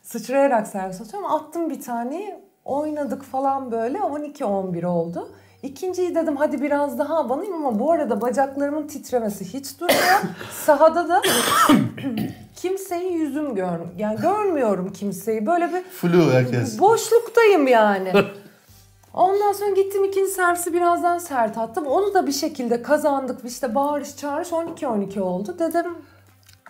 Sıçrayarak 0.03 0.67
servis 0.67 1.01
atıyorum. 1.01 1.33
Attım 1.33 1.71
bir 1.71 1.83
taneyi. 1.83 2.50
Oynadık 2.65 3.23
falan 3.23 3.73
böyle. 3.73 3.99
12-11 3.99 4.87
oldu. 4.87 5.29
İkinciyi 5.63 6.15
dedim 6.15 6.37
hadi 6.37 6.63
biraz 6.63 6.99
daha 6.99 7.19
abanayım 7.19 7.55
ama 7.55 7.79
bu 7.79 7.93
arada 7.93 8.21
bacaklarımın 8.21 8.87
titremesi 8.87 9.45
hiç 9.55 9.81
durmuyor. 9.81 10.21
Sahada 10.65 11.09
da 11.09 11.23
kimseyi 12.57 13.13
yüzüm 13.13 13.55
gör 13.55 13.79
yani 13.99 14.21
görmüyorum 14.21 14.93
kimseyi. 14.93 15.47
Böyle 15.47 15.73
bir 15.73 15.83
Flu 15.83 16.33
herkes. 16.33 16.81
boşluktayım 16.81 17.67
yani. 17.69 18.13
Ondan 19.15 19.53
sonra 19.53 19.71
gittim 19.71 20.05
ikinci 20.05 20.31
servisi 20.31 20.73
birazdan 20.73 21.19
sert 21.19 21.59
attım. 21.59 21.87
Onu 21.87 22.15
da 22.15 22.27
bir 22.27 22.33
şekilde 22.33 22.83
kazandık. 22.83 23.45
İşte 23.45 23.75
bağırış 23.75 24.17
çağırış 24.17 24.49
12-12 24.49 25.21
oldu. 25.21 25.57
Dedim 25.59 25.95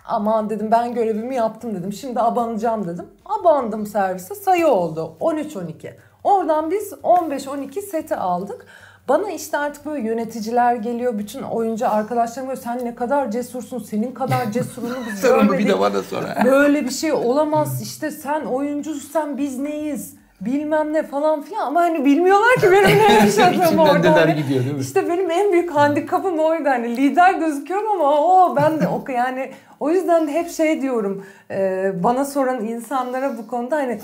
aman 0.05 0.49
dedim 0.49 0.71
ben 0.71 0.93
görevimi 0.93 1.35
yaptım 1.35 1.75
dedim. 1.75 1.93
Şimdi 1.93 2.19
abanacağım 2.19 2.87
dedim. 2.87 3.05
Abandım 3.39 3.85
servise 3.85 4.35
sayı 4.35 4.67
oldu 4.67 5.13
13-12. 5.19 5.93
Oradan 6.23 6.71
biz 6.71 6.93
15-12 6.93 7.81
seti 7.81 8.15
aldık. 8.15 8.65
Bana 9.09 9.31
işte 9.31 9.57
artık 9.57 9.85
böyle 9.85 10.07
yöneticiler 10.07 10.75
geliyor. 10.75 11.17
Bütün 11.17 11.41
oyuncu 11.41 11.89
arkadaşlarım 11.89 12.49
böyle 12.49 12.61
sen 12.61 12.85
ne 12.85 12.95
kadar 12.95 13.31
cesursun. 13.31 13.79
Senin 13.79 14.11
kadar 14.11 14.51
cesurunu 14.51 14.95
biz 15.07 15.13
Sen 15.19 15.31
onu 15.33 15.37
bir 15.41 15.47
görmedik. 15.47 15.67
de 15.69 15.79
bana 15.79 16.03
sonra. 16.03 16.37
Böyle 16.45 16.85
bir 16.85 16.89
şey 16.91 17.13
olamaz. 17.13 17.81
İşte 17.81 18.11
sen 18.11 18.41
oyuncusun 18.45 19.37
biz 19.37 19.59
neyiz? 19.59 20.15
Bilmem 20.41 20.93
ne 20.93 21.03
falan 21.03 21.41
filan 21.41 21.65
ama 21.67 21.79
hani 21.81 22.05
bilmiyorlar 22.05 22.55
ki 22.55 22.71
benim 22.71 22.97
ne 22.97 23.13
yaşadığımı 23.13 23.63
İçinden 23.65 23.77
orada. 23.77 24.15
Hani 24.15 24.35
gidiyor 24.35 24.63
değil 24.63 24.75
mi? 24.75 24.81
İşte 24.81 25.09
benim 25.09 25.31
en 25.31 25.51
büyük 25.51 25.71
handikapım 25.75 26.39
oydu. 26.39 26.69
Hani 26.69 26.97
lider 26.97 27.33
gözüküyorum 27.33 27.91
ama 27.91 28.21
o 28.21 28.55
ben 28.55 28.81
de 28.81 28.87
o 28.87 29.11
yani 29.11 29.51
o 29.79 29.89
yüzden 29.91 30.27
de 30.27 30.31
hep 30.31 30.49
şey 30.49 30.81
diyorum 30.81 31.25
e, 31.51 31.91
bana 32.03 32.25
soran 32.25 32.65
insanlara 32.65 33.37
bu 33.37 33.47
konuda 33.47 33.75
hani 33.75 33.99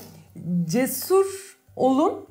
cesur 0.65 1.57
olun 1.75 2.27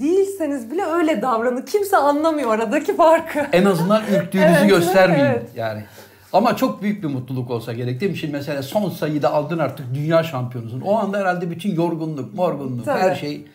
değilseniz 0.00 0.70
bile 0.70 0.84
öyle 0.86 1.22
davranın. 1.22 1.62
Kimse 1.62 1.96
anlamıyor 1.96 2.54
aradaki 2.54 2.96
farkı. 2.96 3.46
En 3.52 3.64
azından 3.64 4.02
ürktüğünüzü 4.02 4.48
Evet, 4.60 4.68
göstermeyin 4.68 5.24
evet. 5.24 5.46
yani. 5.56 5.84
Ama 6.32 6.56
çok 6.56 6.82
büyük 6.82 7.02
bir 7.02 7.08
mutluluk 7.08 7.50
olsa 7.50 7.72
gerek 7.72 8.00
değil 8.00 8.12
mi? 8.12 8.18
Şimdi 8.18 8.32
mesela 8.32 8.62
son 8.62 8.90
sayıda 8.90 9.32
aldın 9.32 9.58
artık 9.58 9.94
dünya 9.94 10.22
şampiyonusun. 10.22 10.80
O 10.80 10.96
anda 10.96 11.18
herhalde 11.18 11.50
bütün 11.50 11.74
yorgunluk, 11.74 12.34
morgunluk, 12.34 12.84
Tabii. 12.84 13.00
her 13.00 13.14
şey 13.14 13.46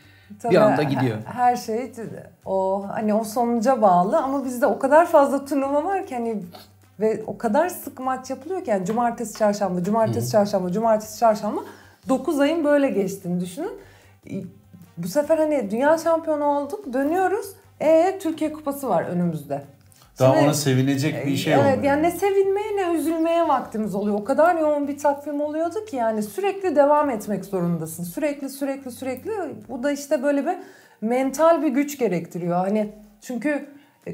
Tabii 0.42 0.54
bir 0.54 0.60
anda 0.60 0.84
gidiyor. 0.84 1.18
Her, 1.26 1.56
şey 1.56 1.92
o 2.46 2.86
hani 2.94 3.14
o 3.14 3.24
sonuca 3.24 3.82
bağlı 3.82 4.18
ama 4.18 4.46
bizde 4.46 4.66
o 4.66 4.80
kadar 4.80 5.06
fazla 5.06 5.46
turnuva 5.46 5.84
var 5.84 6.08
ki 6.08 6.16
hani 6.16 6.44
ve 7.00 7.24
o 7.28 7.38
kadar 7.38 7.70
sık 7.70 8.00
maç 8.00 8.30
yapılıyor 8.30 8.64
ki 8.64 8.70
yani 8.70 8.86
cumartesi 8.86 9.38
çarşamba, 9.38 9.84
cumartesi 9.84 10.32
çarşamba, 10.32 10.72
cumartesi 10.72 11.20
çarşamba 11.20 11.62
9 12.10 12.40
ayın 12.40 12.64
böyle 12.64 12.90
geçtiğini 12.90 13.42
düşünün. 13.42 13.74
Bu 14.98 15.08
sefer 15.08 15.38
hani 15.38 15.72
dünya 15.72 15.98
şampiyonu 15.98 16.44
olduk, 16.44 16.94
dönüyoruz. 16.94 17.46
E 17.80 18.20
Türkiye 18.22 18.54
Kupası 18.54 18.90
var 18.90 19.04
önümüzde. 19.04 19.64
Daha 20.20 20.34
Şimdi- 20.34 20.46
ona 20.46 20.54
sevinecek 20.54 21.26
bir 21.28 21.36
şey 21.36 21.54
evet 21.54 21.64
olmuyor. 21.66 21.84
yani 21.84 22.04
ne 22.04 22.12
sevinmeye 22.12 22.76
ne 22.78 22.94
üzülmeye 23.00 23.48
vaktimiz 23.48 23.96
oluyor. 23.96 24.16
O 24.20 24.24
kadar 24.24 24.56
yoğun 24.56 24.88
bir 24.88 24.98
takvim 24.98 25.42
oluyordu 25.42 25.86
ki 25.90 25.96
yani 25.96 26.24
sürekli 26.24 26.76
devam 26.76 27.10
etmek 27.10 27.46
zorundasın. 27.46 28.04
Sürekli 28.04 28.50
sürekli 28.50 28.92
sürekli 28.92 29.32
bu 29.70 29.84
da 29.84 29.92
işte 29.92 30.24
böyle 30.24 30.46
bir 30.46 30.56
mental 31.02 31.62
bir 31.62 31.68
güç 31.68 32.00
gerektiriyor. 32.00 32.56
Hani 32.58 32.90
çünkü 33.22 33.66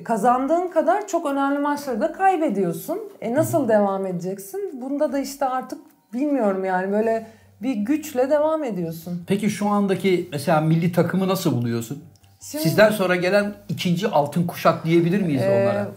kazandığın 0.04 0.68
kadar 0.68 1.08
çok 1.08 1.26
önemli 1.26 1.60
maçları 1.60 2.02
da 2.02 2.12
kaybediyorsun. 2.12 3.00
E 3.22 3.34
nasıl 3.34 3.68
devam 3.68 4.06
edeceksin? 4.06 4.82
Bunda 4.82 5.12
da 5.12 5.20
işte 5.20 5.45
artık 5.45 5.80
bilmiyorum 6.14 6.66
yani 6.66 6.91
böyle 6.91 7.28
bir 7.62 7.74
güçle 7.74 8.30
devam 8.30 8.64
ediyorsun. 8.64 9.24
Peki 9.28 9.50
şu 9.50 9.68
andaki 9.68 10.30
mesela 10.32 10.62
milli 10.62 10.91
takımı 10.91 11.28
nasıl 11.28 11.58
buluyorsun? 11.58 12.04
Şimdi- 12.40 12.64
Sizden 12.64 12.92
sonra 12.92 13.16
gelen 13.16 13.54
ikinci 13.70 14.08
altın 14.08 14.48
kuşak 14.48 14.86
diyebilir 14.86 15.22
miyiz 15.22 15.42
Ee, 15.42 15.62
onlara? 15.64 15.88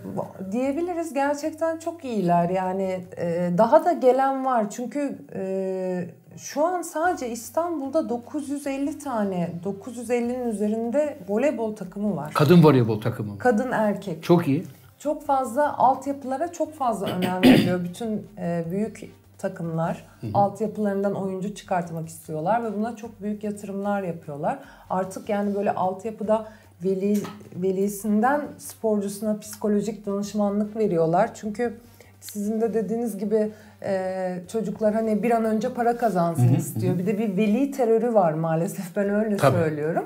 diyebiliriz 0.52 1.14
gerçekten 1.14 1.78
çok 1.78 2.04
iyiler 2.04 2.48
yani 2.50 3.00
e, 3.16 3.50
daha 3.58 3.84
da 3.84 3.92
gelen 3.92 4.44
var 4.44 4.70
çünkü 4.70 5.18
e, 5.34 6.04
şu 6.38 6.64
an 6.64 6.82
sadece 6.82 7.28
İstanbul'da 7.28 8.08
950 8.08 8.98
tane 8.98 9.50
950'nin 9.64 10.48
üzerinde 10.50 11.18
voleybol 11.28 11.76
takımı 11.76 12.16
var. 12.16 12.30
Kadın 12.34 12.62
voleybol 12.64 13.00
takımı. 13.00 13.38
Kadın 13.38 13.72
erkek. 13.72 14.22
Çok 14.22 14.48
iyi. 14.48 14.64
Çok 14.98 15.26
fazla 15.26 15.78
altyapılara 15.78 16.52
çok 16.52 16.74
fazla 16.74 17.06
önem 17.06 17.42
veriliyor. 17.44 17.84
Bütün 17.84 18.26
e, 18.38 18.64
büyük 18.70 19.10
takımlar 19.42 20.04
altyapılarından 20.34 21.14
oyuncu 21.14 21.54
çıkartmak 21.54 22.08
istiyorlar 22.08 22.64
ve 22.64 22.76
buna 22.76 22.96
çok 22.96 23.22
büyük 23.22 23.44
yatırımlar 23.44 24.02
yapıyorlar. 24.02 24.58
Artık 24.90 25.28
yani 25.28 25.54
böyle 25.54 25.72
altyapıda 25.72 26.46
veli 26.84 27.18
velisinden 27.56 28.42
sporcusuna 28.58 29.38
psikolojik 29.38 30.06
danışmanlık 30.06 30.76
veriyorlar. 30.76 31.30
Çünkü 31.34 31.74
sizin 32.20 32.60
de 32.60 32.74
dediğiniz 32.74 33.18
gibi 33.18 33.50
e, 33.84 34.34
çocuklar 34.52 34.94
hani 34.94 35.22
bir 35.22 35.30
an 35.30 35.44
önce 35.44 35.74
para 35.74 35.96
kazansın 35.96 36.54
istiyor. 36.54 36.98
Bir 36.98 37.06
de 37.06 37.18
bir 37.18 37.36
veli 37.36 37.70
terörü 37.70 38.14
var 38.14 38.32
maalesef 38.32 38.96
ben 38.96 39.08
öyle 39.10 39.36
Tabii. 39.36 39.56
söylüyorum. 39.56 40.04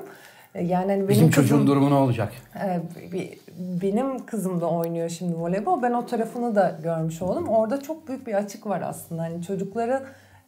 E, 0.55 0.63
Yani 0.65 0.91
hani 0.91 1.09
Bizim 1.09 1.21
benim 1.21 1.31
çocuğun 1.31 1.55
kızım- 1.55 1.67
durumu 1.67 1.89
ne 1.89 1.93
olacak? 1.93 2.31
ee, 2.63 2.79
bir- 3.11 3.39
benim 3.57 4.25
kızım 4.25 4.61
da 4.61 4.69
oynuyor 4.69 5.09
şimdi 5.09 5.35
voleybol. 5.35 5.81
Ben 5.81 5.91
o 5.91 6.05
tarafını 6.05 6.55
da 6.55 6.79
görmüş 6.83 7.21
oldum. 7.21 7.47
Orada 7.47 7.81
çok 7.81 8.07
büyük 8.07 8.27
bir 8.27 8.33
açık 8.33 8.67
var 8.67 8.81
aslında. 8.81 9.21
Hani 9.21 9.43
çocukları 9.43 10.03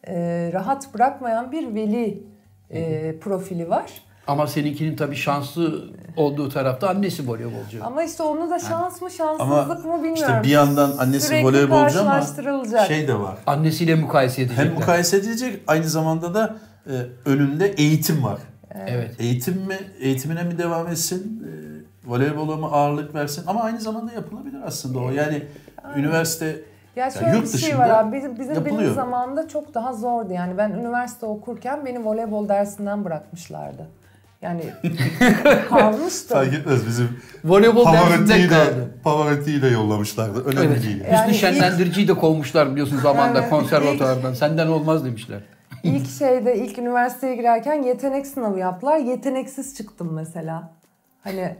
e, 0.06 0.50
rahat 0.52 0.94
bırakmayan 0.94 1.52
bir 1.52 1.74
veli 1.74 2.22
e, 2.70 3.18
profili 3.18 3.70
var. 3.70 3.90
Ama 4.26 4.46
seninkinin 4.46 4.96
tabii 4.96 5.16
şanslı 5.16 5.84
olduğu 6.16 6.48
tarafta 6.48 6.88
annesi 6.88 7.28
voleybolcu. 7.28 7.84
Ama 7.84 8.02
işte 8.02 8.22
onu 8.22 8.50
da 8.50 8.58
şans 8.58 9.02
mı 9.02 9.10
şanssızlık 9.10 9.84
mı 9.84 9.96
bilmiyorum. 9.96 10.14
işte 10.14 10.42
bir 10.42 10.48
yandan 10.48 10.92
annesi 10.98 11.26
Sürekli 11.26 11.46
voleybolcu 11.46 12.00
ama 12.00 12.26
şey 12.88 13.08
de 13.08 13.18
var. 13.18 13.38
Annesiyle 13.46 13.94
mukayese 13.94 14.42
edecekler. 14.42 14.66
Hem 14.66 14.74
mukayese 14.74 15.16
edilecek 15.16 15.60
aynı 15.66 15.88
zamanda 15.88 16.34
da 16.34 16.56
e, 16.86 16.92
önünde 17.24 17.66
eğitim 17.66 18.24
var. 18.24 18.38
Evet. 18.86 19.14
Eğitim 19.18 19.54
mi, 19.54 19.78
eğitimine 20.00 20.42
mi 20.42 20.58
devam 20.58 20.88
etsin, 20.88 21.42
e, 21.46 21.69
voleybola 22.06 22.56
mı 22.56 22.66
ağırlık 22.66 23.14
versin 23.14 23.44
ama 23.46 23.62
aynı 23.62 23.80
zamanda 23.80 24.12
yapılabilir 24.12 24.58
aslında 24.66 24.98
o. 24.98 25.10
Yani 25.10 25.42
üniversite 25.96 26.56
Ya 26.96 27.10
şöyle 27.10 27.36
yurt 27.36 27.42
bir 27.54 27.58
şey 27.58 27.68
dışında 27.70 27.78
var 27.78 27.90
abi. 27.90 28.16
Bizim, 28.16 28.38
bizim 28.38 28.54
benim 28.54 28.66
yapılıyor. 28.66 28.94
zamanımda 28.94 29.48
çok 29.48 29.74
daha 29.74 29.92
zordu. 29.92 30.32
Yani 30.32 30.58
ben 30.58 30.70
üniversite 30.70 31.26
okurken 31.26 31.86
beni 31.86 32.04
voleybol 32.04 32.48
dersinden 32.48 33.04
bırakmışlardı. 33.04 33.86
Yani 34.42 34.62
kalmıştım. 35.68 36.36
fark 36.38 36.54
etmez 36.54 36.86
bizim 36.86 37.08
Voleybol 37.44 37.84
dersinde 37.92 38.48
kaldı. 38.48 38.94
Pavarotti'yi 39.04 39.62
de 39.62 39.68
yollamışlardı. 39.68 40.44
Önemli 40.44 40.66
Evet. 40.66 40.82
değil. 40.82 41.00
Yani 41.04 41.12
Hüsnü 41.20 41.30
ilk- 41.32 41.40
Şenlendirici'yi 41.40 42.08
de 42.08 42.14
kovmuşlar 42.14 42.70
biliyorsun 42.70 42.96
zamanında 42.98 43.38
Evet, 43.40 43.50
konservatuardan. 43.50 44.34
Senden 44.34 44.66
olmaz 44.66 45.04
demişler. 45.04 45.40
İlk 45.82 46.08
şeyde 46.10 46.56
ilk 46.56 46.78
üniversiteye 46.78 47.36
girerken 47.36 47.82
yetenek 47.82 48.26
sınavı 48.26 48.58
yaptılar. 48.58 48.96
Yeteneksiz 48.98 49.76
çıktım 49.76 50.12
mesela. 50.12 50.70
Hani 51.24 51.56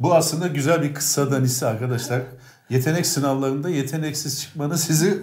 Bu 0.00 0.14
aslında 0.14 0.46
güzel 0.46 0.82
bir 0.82 0.94
kıssadan 0.94 1.40
hisse 1.44 1.66
arkadaşlar. 1.66 2.22
Yetenek 2.70 3.06
sınavlarında 3.06 3.68
yeteneksiz 3.70 4.40
çıkmanı 4.42 4.78
sizi 4.78 5.18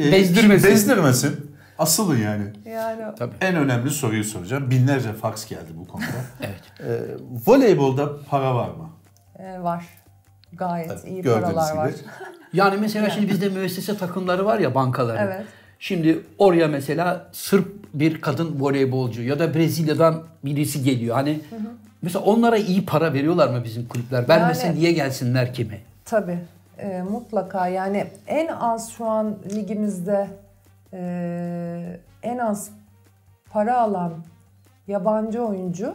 e, 0.00 0.12
Bezdirmesin. 0.12 0.70
bezdirmesin. 0.70 1.50
Asılın 1.78 2.16
yani. 2.18 2.44
yani 2.66 3.02
Tabii. 3.18 3.34
En 3.40 3.56
önemli 3.56 3.90
soruyu 3.90 4.24
soracağım. 4.24 4.70
Binlerce 4.70 5.12
faks 5.12 5.46
geldi 5.48 5.70
bu 5.74 5.88
konuda. 5.88 6.06
Evet. 6.40 6.60
Ee, 6.80 7.00
voleybolda 7.46 8.10
para 8.30 8.54
var 8.54 8.68
mı? 8.68 8.90
e, 9.38 9.62
var. 9.62 9.84
Gayet 10.52 10.88
Tabii, 10.88 11.10
iyi 11.10 11.22
gördüğünüz 11.22 11.54
paralar 11.54 11.76
var. 11.76 11.88
gibi. 11.88 11.98
Yani 12.52 12.76
mesela 12.80 13.10
şimdi 13.10 13.28
bizde 13.28 13.48
müessese 13.48 13.96
takımları 13.96 14.44
var 14.46 14.58
ya 14.58 14.74
bankaların. 14.74 15.26
Evet. 15.26 15.46
Şimdi 15.78 16.20
oraya 16.38 16.68
mesela 16.68 17.28
Sırp 17.32 17.68
bir 17.94 18.20
kadın 18.20 18.60
voleybolcu 18.60 19.22
ya 19.22 19.38
da 19.38 19.54
Brezilya'dan 19.54 20.22
birisi 20.44 20.82
geliyor. 20.82 21.14
Hani 21.16 21.40
mesela 22.02 22.24
onlara 22.24 22.56
iyi 22.56 22.86
para 22.86 23.12
veriyorlar 23.14 23.48
mı 23.48 23.64
bizim 23.64 23.88
kulüpler? 23.88 24.28
Vermesin 24.28 24.66
Yani- 24.66 24.80
diye 24.80 24.92
gelsinler 24.92 25.54
kimi? 25.54 25.80
Tabii. 26.04 26.38
e, 26.78 27.02
mutlaka 27.02 27.68
yani 27.68 28.06
en 28.26 28.48
az 28.48 28.90
şu 28.92 29.06
an 29.06 29.36
ligimizde 29.54 30.28
e, 30.92 32.00
en 32.22 32.38
az 32.38 32.70
para 33.52 33.80
alan 33.80 34.12
yabancı 34.88 35.42
oyuncu 35.42 35.94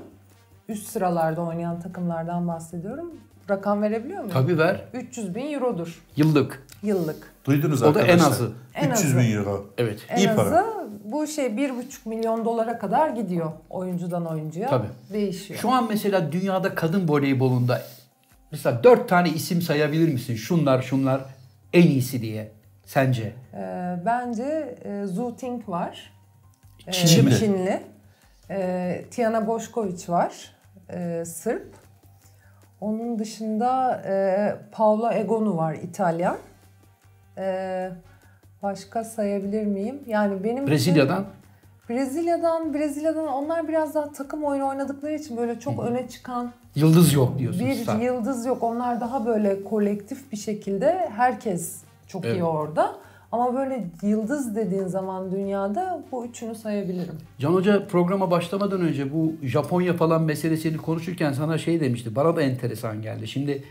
üst 0.70 0.88
sıralarda 0.90 1.42
oynayan 1.42 1.80
takımlardan 1.82 2.48
bahsediyorum. 2.48 3.12
Rakam 3.50 3.82
verebiliyor 3.82 4.18
muyum? 4.20 4.34
Tabii 4.34 4.58
ver. 4.58 4.82
300 4.94 5.36
bin 5.36 5.54
eurodur 5.54 6.04
Yıllık. 6.16 6.64
yıllık. 6.84 7.34
Duydunuz 7.46 7.82
O 7.84 7.96
da 7.96 8.00
en 8.00 8.04
arkadaşlar. 8.04 8.32
azı. 8.32 8.52
En 8.76 8.92
300 8.92 9.06
azı. 9.06 9.18
bin 9.18 9.36
euro. 9.38 9.66
Evet. 9.78 10.00
En 10.10 10.18
İyi 10.18 10.30
azı 10.30 10.36
para. 10.38 10.66
Bu 11.16 11.28
şey 11.28 11.46
1,5 11.46 12.10
milyon 12.10 12.46
dolara 12.46 12.78
kadar 12.78 13.10
gidiyor 13.10 13.52
oyuncudan 13.70 14.26
oyuncuya. 14.26 14.70
Tabii. 14.70 14.88
Değişiyor. 15.14 15.60
Şu 15.60 15.72
an 15.72 15.88
mesela 15.90 16.32
dünyada 16.32 16.76
kadın 16.76 17.08
voleybolunda 17.10 17.82
mesela 18.52 18.84
dört 18.84 19.10
tane 19.10 19.30
isim 19.30 19.62
sayabilir 19.62 20.14
misin? 20.14 20.36
Şunlar 20.36 20.82
şunlar 20.82 21.22
en 21.74 21.88
iyisi 21.88 22.22
diye 22.22 22.52
sence? 22.86 23.34
Ee, 23.54 23.96
bence 24.06 24.76
e, 24.86 25.06
Zhu 25.06 25.36
Ting 25.36 25.70
var. 25.70 26.14
Ee, 26.88 26.92
Çinli. 26.92 27.38
Çinli. 27.40 27.82
Ee, 28.50 29.06
Tiana 29.12 29.48
Boşkoviç 29.48 30.10
var. 30.10 30.52
Ee, 30.90 31.24
Sırp. 31.26 31.74
Onun 32.82 33.20
dışında 33.20 34.02
e, 34.08 34.16
Paula 34.72 35.14
Egonu 35.14 35.58
var 35.58 35.74
İtalyan. 35.74 36.38
Ee, 37.38 37.92
başka 38.66 39.04
sayabilir 39.04 39.64
miyim? 39.66 40.00
Yani 40.08 40.44
benim 40.44 40.56
için- 40.58 40.68
Brezilya'dan 40.68 41.26
Brezilya'dan 41.90 42.74
Brezilya'dan 42.74 43.28
onlar 43.28 43.68
biraz 43.68 43.96
daha 43.96 44.12
takım 44.12 44.44
oyunu 44.44 44.68
oynadıkları 44.68 45.14
için 45.16 45.38
böyle 45.38 45.60
çok 45.60 45.80
öne 45.86 46.08
çıkan 46.10 46.52
yıldız 46.76 47.14
yok 47.14 47.40
diyorsun. 47.40 47.66
bir 47.66 47.74
Star. 47.76 48.00
yıldız 48.00 48.46
yok. 48.46 48.64
Onlar 48.64 49.02
daha 49.02 49.26
böyle 49.26 49.64
kolektif 49.64 50.32
bir 50.32 50.38
şekilde 50.38 51.10
herkes 51.16 51.82
çok 52.08 52.26
Evet. 52.26 52.36
iyi 52.38 52.44
orada. 52.44 52.96
Ama 53.32 53.56
böyle 53.56 53.88
yıldız 54.04 54.56
dediğin 54.56 54.88
zaman 54.88 55.32
dünyada 55.32 56.02
bu 56.12 56.26
üçünü 56.26 56.56
sayabilirim. 56.56 57.16
Can 57.40 57.54
Hoca 57.54 57.88
programa 57.88 58.32
başlamadan 58.32 58.82
önce 58.82 59.14
bu 59.14 59.34
Japonya 59.44 59.94
falan 59.94 60.22
meselesini 60.24 60.78
konuşurken 60.78 61.34
sana 61.34 61.58
şey 61.58 61.80
demişti. 61.82 62.16
Bana 62.16 62.36
da 62.36 62.42
enteresan 62.42 63.02
geldi. 63.02 63.28
Şimdi 63.28 63.64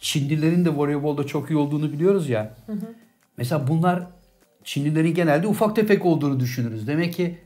Çinlilerin 0.00 0.64
de 0.64 0.76
voleybolda 0.76 1.26
çok 1.26 1.50
iyi 1.50 1.56
olduğunu 1.56 1.92
biliyoruz 1.92 2.28
ya. 2.28 2.50
Mesela 3.36 3.68
bunlar 3.68 4.02
Çinlilerin 4.64 5.14
genelde 5.14 5.46
ufak 5.46 5.76
tefek 5.76 6.04
olduğunu 6.06 6.40
düşünürüz. 6.40 6.86
Demek 6.88 7.14
ki 7.14 7.38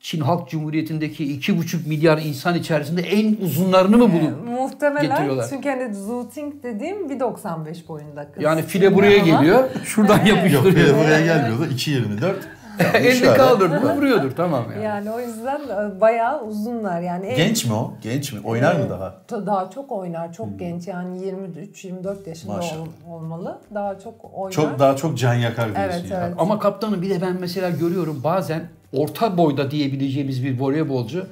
Çin 0.00 0.20
Halk 0.20 0.48
Cumhuriyeti'ndeki 0.50 1.38
2,5 1.40 1.88
milyar 1.88 2.18
insan 2.18 2.54
içerisinde 2.54 3.02
en 3.02 3.36
uzunlarını 3.44 3.98
mı 3.98 4.12
bulup 4.12 4.48
Muhtemelen 4.48 5.02
Getiriyorlar. 5.02 5.46
çünkü 5.50 5.68
hani 5.68 5.94
Zooting 5.94 6.54
dediğim 6.62 7.08
1.95 7.10 7.88
boyunda 7.88 8.32
kız. 8.32 8.42
yani 8.42 8.62
file 8.62 8.94
buraya 8.94 9.22
Ama 9.22 9.24
geliyor, 9.38 9.68
şuradan 9.84 10.18
Yok 10.18 10.28
yapıştırıyor. 10.28 10.74
bir 10.76 10.94
de 10.94 10.98
buraya 10.98 11.20
gelmiyordu. 11.20 11.66
2.24. 11.74 12.34
Elini 12.94 13.14
Şöyle. 13.14 13.34
kaldırdı 13.36 13.80
mı 13.80 13.96
vuruyordur 13.96 14.30
tamam 14.36 14.64
yani. 14.72 14.84
Yani 14.84 15.10
o 15.10 15.20
yüzden 15.20 15.60
e, 15.60 16.00
bayağı 16.00 16.44
uzunlar 16.44 17.00
yani. 17.00 17.26
en- 17.26 17.36
Genç 17.36 17.64
mi 17.64 17.74
o? 17.74 17.94
Genç 18.02 18.32
mi? 18.32 18.40
Oynar 18.44 18.74
mı 18.76 18.90
daha? 18.90 19.14
Ta- 19.28 19.46
Daha 19.46 19.70
çok 19.70 19.92
oynar, 19.92 20.32
çok 20.32 20.58
genç 20.58 20.88
yani 20.88 21.18
23-24 21.24 22.28
yaşında 22.28 22.52
Hmm. 22.52 22.58
Maşallah. 22.60 22.80
ol- 23.08 23.12
olmalı. 23.14 23.58
Daha 23.74 23.98
çok 23.98 24.14
oynar. 24.34 24.52
Çok 24.52 24.78
daha 24.78 24.96
çok 24.96 25.18
can 25.18 25.34
yakar 25.34 25.64
diyorsun. 25.76 25.82
Evet, 26.00 26.10
yani. 26.10 26.24
evet. 26.26 26.34
Ama 26.38 26.58
kaptanım 26.58 27.02
bir 27.02 27.10
de 27.10 27.22
ben 27.22 27.36
mesela 27.40 27.70
görüyorum 27.70 28.20
bazen 28.24 28.62
orta 28.92 29.36
boyda 29.36 29.70
diyebileceğimiz 29.70 30.44
bir 30.44 30.60
voleybolcu 30.60 31.26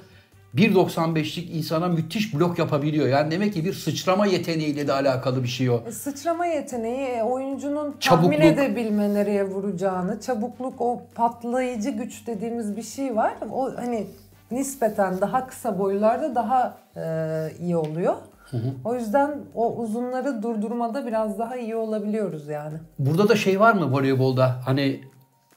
1.95'lik 0.55 1.51
insana 1.57 1.89
müthiş 1.89 2.35
blok 2.35 2.59
yapabiliyor. 2.59 3.09
Yani 3.09 3.31
demek 3.31 3.55
ki 3.55 3.65
bir 3.65 3.73
sıçrama 3.73 4.27
yeteneğiyle 4.27 4.87
de 4.87 4.93
alakalı 4.93 5.43
bir 5.43 5.49
şey 5.49 5.71
o. 5.71 5.83
E, 5.87 5.93
Sıçrama 5.93 6.47
yeteneği 6.47 7.07
e, 7.09 7.23
oyuncunun 7.23 7.97
Çabukluk. 8.01 8.33
tahmin 8.33 8.47
edebilme 8.47 9.15
nereye 9.15 9.45
vuracağını, 9.45 10.21
çabukluk 10.21 10.81
o 10.81 11.03
patlayıcı 11.15 11.91
güç 11.91 12.27
dediğimiz 12.27 12.77
bir 12.77 12.83
şey 12.83 13.17
var. 13.17 13.35
O 13.53 13.71
hani 13.77 14.07
nispeten 14.51 15.21
daha 15.21 15.47
kısa 15.47 15.79
boylarda 15.79 16.35
daha 16.35 16.79
e, 16.97 17.03
iyi 17.61 17.77
oluyor. 17.77 18.15
O 18.85 18.95
yüzden 18.95 19.31
o 19.55 19.77
uzunları 19.77 20.43
durdurmada 20.43 21.07
biraz 21.07 21.39
daha 21.39 21.57
iyi 21.57 21.77
olabiliyoruz 21.77 22.49
yani. 22.49 22.77
Burada 22.99 23.29
da 23.29 23.37
şey 23.37 23.61
var 23.61 23.75
mı 23.75 23.93
voleybolda 23.93 24.57
hani 24.67 25.01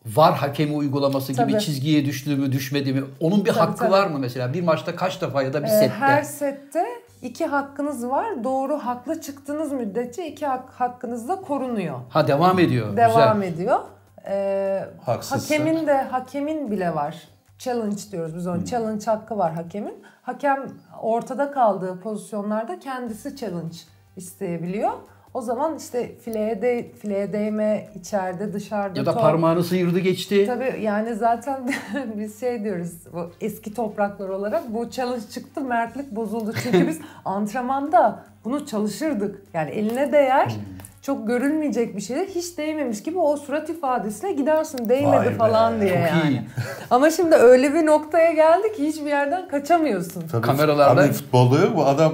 var 0.06 0.34
hakemi 0.36 0.76
uygulaması 0.76 1.32
gibi 1.34 1.42
Tabii. 1.52 1.60
çizgiye 1.60 2.06
düştü 2.06 2.36
mü 2.36 2.52
düşmedi 2.52 2.94
mi? 2.94 3.04
Onun 3.20 3.46
bir 3.46 3.50
Tabii, 3.50 3.60
hakkı 3.60 3.78
tabii. 3.80 3.92
var 3.92 4.08
mı 4.08 4.20
mesela? 4.20 4.54
Bir 4.54 4.62
maçta 4.64 4.96
kaç 4.96 5.22
defa 5.22 5.44
ya 5.44 5.54
da 5.54 5.62
bir 5.64 5.68
E, 5.68 5.72
sette? 5.72 5.90
her 5.90 6.24
sette 6.24 6.86
iki 7.22 7.46
hakkınız 7.46 8.08
var. 8.08 8.44
Doğru 8.44 8.78
haklı 8.78 9.22
çıktığınız 9.22 9.72
müddetçe 9.72 10.28
iki 10.28 10.46
hak, 10.46 10.70
hakkınız 10.70 11.28
da 11.30 11.36
korunuyor. 11.36 12.00
Ha 12.10 12.28
devam 12.28 12.60
ediyor. 12.60 12.98
devam 12.98 13.42
Güzel. 13.42 13.54
ediyor. 13.54 13.80
Ee, 14.28 14.86
hakemin 15.06 15.88
de 15.88 16.02
hakemin 16.02 16.72
bile 16.72 16.96
var. 16.96 17.16
Challenge 17.60 18.02
diyoruz 18.12 18.36
biz 18.36 18.48
ona. 18.48 18.66
Challenge 18.66 19.06
hakkı 19.06 19.38
var 19.38 19.54
hakemin. 19.54 20.04
Hakem 20.22 20.66
ortada 21.02 21.52
kaldığı 21.52 22.00
pozisyonlarda 22.00 22.80
kendisi 22.80 23.36
challenge 23.36 23.76
isteyebiliyor. 24.16 24.92
O 25.36 25.42
zaman 25.42 25.78
işte 25.78 26.12
fileye, 26.26 26.62
de, 26.62 26.92
fileye 27.02 27.34
değme 27.34 27.88
içeride 28.00 28.54
dışarıda 28.54 29.00
Ya 29.00 29.06
da 29.06 29.14
top. 29.14 29.22
parmağını 29.22 29.64
sıyırdı 29.64 30.00
geçti. 30.00 30.46
Tabii 30.48 30.82
yani 30.82 31.16
zaten 31.16 31.70
biz 32.18 32.40
şey 32.40 32.64
diyoruz 32.64 32.92
bu 33.14 33.32
eski 33.42 33.74
topraklar 33.74 34.30
olarak 34.30 34.74
bu 34.74 34.90
challenge 34.90 35.26
çıktı 35.34 35.62
mertlik 35.62 36.12
bozuldu. 36.12 36.54
Çünkü 36.64 36.88
biz 36.88 37.00
antrenmanda 37.26 38.20
bunu 38.46 38.66
çalışırdık. 38.66 39.42
Yani 39.54 39.70
eline 39.70 40.12
değer 40.12 40.56
çok 41.02 41.28
görülmeyecek 41.28 41.96
bir 41.96 42.02
şey 42.02 42.28
hiç 42.36 42.58
değmemiş 42.58 43.04
gibi 43.04 43.20
o 43.20 43.38
surat 43.38 43.70
ifadesiyle 43.70 44.34
gidersin 44.34 44.90
değmedi 44.90 45.18
Vay 45.18 45.26
be, 45.28 45.32
falan 45.36 45.82
diye 45.82 45.90
çok 45.90 46.00
yani. 46.24 46.30
iyi. 46.32 46.42
Ama 46.92 47.12
şimdi 47.12 47.36
öyle 47.36 47.74
bir 47.74 47.86
noktaya 47.86 48.32
geldik 48.34 48.76
ki 48.76 48.88
hiçbir 48.88 49.06
yerden 49.10 49.48
kaçamıyorsun. 49.48 50.24
Tabii, 50.32 50.48
Kameralarda- 50.48 51.04
Abi 51.06 51.12
futbolda 51.14 51.76
bu 51.76 51.86
adam 51.86 52.14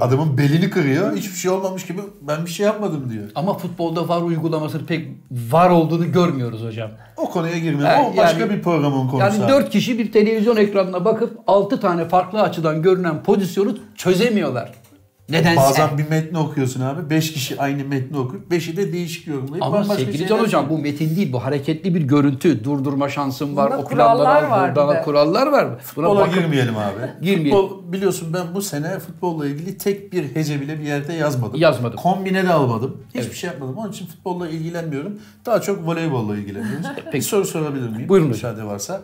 adamın 0.00 0.38
belini 0.38 0.70
kırıyor. 0.70 1.16
Hiçbir 1.16 1.36
şey 1.36 1.50
olmamış 1.50 1.86
gibi 1.86 2.00
ben 2.22 2.44
bir 2.46 2.50
şey 2.50 2.66
yapmadım 2.66 3.10
diyor. 3.10 3.24
Ama 3.34 3.58
futbolda 3.58 4.08
var 4.08 4.22
uygulamasının 4.22 4.86
pek 4.86 5.08
var 5.30 5.70
olduğunu 5.70 6.12
görmüyoruz 6.12 6.64
hocam. 6.64 6.90
O 7.16 7.30
konuya 7.30 7.58
girmiyor. 7.58 7.90
Evet, 7.96 8.06
o 8.14 8.16
başka 8.16 8.40
yani- 8.40 8.52
bir 8.52 8.62
programın 8.62 9.08
konusu. 9.08 9.40
Yani 9.40 9.48
dört 9.48 9.70
kişi 9.70 9.98
bir 9.98 10.12
televizyon 10.12 10.56
ekranına 10.56 11.04
bakıp 11.04 11.38
altı 11.46 11.80
tane 11.80 12.08
farklı 12.08 12.42
açıdan 12.42 12.82
görünen 12.82 13.22
pozisyonu 13.22 13.76
çözemiyorlar. 13.96 14.72
Nedense. 15.28 15.56
Bazen 15.60 15.98
bir 15.98 16.08
metni 16.08 16.38
okuyorsun 16.38 16.80
abi. 16.80 17.10
Beş 17.10 17.32
kişi 17.32 17.60
aynı 17.60 17.84
metni 17.84 18.18
okuyup 18.18 18.50
beşi 18.50 18.76
de 18.76 18.92
değişik 18.92 19.26
yorumlayıp 19.26 19.64
Ama 19.64 19.84
sevgili 19.84 20.28
Can 20.28 20.38
Hocam 20.38 20.68
bu 20.70 20.78
metin 20.78 21.16
değil 21.16 21.32
bu 21.32 21.44
hareketli 21.44 21.94
bir 21.94 22.02
görüntü. 22.02 22.64
Durdurma 22.64 23.08
şansın 23.08 23.56
var. 23.56 23.70
Bunda 23.72 23.82
o 23.82 23.84
kurallar 23.84 24.42
var. 24.42 24.76
Burada 24.76 25.02
kurallar 25.02 25.46
var. 25.46 25.68
Buna 25.68 25.76
Futbola 25.78 26.20
bakın- 26.20 26.34
girmeyelim 26.34 26.76
abi. 26.76 27.24
Girmeyelim. 27.26 27.56
Futbol, 27.60 27.92
biliyorsun 27.92 28.32
ben 28.34 28.54
bu 28.54 28.62
sene 28.62 28.98
futbolla 28.98 29.46
ilgili 29.46 29.78
tek 29.78 30.12
bir 30.12 30.34
hece 30.34 30.60
bile 30.60 30.78
bir 30.78 30.84
yerde 30.84 31.12
yazmadım. 31.12 31.60
Yazmadım. 31.60 31.96
Kombine 31.96 32.44
de 32.44 32.52
almadım. 32.52 32.96
Hiçbir 33.08 33.20
Evet. 33.20 33.34
şey 33.34 33.50
yapmadım. 33.50 33.76
Onun 33.76 33.92
için 33.92 34.06
futbolla 34.06 34.48
ilgilenmiyorum. 34.48 35.18
Daha 35.46 35.60
çok 35.60 35.86
voleybolla 35.86 36.36
ilgileniyoruz. 36.36 36.86
bir 37.12 37.22
soru 37.22 37.44
sorabilir 37.44 37.88
miyim? 37.88 38.08
Buyurun. 38.08 38.28
Müsaade 38.28 38.64
varsa. 38.64 39.00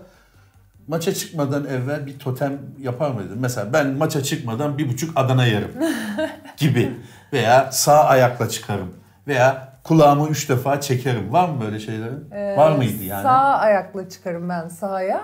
Maça 0.90 1.14
çıkmadan 1.14 1.64
evvel 1.66 2.06
bir 2.06 2.18
totem 2.18 2.58
yapar 2.78 3.10
mıydın? 3.10 3.38
Mesela 3.40 3.72
ben 3.72 3.86
maça 3.86 4.22
çıkmadan 4.22 4.78
bir 4.78 4.88
buçuk 4.88 5.12
Adana 5.16 5.46
yerim 5.46 5.70
gibi. 6.56 6.92
Veya 7.32 7.72
sağ 7.72 8.04
ayakla 8.04 8.48
çıkarım. 8.48 8.94
Veya 9.26 9.72
kulağımı 9.84 10.28
üç 10.28 10.48
defa 10.48 10.80
çekerim. 10.80 11.32
Var 11.32 11.48
mı 11.48 11.60
böyle 11.60 11.80
şeylerin? 11.80 12.30
Var 12.56 12.72
mıydı 12.76 13.04
yani? 13.04 13.20
Ee, 13.20 13.22
Sağ 13.22 13.58
ayakla 13.58 14.08
çıkarım 14.08 14.48
ben 14.48 14.68
sahaya. 14.68 15.20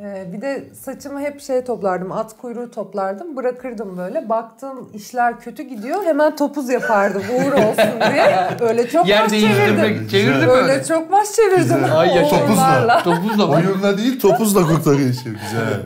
Ee, 0.00 0.28
bir 0.32 0.40
de 0.40 0.64
saçımı 0.74 1.20
hep 1.20 1.40
şey 1.40 1.64
toplardım, 1.64 2.12
at 2.12 2.36
kuyruğu 2.38 2.70
toplardım, 2.70 3.36
bırakırdım 3.36 3.98
böyle. 3.98 4.28
Baktım 4.28 4.90
işler 4.94 5.40
kötü 5.40 5.62
gidiyor, 5.62 6.04
hemen 6.04 6.36
topuz 6.36 6.68
yapardım 6.70 7.22
uğur 7.22 7.52
olsun 7.52 8.00
diye. 8.12 8.48
Öyle 8.60 8.88
çok 8.88 9.08
Yer 9.08 9.22
maç 9.22 9.30
çevirdim. 9.30 10.08
Çevirdi 10.08 10.46
mi 10.46 10.52
Öyle 10.52 10.72
öyle? 10.72 10.84
çok 10.84 11.10
maç 11.10 11.26
çevirdim. 11.32 11.84
Ay. 11.96 12.08
Uğurlarla. 12.08 13.02
Topuzla 13.02 13.48
bak. 13.48 13.64
Oyunla 13.66 13.98
değil 13.98 14.20
topuzla 14.20 14.66
kurtarıyor 14.66 15.10
işi. 15.10 15.24
Güzel. 15.24 15.80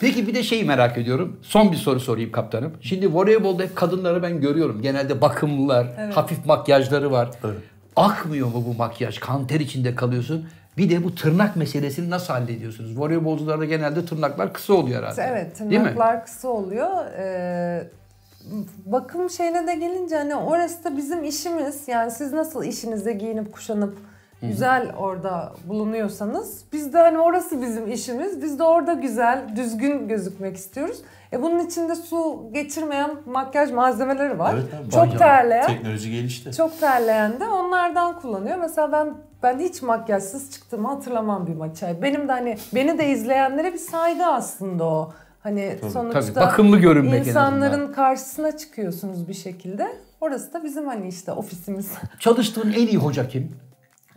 Peki 0.00 0.26
bir 0.26 0.34
de 0.34 0.42
şeyi 0.42 0.64
merak 0.64 0.98
ediyorum. 0.98 1.36
Son 1.42 1.72
bir 1.72 1.76
soru 1.76 2.00
sorayım 2.00 2.32
kaptanım. 2.32 2.72
Şimdi 2.80 3.14
voleybolda 3.14 3.62
hep 3.62 3.76
kadınları 3.76 4.22
ben 4.22 4.40
görüyorum. 4.40 4.82
Genelde 4.82 5.20
bakımlılar, 5.20 5.86
hafif 6.14 6.46
makyajları 6.46 7.10
var. 7.10 7.30
Evet. 7.44 7.56
Akmıyor 7.96 8.46
mu 8.46 8.64
bu 8.66 8.74
makyaj? 8.74 9.18
Kan 9.18 9.46
ter 9.46 9.60
içinde 9.60 9.94
kalıyorsun. 9.94 10.46
Bir 10.76 10.90
de 10.90 11.04
bu 11.04 11.14
tırnak 11.14 11.56
meselesini 11.56 12.10
nasıl 12.10 12.32
hallediyorsunuz? 12.32 12.98
Voleybolcularda 12.98 13.64
genelde 13.64 14.06
tırnaklar 14.06 14.52
kısa 14.52 14.74
oluyor 14.74 15.02
herhalde. 15.02 15.22
Evet, 15.22 15.56
tırnaklar 15.56 16.24
kısa 16.24 16.48
oluyor. 16.48 17.06
Ee, 17.18 17.88
bakım 18.86 19.30
şeyine 19.30 19.66
de 19.66 19.74
gelince 19.74 20.16
hani 20.16 20.34
orası 20.34 20.84
da 20.84 20.96
bizim 20.96 21.24
işimiz. 21.24 21.88
Yani 21.88 22.10
siz 22.10 22.32
nasıl 22.32 22.64
işinize 22.64 23.12
giyinip 23.12 23.52
kuşanıp 23.52 23.98
güzel 24.42 24.92
orada 24.98 25.52
bulunuyorsanız 25.68 26.64
biz 26.72 26.92
de 26.92 26.98
hani 26.98 27.18
orası 27.18 27.62
bizim 27.62 27.92
işimiz. 27.92 28.42
Biz 28.42 28.58
de 28.58 28.62
orada 28.62 28.92
güzel, 28.92 29.56
düzgün 29.56 30.08
gözükmek 30.08 30.56
istiyoruz. 30.56 30.98
E 31.32 31.42
bunun 31.42 31.66
içinde 31.66 31.94
su 31.94 32.50
geçirmeyen 32.52 33.10
makyaj 33.26 33.70
malzemeleri 33.70 34.38
var. 34.38 34.54
Evet 34.54 34.74
abi, 34.74 34.90
Çok 34.90 35.18
terleyen. 35.18 35.66
Teknoloji 35.66 36.10
gelişti. 36.10 36.52
Çok 36.52 36.80
terleyen 36.80 37.40
de 37.40 37.46
onlardan 37.46 38.20
kullanıyor. 38.20 38.56
Mesela 38.56 38.92
ben 38.92 39.14
ben 39.46 39.58
hiç 39.58 39.82
makyajsız 39.82 40.52
çıktığımı 40.52 40.88
hatırlamam 40.88 41.46
bir 41.46 41.54
maça. 41.54 42.02
Benim 42.02 42.28
de 42.28 42.32
hani 42.32 42.58
beni 42.74 42.98
de 42.98 43.08
izleyenlere 43.08 43.72
bir 43.72 43.78
saygı 43.78 44.26
aslında 44.26 44.84
o. 44.84 45.12
Hani 45.40 45.78
sonuçta 45.92 46.20
Tabii, 46.20 46.46
bakımlı 46.46 46.78
görünmek 46.78 47.26
insanların 47.26 47.92
karşısına 47.92 48.56
çıkıyorsunuz 48.56 49.28
bir 49.28 49.34
şekilde. 49.34 49.88
Orası 50.20 50.52
da 50.52 50.64
bizim 50.64 50.86
hani 50.86 51.08
işte 51.08 51.32
ofisimiz. 51.32 51.92
Çalıştığın 52.18 52.72
en 52.72 52.86
iyi 52.86 52.96
hoca 52.96 53.28
kim? 53.28 53.56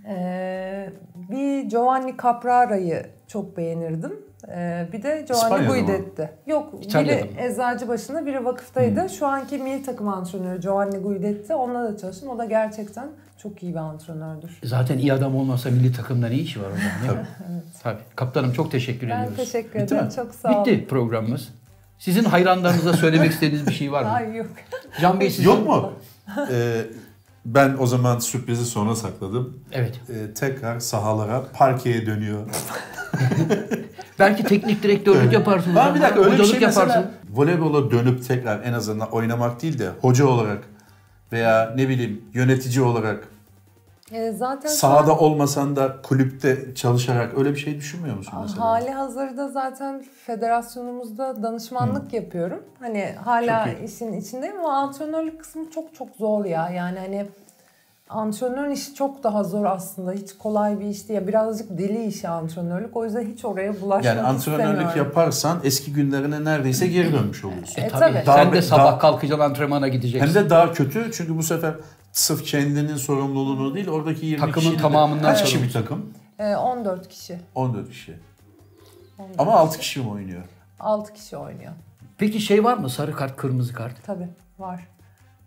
Ee, 0.08 0.90
bir 1.16 1.64
Giovanni 1.64 2.16
Caprara'yı 2.24 3.06
çok 3.28 3.58
beğenirdim. 3.58 4.14
Ee, 4.48 4.88
bir 4.94 5.04
de 5.04 5.26
Giovanni? 5.28 5.68
Guidetti. 5.68 6.30
Yok 6.48 6.74
İtalya'da 6.82 7.24
biri 7.24 7.34
mı? 7.34 7.42
eczacı 7.42 7.88
başında 7.88 8.26
biri 8.26 8.46
vakıftaydı. 8.46 9.10
Şu 9.10 9.28
anki 9.28 9.58
milli 9.58 9.84
takım 9.84 10.08
antrenörü 10.08 10.62
Giovanni 10.62 10.98
Guidetti. 10.98 11.56
Onunla 11.56 11.94
da 11.94 11.98
çalıştım. 11.98 12.30
O 12.30 12.38
da 12.38 12.46
gerçekten 12.46 13.08
çok 13.44 13.64
iyi 13.64 13.72
bir 13.74 13.80
antrenördür. 13.80 14.60
Zaten 14.64 14.98
iyi 14.98 15.14
adam 15.14 15.36
olmasa 15.36 15.70
milli 15.70 15.94
takımda 15.94 16.28
ne 16.28 16.36
işi 16.36 16.62
var 16.62 16.68
hocam 16.72 16.92
değil 17.04 17.14
mi? 17.20 17.28
Tabii. 17.84 18.00
Kaptanım 18.16 18.54
çok 18.54 18.72
teşekkür 18.72 19.10
Ben 19.10 19.20
ediyoruz. 19.20 19.38
teşekkür 19.38 19.80
Bitti 19.80 19.94
ederim. 19.94 20.06
mi? 20.06 20.12
Çok 20.16 20.36
sağ 20.36 20.50
olun. 20.50 20.66
Bitti 20.66 20.88
programımız. 20.88 21.50
Sizin 22.00 22.24
hayranlarınıza 22.24 22.94
söylemek 22.94 23.32
istediğiniz 23.34 23.68
bir 23.68 23.74
şey 23.74 23.92
var 23.92 24.04
mı? 24.04 24.10
Ay 24.10 24.36
yok. 24.36 24.48
Can 25.02 25.20
Bey 25.20 25.30
sizin... 25.30 25.44
Yok 25.50 25.68
mu? 25.68 25.92
Ee, 26.52 26.82
ben 27.46 27.76
o 27.80 27.86
zaman 27.88 28.20
sürprizi 28.20 28.66
sona 28.66 28.96
sakladım. 28.96 29.60
Evet. 29.72 30.02
Ee, 30.10 30.34
tekrar 30.34 30.80
sahalara, 30.80 31.44
parkeye 31.54 32.06
dönüyor. 32.06 32.40
Belki 34.20 34.44
teknik 34.44 34.84
direktörlük 34.84 35.34
yaparsın. 35.34 35.76
Ben 35.76 35.96
bir 35.96 36.02
dakika 36.02 36.20
öyle 36.20 36.40
bir 36.40 36.44
şey 36.46 36.60
yaparsın. 36.60 36.84
mesela 36.88 37.12
voleybola 37.34 37.92
dönüp 37.92 38.28
tekrar 38.28 38.64
en 38.64 38.74
azından 38.74 39.10
oynamak 39.12 39.62
değil 39.62 39.80
de 39.80 39.90
hoca 40.02 40.26
olarak 40.28 40.64
veya 41.32 41.74
ne 41.76 41.90
bileyim 41.90 42.26
yönetici 42.34 42.82
olarak 42.82 43.28
Ee, 44.12 44.32
zaten 44.32 44.70
sahada 44.70 45.12
an 45.12 45.20
olmasan 45.20 45.76
da 45.76 46.02
kulüpte 46.02 46.76
çalışarak 46.76 47.38
öyle 47.38 47.52
bir 47.52 47.60
şey 47.60 47.76
düşünmüyor 47.78 48.18
musun 48.18 48.34
mesela? 48.42 48.66
hali 48.66 48.90
hazırda 48.90 49.48
zaten 49.48 50.06
federasyonumuzda 50.26 51.44
danışmanlık 51.44 52.14
yapıyorum. 52.14 52.64
Hani 52.80 53.16
hala 53.24 53.70
işin 53.70 54.14
içindeyim 54.14 54.60
ama 54.60 54.74
antrenörlük 54.74 55.40
kısmı 55.40 55.72
çok 55.72 55.96
çok 55.96 56.16
zor 56.16 56.46
ya. 56.46 56.70
Yani 56.70 57.00
hani 57.00 57.26
antrenörün 58.10 58.72
işi 58.72 58.94
çok 58.96 59.24
daha 59.24 59.44
zor 59.44 59.66
aslında. 59.66 60.12
Hiç 60.12 60.38
kolay 60.38 60.80
bir 60.80 60.86
iş 60.86 61.10
değil. 61.10 61.28
Birazcık 61.28 61.78
deli 61.78 62.06
işi 62.06 62.28
antrenörlük. 62.28 62.96
O 62.98 63.06
yüzden 63.06 63.26
hiç 63.28 63.46
oraya 63.46 63.82
bulaşmak 63.82 64.06
Yani 64.06 64.22
antrenörlük 64.22 64.66
istemiyorum. 64.70 64.98
yaparsan 64.98 65.60
eski 65.64 65.94
günlerine 65.94 66.44
nereredeyse 66.44 66.88
geri 66.88 67.14
dönmüş 67.14 67.46
oluyorsun. 67.46 67.82
E, 67.82 67.88
Tabii. 67.88 68.00
tabii. 68.00 68.26
Daha- 68.26 68.38
Sen 68.44 68.52
de 68.54 68.62
sabah 68.62 68.86
daha- 68.86 69.00
kalkacaksın 69.00 69.46
antrenmana 69.46 69.88
gideceksin. 69.88 70.28
Hem 70.28 70.36
de 70.46 70.50
daha 70.50 70.72
kötü 70.74 71.12
çünkü 71.14 71.38
bu 71.38 71.44
sefer 71.44 71.74
sırf 72.12 72.44
kendinin 72.46 72.96
sorumluluğunu 72.96 73.76
değil 73.76 73.88
oradaki 73.88 74.26
20 74.26 74.40
Takımın 74.40 74.60
kişinin 74.60 74.78
tamamından 74.78 75.24
kaç 75.34 75.44
kişi 75.44 75.64
bir 75.64 75.72
takım? 75.72 76.14
Ee, 76.40 76.56
14 76.56 77.08
kişi. 77.10 77.40
14 77.56 77.90
kişi. 77.90 78.18
Ama 79.38 79.52
6 79.54 79.80
kişi 79.80 80.00
mi 80.00 80.10
oynuyor? 80.10 80.44
6 80.80 81.14
kişi 81.14 81.38
oynuyor. 81.38 81.72
Peki 82.18 82.40
şey 82.42 82.64
var 82.64 82.78
mı? 82.78 82.90
Sarı 82.90 83.16
kart, 83.16 83.36
kırmızı 83.38 83.74
kart. 83.74 83.96
Tabii 84.06 84.28
var. 84.60 84.88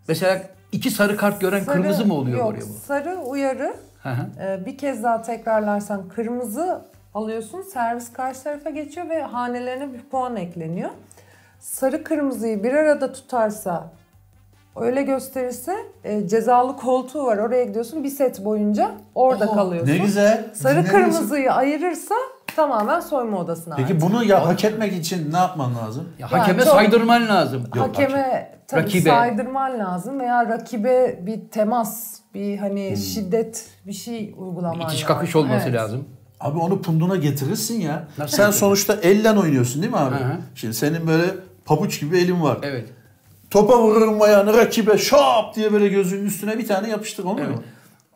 Mesela 0.07 0.41
iki 0.73 0.91
sarı 0.91 1.17
kart 1.17 1.41
gören 1.41 1.59
Sarı- 1.63 1.81
kırmızı 1.81 2.05
mı 2.05 2.13
oluyor 2.13 2.37
yok, 2.37 2.47
oraya 2.47 2.61
bu? 2.61 2.73
Sarı 2.87 3.17
uyarı. 3.17 3.75
Hı 4.03 4.09
hı. 4.09 4.25
Ee, 4.43 4.65
bir 4.65 4.77
kez 4.77 5.03
daha 5.03 5.21
tekrarlarsan 5.21 6.09
kırmızı 6.09 6.81
alıyorsun. 7.13 7.61
Servis 7.61 8.13
karşı 8.13 8.43
tarafa 8.43 8.69
geçiyor 8.69 9.09
ve 9.09 9.21
hanelerine 9.21 9.93
bir 9.93 10.01
puan 10.01 10.35
ekleniyor. 10.35 10.89
Sarı 11.59 12.03
kırmızıyı 12.03 12.63
bir 12.63 12.73
arada 12.73 13.13
tutarsa 13.13 13.91
öyle 14.75 15.01
gösterirse 15.01 15.75
e, 16.03 16.27
cezalı 16.27 16.77
koltuğu 16.77 17.25
var. 17.25 17.37
Oraya 17.37 17.63
gidiyorsun 17.63 18.03
bir 18.03 18.09
set 18.09 18.45
boyunca 18.45 18.91
orada 19.15 19.45
Aa, 19.45 19.55
kalıyorsun. 19.55 19.93
Ne 19.93 19.97
güzel. 19.97 20.45
Sarı 20.53 20.73
Dinlemiyorsun. 20.83 21.11
kırmızıyı 21.13 21.53
ayırırsa 21.53 22.15
tamamen 22.55 22.99
soyma 22.99 23.37
odasına 23.39 23.75
Peki 23.75 24.01
bunu 24.01 24.23
ya 24.23 24.45
hak 24.47 24.63
etmek 24.63 24.93
için 24.93 25.33
ne 25.33 25.37
yapman 25.37 25.75
lazım? 25.75 26.09
Ya 26.19 26.31
hakeme 26.31 26.63
çok- 26.63 26.73
saydırman 26.73 27.27
lazım. 27.27 27.63
Yok, 27.75 27.87
Hakeme 27.87 28.51
tabii 28.67 28.81
Rakibe. 28.81 29.09
saydırman 29.09 29.79
lazım 29.79 30.19
veya 30.19 30.45
rakibe 30.49 31.19
bir 31.25 31.49
temas, 31.51 32.19
bir 32.33 32.57
hani 32.57 32.97
şiddet 32.97 33.65
bir 33.87 33.93
şey 33.93 34.35
uygulaman 34.37 34.79
İtiş 34.81 34.93
lazım. 35.03 35.07
kakış 35.07 35.35
olması 35.35 35.63
Evet. 35.69 35.75
lazım. 35.79 36.05
Abi 36.39 36.59
onu 36.59 36.81
punduna 36.81 37.15
getirirsin 37.15 37.81
ya. 37.81 38.03
Nasıl 38.17 38.37
Sen 38.37 38.45
getirir? 38.45 38.59
sonuçta 38.59 38.93
elle 39.01 39.31
oynuyorsun 39.31 39.81
değil 39.81 39.93
mi 39.93 39.99
abi? 39.99 40.15
Hı 40.15 40.19
hı. 40.23 40.37
Şimdi 40.55 40.73
senin 40.73 41.07
böyle 41.07 41.25
pabuç 41.65 41.99
gibi 41.99 42.17
elin 42.17 42.41
var. 42.43 42.57
Evet. 42.61 42.89
Topa 43.49 43.79
vururum 43.81 44.21
ayağını 44.21 44.57
rakibe 44.57 44.97
şap 44.97 45.55
diye 45.55 45.73
böyle 45.73 45.87
gözünün 45.87 46.25
üstüne 46.25 46.57
bir 46.57 46.67
tane 46.67 46.89
yapıştır 46.89 47.23
olmuyor 47.23 47.49
mu? 47.49 47.63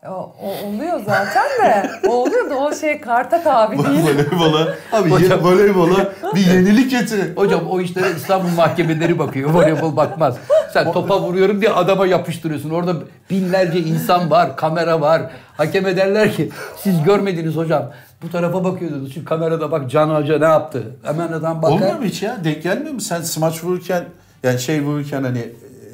O, 0.06 0.32
o 0.42 0.66
oluyor 0.66 1.00
zaten 1.06 1.44
de. 1.62 1.90
O 2.08 2.12
oluyor 2.12 2.50
da 2.50 2.58
o 2.58 2.74
şey 2.74 3.00
Kartak 3.00 3.46
abi 3.46 3.78
değil. 3.78 4.02
voleybola, 4.02 4.74
abi 4.92 5.10
Hocam- 5.10 5.42
voleybola 5.44 6.12
bir 6.34 6.46
yenilik 6.46 6.90
getirin. 6.90 7.36
Hocam 7.36 7.60
o 7.70 7.80
işlere 7.80 8.10
İstanbul 8.16 8.48
mahkemeleri 8.48 9.18
bakıyor. 9.18 9.50
Voleybol 9.50 9.96
bakmaz. 9.96 10.36
Sen 10.72 10.92
topa 10.92 11.20
vuruyorum 11.20 11.60
diye 11.60 11.70
adama 11.72 12.06
yapıştırıyorsun. 12.06 12.70
Orada 12.70 12.92
binlerce 13.30 13.78
insan 13.80 14.30
var, 14.30 14.56
kamera 14.56 15.00
var. 15.00 15.22
Hakeme 15.56 15.96
derler 15.96 16.32
ki 16.32 16.50
siz 16.76 17.02
görmediniz 17.02 17.56
hocam. 17.56 17.90
Bu 18.22 18.30
tarafa 18.30 18.64
bakıyordunuz. 18.64 19.14
Şu 19.14 19.24
kamerada 19.24 19.70
bak 19.72 19.90
Can 19.90 20.08
Hoca 20.10 20.38
ne 20.38 20.44
yaptı? 20.44 20.82
Hemen 21.02 21.28
adam 21.32 21.62
bakar. 21.62 21.74
Olmuyor 21.74 21.98
mu 21.98 22.04
hiç 22.04 22.22
ya? 22.22 22.36
Denk 22.44 22.62
gelmiyor 22.62 22.92
mu? 22.94 23.00
Sen 23.00 23.20
smaç 23.22 23.64
vururken 23.64 24.04
yani 24.42 24.58
şey 24.58 24.82
vururken 24.82 25.22
hani 25.22 25.38
e, 25.38 25.50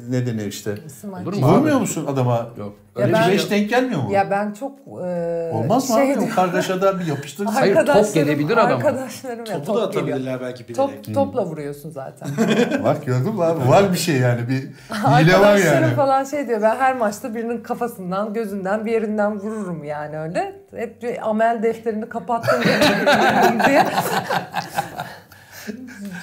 ne 0.09 0.25
denir 0.27 0.45
işte? 0.45 0.75
Smaç. 1.01 1.25
Vurmuyor 1.25 1.79
musun 1.79 2.05
adama? 2.09 2.47
Yok. 2.57 2.73
Ya 2.97 3.01
Öyle 3.03 3.13
ben- 3.13 3.21
bir 3.21 3.25
şey 3.25 3.33
Hiç 3.35 3.41
yok. 3.41 3.51
denk 3.51 3.69
gelmiyor 3.69 4.01
mu? 4.03 4.11
Ya 4.11 4.31
ben 4.31 4.51
çok 4.53 4.79
e, 4.79 4.91
Olmaz 5.53 5.89
mı 5.89 5.95
şey 5.95 6.13
abi? 6.13 6.19
O 6.31 6.35
kargaşada 6.35 6.99
bir 6.99 7.05
yapıştır. 7.05 7.45
Hayır, 7.53 7.75
top 7.75 7.79
Arkadaşlarım- 7.89 8.13
gelebilir 8.13 8.57
adama. 8.57 8.75
Arkadaşlarım 8.75 9.45
ya 9.45 9.45
Topu 9.45 9.65
top 9.65 9.75
da 9.75 9.85
geliyor. 9.85 10.03
atabilirler 10.07 10.41
belki 10.41 10.67
bilerek. 10.67 11.03
Top, 11.03 11.13
topla 11.13 11.45
vuruyorsun 11.45 11.89
zaten. 11.91 12.29
Bak 12.83 13.05
gördün 13.05 13.35
mü 13.35 13.43
abi? 13.43 13.69
Var 13.69 13.93
bir 13.93 13.97
şey 13.97 14.15
yani. 14.15 14.49
Bir 14.49 14.55
hile 14.95 15.33
var 15.33 15.39
Arkadaşlarım 15.39 15.83
yani. 15.83 15.95
falan 15.95 16.23
şey 16.23 16.47
diyor 16.47 16.61
ben 16.61 16.75
her 16.75 16.95
maçta 16.97 17.35
birinin 17.35 17.63
kafasından, 17.63 18.33
gözünden 18.33 18.85
bir 18.85 18.91
yerinden 18.91 19.39
vururum 19.39 19.83
yani 19.83 20.19
öyle. 20.19 20.55
Hep 20.75 21.01
bir 21.03 21.29
amel 21.29 21.63
defterini 21.63 22.09
kapattım 22.09 22.61
diye. 23.67 23.85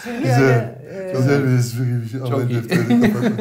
Çünkü 0.04 0.18
Güzel. 0.22 0.40
yani, 0.50 1.08
e, 1.08 1.12
Güzel 1.12 1.44
bir 1.44 1.58
espriymiş. 1.58 2.12
Çok 2.12 2.32
Amel 2.32 2.50
iyi. 2.50 2.62
defterini 2.70 3.12
kapatın. 3.12 3.38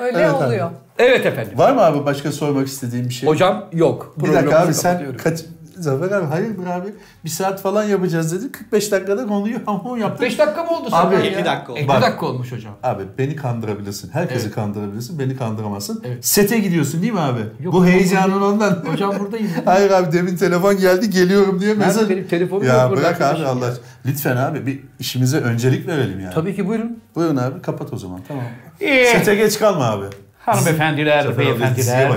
Öyle 0.00 0.18
Evet 0.18 0.30
abi. 0.34 0.62
Evet 1.00 1.26
efendim. 1.26 1.58
Var 1.58 1.72
mı 1.72 1.80
abi 1.84 2.04
başka 2.04 2.32
sormak 2.32 2.66
istediğin 2.66 3.04
bir 3.08 3.14
şey? 3.14 3.28
Hocam 3.28 3.64
yok. 3.72 4.14
bir 4.22 4.32
dakika 4.32 4.58
abi 4.60 4.74
sen 4.74 5.16
kaç... 5.16 5.40
Zafer 5.80 6.10
abi 6.10 6.26
hayırdır 6.26 6.66
abi? 6.66 6.88
Bir 7.24 7.28
saat 7.30 7.60
falan 7.62 7.84
yapacağız 7.84 8.32
dedi. 8.32 8.52
45 8.52 8.92
dakikada 8.92 9.26
konuyu 9.26 9.58
hamur 9.66 9.96
yaptık. 9.98 10.20
5 10.22 10.38
dakika 10.38 10.64
mı 10.64 10.70
oldu 10.70 10.88
Abi, 10.92 11.14
sonra? 11.16 11.24
50 11.26 11.38
ya? 11.38 11.44
dakika 11.44 11.72
oldu. 11.72 11.80
50 11.80 11.88
Bak. 11.88 12.02
dakika 12.02 12.26
olmuş 12.26 12.52
hocam. 12.52 12.72
Abi 12.82 13.02
beni 13.18 13.36
kandırabilirsin. 13.36 14.10
Herkesi 14.10 14.44
Evet. 14.46 14.54
kandırabilirsin. 14.54 15.18
Beni 15.18 15.36
kandıramazsın. 15.36 16.02
Evet. 16.06 16.26
Sete 16.26 16.58
gidiyorsun 16.58 17.02
değil 17.02 17.12
mi 17.12 17.20
abi? 17.20 17.40
Yok, 17.60 17.74
Bu 17.74 17.86
heyecanın 17.86 18.40
ondan. 18.42 18.70
Hocam 18.92 19.18
buradayım. 19.18 19.48
Hayır 19.64 19.90
abi 19.90 20.12
demin 20.12 20.36
telefon 20.36 20.76
geldi 20.78 21.10
geliyorum 21.10 21.60
diye 21.60 21.74
mesaj. 21.74 22.08
benim 22.10 22.26
telefonum 22.28 22.66
Ya 22.66 22.82
yok 22.82 22.90
burada 22.90 23.02
bırak 23.02 23.20
abi 23.20 23.44
Allah. 23.44 23.66
ya. 23.66 23.72
Lütfen 24.06 24.36
abi 24.36 24.66
bir 24.66 24.80
işimize 24.98 25.40
öncelik 25.40 25.86
verelim 25.88 26.20
yani. 26.20 26.34
Tabii 26.34 26.56
ki 26.56 26.68
buyurun. 26.68 26.98
Buyurun 27.14 27.36
abi 27.36 27.62
kapat 27.62 27.92
o 27.92 27.96
zaman. 27.96 28.20
Tamam. 28.28 28.44
Ee, 28.80 29.04
Sete 29.06 29.34
geç 29.34 29.58
kalma 29.58 29.84
abi. 29.84 30.04
Hanımefendiler, 30.46 31.38
beyefendiler, 31.38 32.12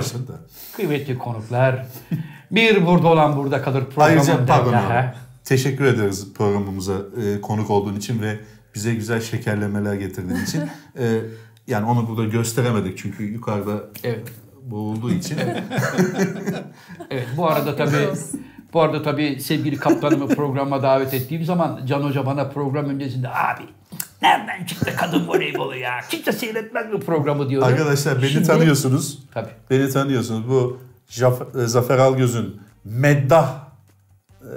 kıymetli 0.76 1.18
konuklar. 1.18 1.86
Bir 2.52 2.86
burada 2.86 3.08
olan 3.08 3.36
burada 3.38 3.62
kalır 3.62 3.84
Ayrıca 3.98 4.24
programında 4.26 4.54
pardon 4.54 4.74
daha. 4.74 4.94
abi. 4.94 5.14
Teşekkür 5.44 5.86
ederiz 5.86 6.34
programımıza 6.34 6.94
e, 6.94 7.42
konuk 7.42 7.70
olduğun 7.70 7.96
için 7.96 8.22
ve 8.22 8.40
bize 8.76 8.96
güzel 8.96 9.22
şekerlemeler 9.22 9.94
getirdiğin 9.94 10.44
için. 10.44 10.62
E, 11.00 11.20
yani 11.68 11.86
onu 11.86 12.08
burada 12.08 12.26
gösteremedik 12.26 12.98
çünkü 12.98 13.24
yukarıda 13.24 13.84
Evet. 14.04 14.28
boğulduğu 14.62 15.12
için. 15.12 15.38
Evet 17.10 17.28
bu 17.38 17.48
arada 17.48 17.76
tabii 17.76 18.08
bu 18.74 18.82
arada 18.82 19.04
tabii 19.04 19.42
sevgili 19.42 19.78
kaptanımı 19.78 20.28
programa 20.28 20.84
davet 20.84 21.14
ettiğim 21.14 21.44
zaman 21.44 21.86
Can 21.86 22.02
Hoca 22.02 22.26
bana 22.26 22.50
program 22.50 22.86
öncesinde 22.86 23.30
abi 23.30 23.64
nereden 24.24 24.66
çıktı 24.66 24.94
kadın 24.98 25.28
voleybolu 25.28 25.76
ya? 25.76 26.00
Kimse 26.10 26.32
seyretmez 26.32 26.92
bu 26.92 27.00
programı 27.00 27.50
diyordu. 27.50 27.66
Arkadaşlar 27.66 28.22
beni 28.22 28.30
Şimdi- 28.30 28.48
tanıyorsunuz. 28.48 29.20
Tabii. 29.34 29.50
Beni 29.70 29.90
tanıyorsunuz. 29.90 30.50
Bu 30.50 30.80
e, 31.62 31.66
Zafer 31.66 31.98
Algöz'ün 31.98 32.62
meddah 32.86 33.56
e, 34.42 34.52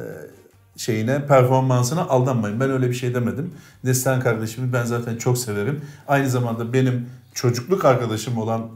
şeyine, 0.76 1.26
performansına 1.26 2.02
aldanmayın. 2.02 2.60
Ben 2.60 2.70
öyle 2.70 2.88
bir 2.88 2.94
şey 2.94 3.14
demedim. 3.14 3.54
Neslihan 3.84 4.20
kardeşimi 4.20 4.72
ben 4.72 4.84
zaten 4.84 5.16
çok 5.16 5.38
severim. 5.38 5.84
Aynı 6.08 6.30
zamanda 6.30 6.72
benim 6.72 7.08
çocukluk 7.34 7.84
arkadaşım 7.84 8.38
olan 8.38 8.68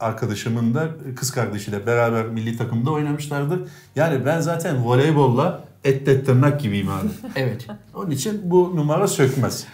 arkadaşımın 0.00 0.74
da 0.74 0.88
kız 1.16 1.30
kardeşiyle 1.30 1.86
beraber 1.86 2.26
milli 2.26 2.56
takımda 2.56 2.90
oynamışlardır. 2.90 3.60
Yani 3.96 4.26
ben 4.26 4.40
zaten 4.40 4.84
voleybolla 4.84 5.64
et 5.84 6.08
et 6.08 6.26
tırnak 6.26 6.60
gibiyim 6.60 6.88
abi. 6.88 7.08
Evet. 7.36 7.66
Onun 7.94 8.10
için 8.10 8.40
bu 8.44 8.76
numara 8.76 9.08
sökmez. 9.08 9.66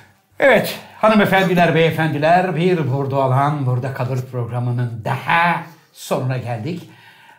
Evet 0.47 0.79
hanımefendiler, 1.01 1.75
beyefendiler 1.75 2.57
bir 2.57 2.93
burada 2.93 3.17
olan 3.17 3.67
burada 3.67 3.95
kalır 3.95 4.21
programının 4.33 5.03
daha 5.05 5.63
sonuna 5.93 6.39
geldik. 6.39 6.83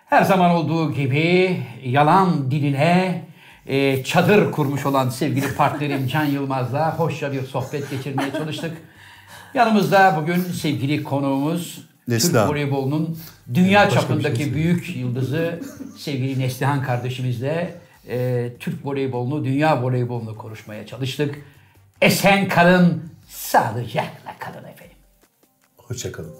Her 0.05 0.23
zaman 0.23 0.51
olduğu 0.51 0.93
gibi 0.93 1.57
yalan 1.83 2.51
diline 2.51 3.21
e, 3.65 4.03
çadır 4.03 4.51
kurmuş 4.51 4.85
olan 4.85 5.09
sevgili 5.09 5.55
partnerim 5.55 6.07
Can 6.11 6.25
Yılmaz'la 6.25 6.99
hoşça 6.99 7.31
bir 7.31 7.43
sohbet 7.43 7.91
geçirmeye 7.91 8.31
çalıştık. 8.31 8.77
Yanımızda 9.53 10.17
bugün 10.21 10.39
sevgili 10.39 11.03
konuğumuz 11.03 11.89
Neslihan. 12.07 12.43
Türk 12.43 12.53
voleybolunun 12.53 13.19
dünya 13.53 13.85
Başka 13.85 13.95
bir 13.95 14.01
çapındaki 14.01 14.43
şey 14.43 14.53
büyük 14.53 14.95
yıldızı 14.95 15.59
sevgili 15.97 16.39
Neslihan 16.39 16.83
kardeşimizle 16.83 17.75
e, 18.09 18.49
Türk 18.59 18.85
voleybolunu, 18.85 19.45
dünya 19.45 19.83
voleybolunu 19.83 20.37
konuşmaya 20.37 20.87
çalıştık. 20.87 21.35
Esen 22.01 22.47
kalın, 22.47 23.11
sağlıcakla 23.29 24.35
kalın 24.39 24.63
efendim. 24.63 24.97
Hoşçakalın. 25.77 26.35